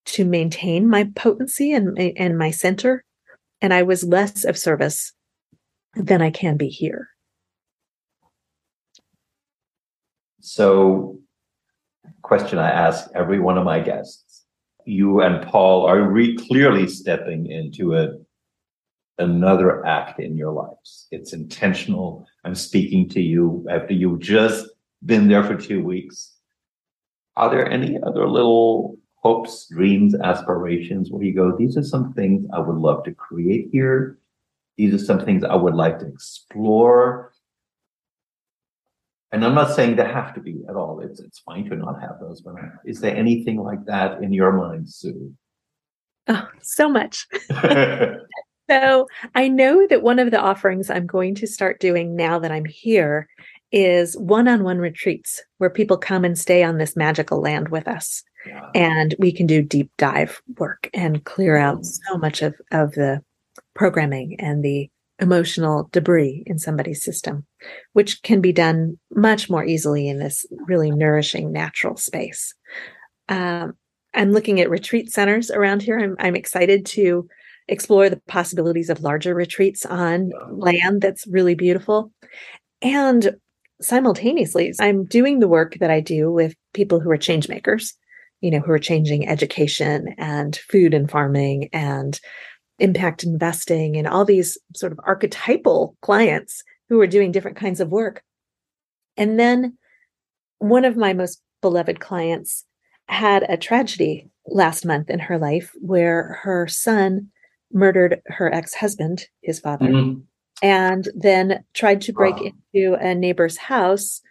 to 0.05 0.23
maintain 0.23 0.87
my 0.87 1.09
potency 1.15 1.73
and, 1.73 1.97
and 1.97 2.37
my 2.37 2.51
center, 2.51 3.03
and 3.59 3.73
I 3.73 3.81
was 3.81 4.03
less 4.03 4.45
of 4.45 4.55
service 4.55 5.13
than 5.95 6.21
I 6.21 6.29
can 6.29 6.57
be 6.57 6.67
here. 6.67 7.07
So, 10.41 11.17
question 12.21 12.59
I 12.59 12.69
ask 12.69 13.09
every 13.15 13.39
one 13.39 13.57
of 13.57 13.65
my 13.65 13.79
guests 13.79 14.27
you 14.87 15.21
and 15.21 15.45
Paul 15.45 15.85
are 15.85 16.01
re- 16.01 16.37
clearly 16.37 16.87
stepping 16.87 17.47
into 17.47 17.95
a 17.95 18.13
another 19.19 19.85
act 19.85 20.19
in 20.19 20.37
your 20.37 20.51
lives. 20.51 21.07
It's 21.11 21.33
intentional. 21.33 22.25
I'm 22.43 22.55
speaking 22.55 23.09
to 23.09 23.21
you 23.21 23.65
after 23.69 23.93
you've 23.93 24.19
just 24.19 24.67
been 25.05 25.27
there 25.27 25.43
for 25.43 25.55
two 25.55 25.83
weeks. 25.83 26.35
Are 27.35 27.49
there 27.49 27.69
any 27.69 27.97
other 28.01 28.27
little 28.27 28.97
hopes, 29.15 29.67
dreams, 29.67 30.15
aspirations 30.15 31.11
where 31.11 31.23
you 31.23 31.33
go, 31.33 31.55
these 31.55 31.77
are 31.77 31.83
some 31.83 32.13
things 32.13 32.47
I 32.53 32.59
would 32.59 32.77
love 32.77 33.03
to 33.05 33.13
create 33.13 33.69
here? 33.71 34.17
These 34.77 34.93
are 34.93 35.05
some 35.05 35.19
things 35.19 35.43
I 35.43 35.55
would 35.55 35.73
like 35.73 35.99
to 35.99 36.07
explore. 36.07 37.33
And 39.31 39.43
I'm 39.43 39.55
not 39.55 39.75
saying 39.75 39.95
they 39.95 40.05
have 40.05 40.33
to 40.35 40.39
be 40.39 40.63
at 40.69 40.75
all. 40.75 41.01
It's 41.01 41.19
it's 41.19 41.39
fine 41.39 41.65
to 41.65 41.75
not 41.75 41.99
have 41.99 42.19
those, 42.21 42.41
but 42.41 42.55
is 42.85 43.01
there 43.01 43.15
anything 43.15 43.57
like 43.57 43.85
that 43.85 44.23
in 44.23 44.31
your 44.31 44.53
mind, 44.53 44.89
Sue? 44.89 45.33
Oh, 46.29 46.47
so 46.61 46.87
much. 46.87 47.27
so 48.69 49.07
I 49.35 49.47
know 49.47 49.87
that 49.87 50.03
one 50.03 50.19
of 50.19 50.31
the 50.31 50.39
offerings 50.39 50.89
I'm 50.89 51.05
going 51.05 51.35
to 51.35 51.47
start 51.47 51.79
doing 51.79 52.15
now 52.15 52.39
that 52.39 52.51
I'm 52.51 52.65
here 52.65 53.27
is 53.71 54.15
one-on-one 54.17 54.77
retreats 54.77 55.41
where 55.57 55.69
people 55.69 55.97
come 55.97 56.23
and 56.23 56.37
stay 56.37 56.63
on 56.63 56.77
this 56.77 56.95
magical 56.95 57.41
land 57.41 57.69
with 57.69 57.87
us. 57.87 58.23
Yeah. 58.45 58.69
And 58.73 59.15
we 59.19 59.31
can 59.31 59.45
do 59.45 59.61
deep 59.61 59.91
dive 59.97 60.41
work 60.57 60.89
and 60.93 61.23
clear 61.25 61.57
out 61.57 61.85
so 61.85 62.17
much 62.17 62.41
of, 62.41 62.55
of 62.71 62.93
the 62.93 63.21
programming 63.75 64.39
and 64.39 64.63
the 64.63 64.89
emotional 65.19 65.89
debris 65.91 66.43
in 66.45 66.59
somebody's 66.59 67.03
system, 67.03 67.45
which 67.93 68.21
can 68.21 68.39
be 68.39 68.53
done 68.53 68.97
much 69.11 69.49
more 69.49 69.65
easily 69.65 70.07
in 70.07 70.19
this 70.19 70.45
really 70.67 70.91
nourishing 70.91 71.51
natural 71.51 71.97
space. 71.97 72.53
Um, 73.27 73.73
I'm 74.13 74.31
looking 74.31 74.61
at 74.61 74.69
retreat 74.69 75.11
centers 75.11 75.51
around 75.51 75.81
here. 75.81 75.99
I'm, 75.99 76.15
I'm 76.19 76.35
excited 76.35 76.85
to 76.87 77.27
explore 77.67 78.09
the 78.09 78.21
possibilities 78.27 78.89
of 78.89 79.01
larger 79.01 79.33
retreats 79.33 79.85
on 79.85 80.31
land 80.49 81.01
that's 81.01 81.27
really 81.27 81.55
beautiful. 81.55 82.11
And 82.81 83.35
simultaneously, 83.81 84.73
I'm 84.79 85.05
doing 85.05 85.39
the 85.39 85.47
work 85.47 85.77
that 85.79 85.91
I 85.91 85.99
do 85.99 86.31
with 86.31 86.55
people 86.73 86.99
who 86.99 87.11
are 87.11 87.17
change 87.17 87.49
makers, 87.49 87.93
you 88.41 88.51
know, 88.51 88.59
who 88.59 88.71
are 88.71 88.79
changing 88.79 89.27
education 89.27 90.15
and 90.17 90.55
food 90.55 90.93
and 90.93 91.09
farming 91.09 91.69
and 91.73 92.19
impact 92.79 93.23
investing 93.23 93.97
and 93.97 94.07
all 94.07 94.23
these 94.23 94.57
sort 94.75 94.91
of 94.91 94.99
archetypal 95.03 95.95
clients 96.01 96.63
who 96.89 97.01
are 97.01 97.07
doing 97.07 97.31
different 97.31 97.57
kinds 97.57 97.79
of 97.79 97.89
work. 97.89 98.23
And 99.17 99.39
then 99.39 99.77
one 100.59 100.85
of 100.85 100.95
my 100.95 101.13
most 101.13 101.41
beloved 101.61 101.99
clients 101.99 102.65
had 103.07 103.43
a 103.49 103.57
tragedy 103.57 104.29
last 104.45 104.85
month 104.85 105.09
in 105.09 105.19
her 105.19 105.37
life 105.37 105.71
where 105.81 106.39
her 106.43 106.67
son 106.67 107.29
murdered 107.71 108.21
her 108.27 108.53
ex 108.53 108.73
husband, 108.73 109.27
his 109.41 109.59
father, 109.59 109.87
mm-hmm. 109.87 110.19
and 110.61 111.09
then 111.15 111.63
tried 111.73 112.01
to 112.01 112.13
break 112.13 112.35
wow. 112.35 112.51
into 112.73 112.93
a 112.95 113.13
neighbor's 113.15 113.57
house 113.57 114.21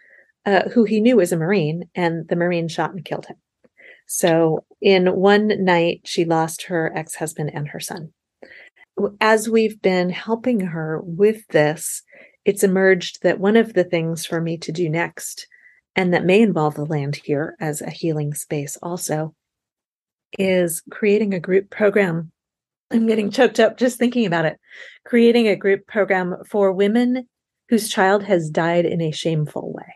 uh, 0.45 0.68
who 0.68 0.84
he 0.84 1.01
knew 1.01 1.16
was 1.16 1.32
a 1.32 1.37
Marine, 1.37 1.89
and 1.95 2.28
the 2.28 2.37
Marine 2.37 2.68
shot 2.68 2.93
and 2.93 3.05
killed 3.05 3.26
him. 3.26 3.37
So, 4.07 4.64
in 4.80 5.07
one 5.16 5.64
night, 5.64 6.03
she 6.05 6.24
lost 6.24 6.62
her 6.64 6.93
ex 6.95 7.16
husband 7.16 7.51
and 7.53 7.68
her 7.68 7.80
son 7.80 8.12
as 9.20 9.49
we've 9.49 9.80
been 9.82 10.11
helping 10.11 10.61
her 10.61 11.01
with 11.03 11.47
this, 11.49 12.03
it's 12.45 12.62
emerged 12.62 13.22
that 13.22 13.41
one 13.41 13.57
of 13.57 13.74
the 13.74 13.84
things 13.84 14.24
for 14.24 14.41
me 14.41 14.57
to 14.59 14.72
do 14.72 14.89
next, 14.89 15.47
and 15.95 16.14
that 16.14 16.24
may 16.24 16.41
involve 16.41 16.74
the 16.74 16.84
land 16.84 17.16
here 17.16 17.57
as 17.61 17.82
a 17.82 17.91
healing 17.91 18.32
space 18.34 18.78
also, 18.82 19.34
is 20.39 20.82
creating 20.91 21.34
a 21.34 21.41
group 21.41 21.70
program. 21.70 22.30
I'm 22.91 23.07
getting 23.07 23.30
choked 23.30 23.59
up 23.59 23.78
just 23.78 23.99
thinking 23.99 24.26
about 24.26 24.45
it. 24.45 24.59
Creating 25.05 25.49
a 25.49 25.57
group 25.57 25.87
program 25.87 26.37
for 26.49 26.72
women 26.72 27.28
whose 27.68 27.89
child 27.89 28.22
has 28.24 28.51
died 28.51 28.84
in 28.84 29.01
a 29.01 29.11
shameful 29.11 29.72
way, 29.72 29.95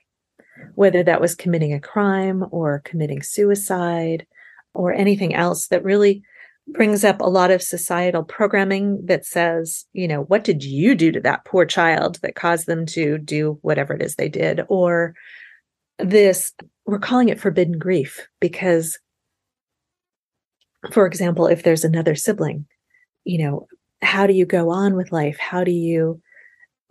whether 0.75 1.03
that 1.03 1.21
was 1.21 1.35
committing 1.35 1.73
a 1.73 1.81
crime 1.81 2.45
or 2.51 2.83
committing 2.85 3.23
suicide 3.23 4.27
or 4.75 4.93
anything 4.93 5.35
else 5.35 5.69
that 5.69 5.85
really 5.85 6.23
brings 6.67 7.05
up 7.05 7.21
a 7.21 7.29
lot 7.29 7.51
of 7.51 7.63
societal 7.63 8.23
programming 8.23 9.05
that 9.07 9.25
says, 9.25 9.87
you 9.93 10.07
know, 10.07 10.23
what 10.23 10.45
did 10.45 10.63
you 10.63 10.95
do 10.95 11.11
to 11.13 11.21
that 11.21 11.45
poor 11.45 11.65
child 11.65 12.19
that 12.23 12.35
caused 12.35 12.67
them 12.67 12.87
to 12.87 13.19
do 13.19 13.59
whatever 13.63 13.95
it 13.95 14.03
is 14.03 14.15
they 14.15 14.29
did? 14.29 14.63
Or 14.69 15.15
this, 15.99 16.53
we're 16.87 16.99
calling 16.99 17.29
it 17.29 17.41
forbidden 17.41 17.79
grief 17.79 18.27
because, 18.41 18.99
for 20.93 21.07
example, 21.07 21.47
if 21.47 21.63
there's 21.63 21.85
another 21.85 22.15
sibling, 22.15 22.67
you 23.25 23.39
know, 23.39 23.67
how 24.03 24.27
do 24.27 24.33
you 24.33 24.47
go 24.47 24.71
on 24.71 24.97
with 24.97 25.13
life? 25.13 25.39
How 25.39 25.65
do 25.65 25.71
you 25.71 26.21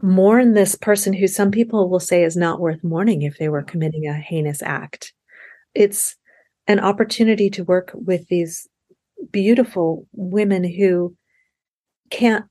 mourn 0.01 0.53
this 0.53 0.75
person 0.75 1.13
who 1.13 1.27
some 1.27 1.51
people 1.51 1.89
will 1.89 1.99
say 1.99 2.23
is 2.23 2.37
not 2.37 2.59
worth 2.59 2.83
mourning 2.83 3.23
if 3.23 3.37
they 3.37 3.49
were 3.49 3.63
committing 3.63 4.07
a 4.07 4.13
heinous 4.13 4.61
act? 4.61 5.13
It's 5.73 6.15
an 6.67 6.79
opportunity 6.79 7.49
to 7.51 7.63
work 7.63 7.91
with 7.93 8.27
these 8.27 8.67
beautiful 9.31 10.07
women 10.13 10.63
who 10.63 11.15
can't 12.09 12.45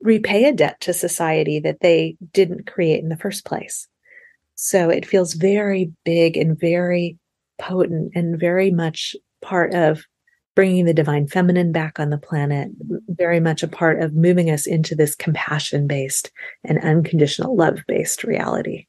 repay 0.00 0.44
a 0.44 0.52
debt 0.52 0.80
to 0.80 0.92
society 0.92 1.58
that 1.60 1.80
they 1.80 2.16
didn't 2.32 2.66
create 2.66 3.02
in 3.02 3.08
the 3.08 3.16
first 3.16 3.44
place. 3.44 3.88
So 4.54 4.88
it 4.88 5.06
feels 5.06 5.34
very 5.34 5.92
big 6.04 6.36
and 6.36 6.58
very 6.58 7.18
potent 7.58 8.12
and 8.14 8.38
very 8.38 8.70
much 8.70 9.16
part 9.42 9.74
of 9.74 10.04
bringing 10.56 10.86
the 10.86 10.94
divine 10.94 11.28
feminine 11.28 11.70
back 11.70 12.00
on 12.00 12.10
the 12.10 12.18
planet, 12.18 12.70
very 13.08 13.38
much 13.38 13.62
a 13.62 13.68
part 13.68 14.02
of 14.02 14.14
moving 14.14 14.50
us 14.50 14.66
into 14.66 14.96
this 14.96 15.14
compassion 15.14 15.86
based 15.86 16.32
and 16.64 16.82
unconditional 16.82 17.54
love 17.54 17.78
based 17.86 18.24
reality. 18.24 18.86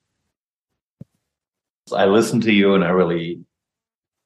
I 1.93 2.05
listen 2.05 2.41
to 2.41 2.51
you 2.51 2.73
and 2.73 2.83
I 2.83 2.89
really 2.89 3.41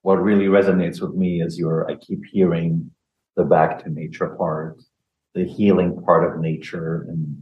what 0.04 0.16
really 0.16 0.46
resonates 0.46 1.02
with 1.02 1.14
me 1.14 1.42
is 1.42 1.60
your 1.60 1.90
I 1.90 1.96
keep 1.96 2.24
hearing 2.32 2.90
the 3.36 3.44
back 3.44 3.84
to 3.84 3.90
nature 3.90 4.30
part, 4.30 4.82
the 5.34 5.44
healing 5.44 6.02
part 6.04 6.24
of 6.24 6.40
nature 6.40 7.06
and 7.10 7.42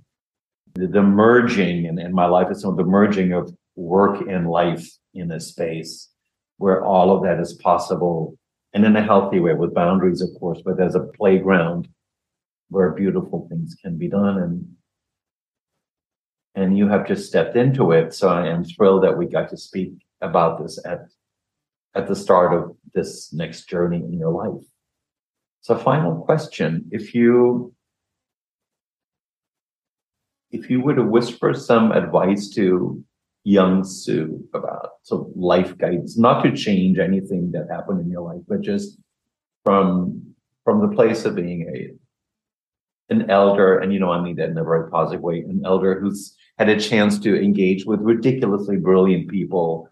the, 0.76 0.88
the 0.88 1.02
merging 1.02 1.88
and 1.88 2.00
in 2.00 2.14
my 2.14 2.26
life 2.26 2.48
some 2.56 2.78
the 2.78 2.84
merging 2.84 3.34
of 3.34 3.54
work 3.76 4.22
and 4.30 4.50
life 4.50 4.88
in 5.14 5.32
a 5.32 5.40
space 5.40 6.10
where 6.58 6.86
all 6.86 7.16
of 7.16 7.24
that 7.24 7.40
is 7.40 7.54
possible 7.54 8.38
and 8.74 8.86
in 8.86 8.96
a 8.96 9.04
healthy 9.04 9.40
way 9.40 9.54
with 9.54 9.74
boundaries, 9.74 10.22
of 10.22 10.30
course, 10.40 10.62
but 10.64 10.82
as 10.82 10.96
a 10.96 11.10
playground 11.18 11.88
where 12.70 12.92
beautiful 12.92 13.48
things 13.50 13.76
can 13.82 13.98
be 13.98 14.08
done 14.08 14.38
and 14.38 14.76
and 16.56 16.78
you 16.78 16.88
have 16.88 17.08
just 17.08 17.28
stepped 17.28 17.56
into 17.56 17.92
it. 17.92 18.14
So 18.14 18.28
I 18.28 18.48
am 18.48 18.66
thrilled 18.66 19.04
that 19.04 19.18
we 19.18 19.28
got 19.28 19.50
to 19.50 19.58
speak 19.58 19.94
about 20.22 20.62
this 20.62 20.80
at 20.86 21.08
at 21.96 22.08
the 22.08 22.16
start 22.16 22.54
of 22.54 22.76
this 22.94 23.34
next 23.34 23.68
journey 23.70 23.98
in 23.98 24.14
your 24.14 24.32
life. 24.32 24.66
So 25.62 25.78
final 25.78 26.22
question, 26.22 26.90
if 26.92 27.16
you 27.16 27.74
if 30.52 30.70
you 30.70 30.82
were 30.82 30.96
to 30.96 31.04
whisper 31.04 31.54
some 31.54 31.92
advice 31.92 32.50
to 32.50 33.04
young 33.44 33.84
Sue 33.84 34.44
about 34.54 34.90
so 35.04 35.32
life 35.36 35.78
guidance, 35.78 36.18
not 36.18 36.44
to 36.44 36.56
change 36.56 36.98
anything 36.98 37.52
that 37.52 37.68
happened 37.72 38.02
in 38.02 38.10
your 38.10 38.22
life, 38.22 38.42
but 38.48 38.62
just 38.62 38.98
from 39.64 40.22
from 40.64 40.82
the 40.82 40.96
place 40.96 41.26
of 41.26 41.36
being 41.36 41.70
a 41.74 43.14
an 43.14 43.30
elder, 43.30 43.80
and 43.80 43.92
you 43.92 44.00
know 44.00 44.12
I 44.12 44.22
mean 44.22 44.36
that 44.36 44.50
in 44.50 44.58
a 44.58 44.64
very 44.64 44.90
positive 44.92 45.22
way, 45.22 45.40
an 45.40 45.62
elder 45.66 46.00
who's 46.00 46.36
had 46.60 46.70
a 46.70 46.80
chance 46.80 47.18
to 47.20 47.42
engage 47.42 47.86
with 47.86 48.02
ridiculously 48.02 48.78
brilliant 48.78 49.30
people 49.30 49.90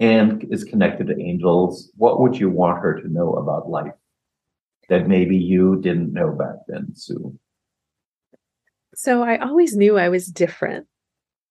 and 0.00 0.44
is 0.50 0.64
connected 0.64 1.06
to 1.08 1.20
angels, 1.20 1.92
what 1.96 2.20
would 2.20 2.38
you 2.38 2.48
want 2.48 2.80
her 2.80 2.98
to 3.00 3.08
know 3.08 3.34
about 3.34 3.68
life 3.68 3.92
that 4.88 5.06
maybe 5.06 5.36
you 5.36 5.78
didn't 5.80 6.12
know 6.12 6.30
back 6.32 6.56
then, 6.66 6.88
Sue? 6.94 7.38
So 8.94 9.22
I 9.22 9.36
always 9.38 9.76
knew 9.76 9.98
I 9.98 10.08
was 10.08 10.26
different. 10.26 10.86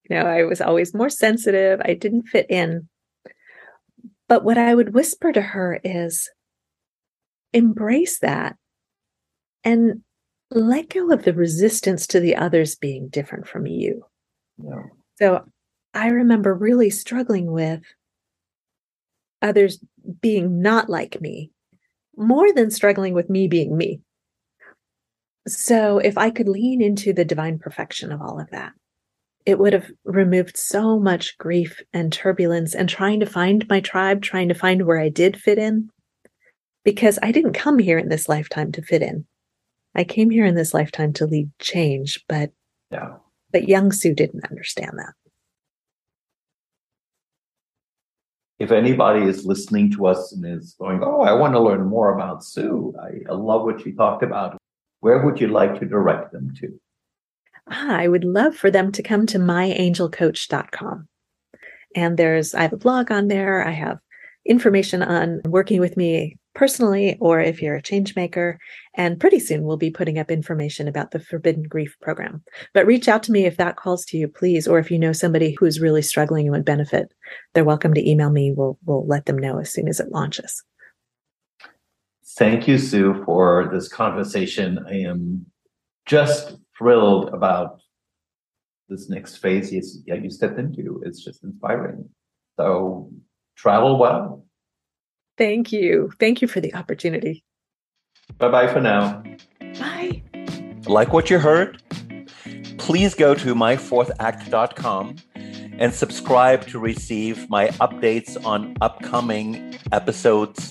You 0.09 0.17
know, 0.17 0.25
I 0.25 0.43
was 0.43 0.61
always 0.61 0.93
more 0.93 1.09
sensitive. 1.09 1.81
I 1.83 1.93
didn't 1.93 2.23
fit 2.23 2.47
in. 2.49 2.87
But 4.27 4.43
what 4.43 4.57
I 4.57 4.75
would 4.75 4.93
whisper 4.93 5.31
to 5.31 5.41
her 5.41 5.79
is 5.83 6.29
embrace 7.53 8.19
that 8.19 8.55
and 9.63 10.01
let 10.51 10.89
go 10.89 11.11
of 11.11 11.23
the 11.23 11.33
resistance 11.33 12.07
to 12.07 12.19
the 12.19 12.35
others 12.35 12.75
being 12.75 13.07
different 13.09 13.47
from 13.47 13.65
you. 13.65 14.05
Yeah. 14.57 14.83
So 15.17 15.45
I 15.93 16.07
remember 16.07 16.53
really 16.53 16.89
struggling 16.89 17.51
with 17.51 17.81
others 19.41 19.79
being 20.21 20.61
not 20.61 20.89
like 20.89 21.21
me 21.21 21.51
more 22.17 22.51
than 22.53 22.69
struggling 22.69 23.13
with 23.13 23.29
me 23.29 23.47
being 23.47 23.75
me. 23.75 24.01
So 25.47 25.97
if 25.99 26.17
I 26.17 26.29
could 26.29 26.49
lean 26.49 26.81
into 26.81 27.13
the 27.13 27.25
divine 27.25 27.57
perfection 27.57 28.11
of 28.11 28.21
all 28.21 28.39
of 28.39 28.49
that, 28.51 28.73
it 29.49 29.57
would 29.57 29.73
have 29.73 29.89
removed 30.05 30.55
so 30.57 30.99
much 30.99 31.35
grief 31.39 31.81
and 31.91 32.13
turbulence 32.13 32.75
and 32.75 32.87
trying 32.87 33.19
to 33.19 33.25
find 33.25 33.67
my 33.67 33.79
tribe, 33.79 34.21
trying 34.21 34.47
to 34.47 34.53
find 34.53 34.85
where 34.85 34.99
I 34.99 35.09
did 35.09 35.41
fit 35.41 35.57
in. 35.57 35.89
Because 36.85 37.17
I 37.23 37.31
didn't 37.31 37.53
come 37.53 37.79
here 37.79 37.97
in 37.97 38.09
this 38.09 38.29
lifetime 38.29 38.71
to 38.73 38.83
fit 38.83 39.01
in. 39.01 39.25
I 39.95 40.03
came 40.03 40.29
here 40.29 40.45
in 40.45 40.53
this 40.53 40.71
lifetime 40.71 41.13
to 41.13 41.25
lead 41.25 41.49
change, 41.57 42.23
but 42.29 42.51
yeah. 42.91 43.15
But 43.51 43.67
young 43.67 43.91
Sue 43.91 44.13
didn't 44.13 44.45
understand 44.51 44.91
that. 44.99 45.13
If 48.59 48.71
anybody 48.71 49.25
is 49.25 49.47
listening 49.47 49.91
to 49.93 50.05
us 50.05 50.31
and 50.31 50.45
is 50.45 50.75
going, 50.79 51.01
Oh, 51.03 51.21
I 51.21 51.33
want 51.33 51.55
to 51.55 51.59
learn 51.59 51.87
more 51.87 52.13
about 52.13 52.43
Sue, 52.43 52.93
I, 53.01 53.31
I 53.31 53.33
love 53.33 53.63
what 53.63 53.81
she 53.81 53.93
talked 53.93 54.21
about. 54.21 54.59
Where 54.99 55.25
would 55.25 55.41
you 55.41 55.47
like 55.47 55.79
to 55.79 55.87
direct 55.87 56.33
them 56.33 56.53
to? 56.59 56.79
I 57.67 58.07
would 58.07 58.23
love 58.23 58.55
for 58.55 58.71
them 58.71 58.91
to 58.93 59.03
come 59.03 59.25
to 59.27 59.39
myangelcoach.com. 59.39 61.07
And 61.95 62.17
there's, 62.17 62.53
I 62.53 62.61
have 62.61 62.73
a 62.73 62.77
blog 62.77 63.11
on 63.11 63.27
there. 63.27 63.65
I 63.65 63.71
have 63.71 63.99
information 64.45 65.01
on 65.01 65.41
working 65.45 65.79
with 65.79 65.97
me 65.97 66.37
personally 66.55 67.17
or 67.19 67.39
if 67.39 67.61
you're 67.61 67.75
a 67.75 67.81
change 67.81 68.15
maker. 68.15 68.57
And 68.95 69.19
pretty 69.19 69.39
soon 69.39 69.63
we'll 69.63 69.77
be 69.77 69.91
putting 69.91 70.17
up 70.17 70.31
information 70.31 70.87
about 70.87 71.11
the 71.11 71.19
Forbidden 71.19 71.63
Grief 71.63 71.95
program. 72.01 72.43
But 72.73 72.85
reach 72.85 73.07
out 73.07 73.23
to 73.23 73.31
me 73.31 73.45
if 73.45 73.57
that 73.57 73.77
calls 73.77 74.05
to 74.05 74.17
you, 74.17 74.27
please. 74.27 74.67
Or 74.67 74.79
if 74.79 74.91
you 74.91 74.99
know 74.99 75.13
somebody 75.13 75.55
who's 75.57 75.79
really 75.79 76.01
struggling 76.01 76.47
and 76.47 76.51
would 76.51 76.65
benefit, 76.65 77.13
they're 77.53 77.63
welcome 77.63 77.93
to 77.93 78.09
email 78.09 78.29
me. 78.29 78.51
We'll, 78.55 78.77
we'll 78.85 79.07
let 79.07 79.25
them 79.25 79.37
know 79.37 79.59
as 79.59 79.71
soon 79.71 79.87
as 79.87 79.99
it 79.99 80.11
launches. 80.11 80.63
Thank 82.37 82.67
you, 82.67 82.77
Sue, 82.77 83.23
for 83.25 83.69
this 83.71 83.87
conversation. 83.87 84.79
I 84.87 84.99
am 84.99 85.45
just 86.05 86.57
thrilled 86.79 87.29
about 87.29 87.81
this 88.87 89.09
next 89.09 89.37
phase 89.37 89.71
you, 89.71 89.83
you 90.05 90.31
stepped 90.31 90.57
into. 90.57 91.03
It's 91.05 91.23
just 91.23 91.43
inspiring. 91.43 92.09
So 92.57 93.11
travel 93.55 93.99
well. 93.99 94.45
Thank 95.37 95.71
you. 95.71 96.11
Thank 96.19 96.41
you 96.41 96.47
for 96.47 96.59
the 96.59 96.73
opportunity. 96.73 97.43
Bye 98.37 98.49
bye 98.49 98.67
for 98.67 98.81
now. 98.81 99.23
Bye. 99.79 100.23
Like 100.87 101.13
what 101.13 101.29
you 101.29 101.39
heard? 101.39 101.81
Please 102.77 103.13
go 103.13 103.35
to 103.35 103.53
myfourthact.com 103.53 105.15
and 105.35 105.93
subscribe 105.93 106.67
to 106.67 106.79
receive 106.79 107.49
my 107.49 107.67
updates 107.79 108.43
on 108.45 108.75
upcoming 108.81 109.77
episodes. 109.91 110.68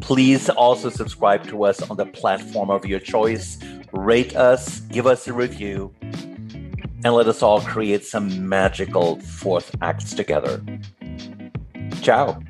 Please 0.00 0.48
also 0.50 0.90
subscribe 0.90 1.46
to 1.48 1.64
us 1.64 1.88
on 1.88 1.96
the 1.96 2.06
platform 2.06 2.70
of 2.70 2.84
your 2.86 3.00
choice. 3.00 3.58
Rate 3.92 4.34
us, 4.36 4.80
give 4.80 5.06
us 5.06 5.26
a 5.28 5.32
review, 5.32 5.94
and 6.02 7.14
let 7.14 7.26
us 7.28 7.42
all 7.42 7.60
create 7.60 8.04
some 8.04 8.48
magical 8.48 9.20
fourth 9.20 9.74
acts 9.82 10.14
together. 10.14 10.62
Ciao. 12.02 12.40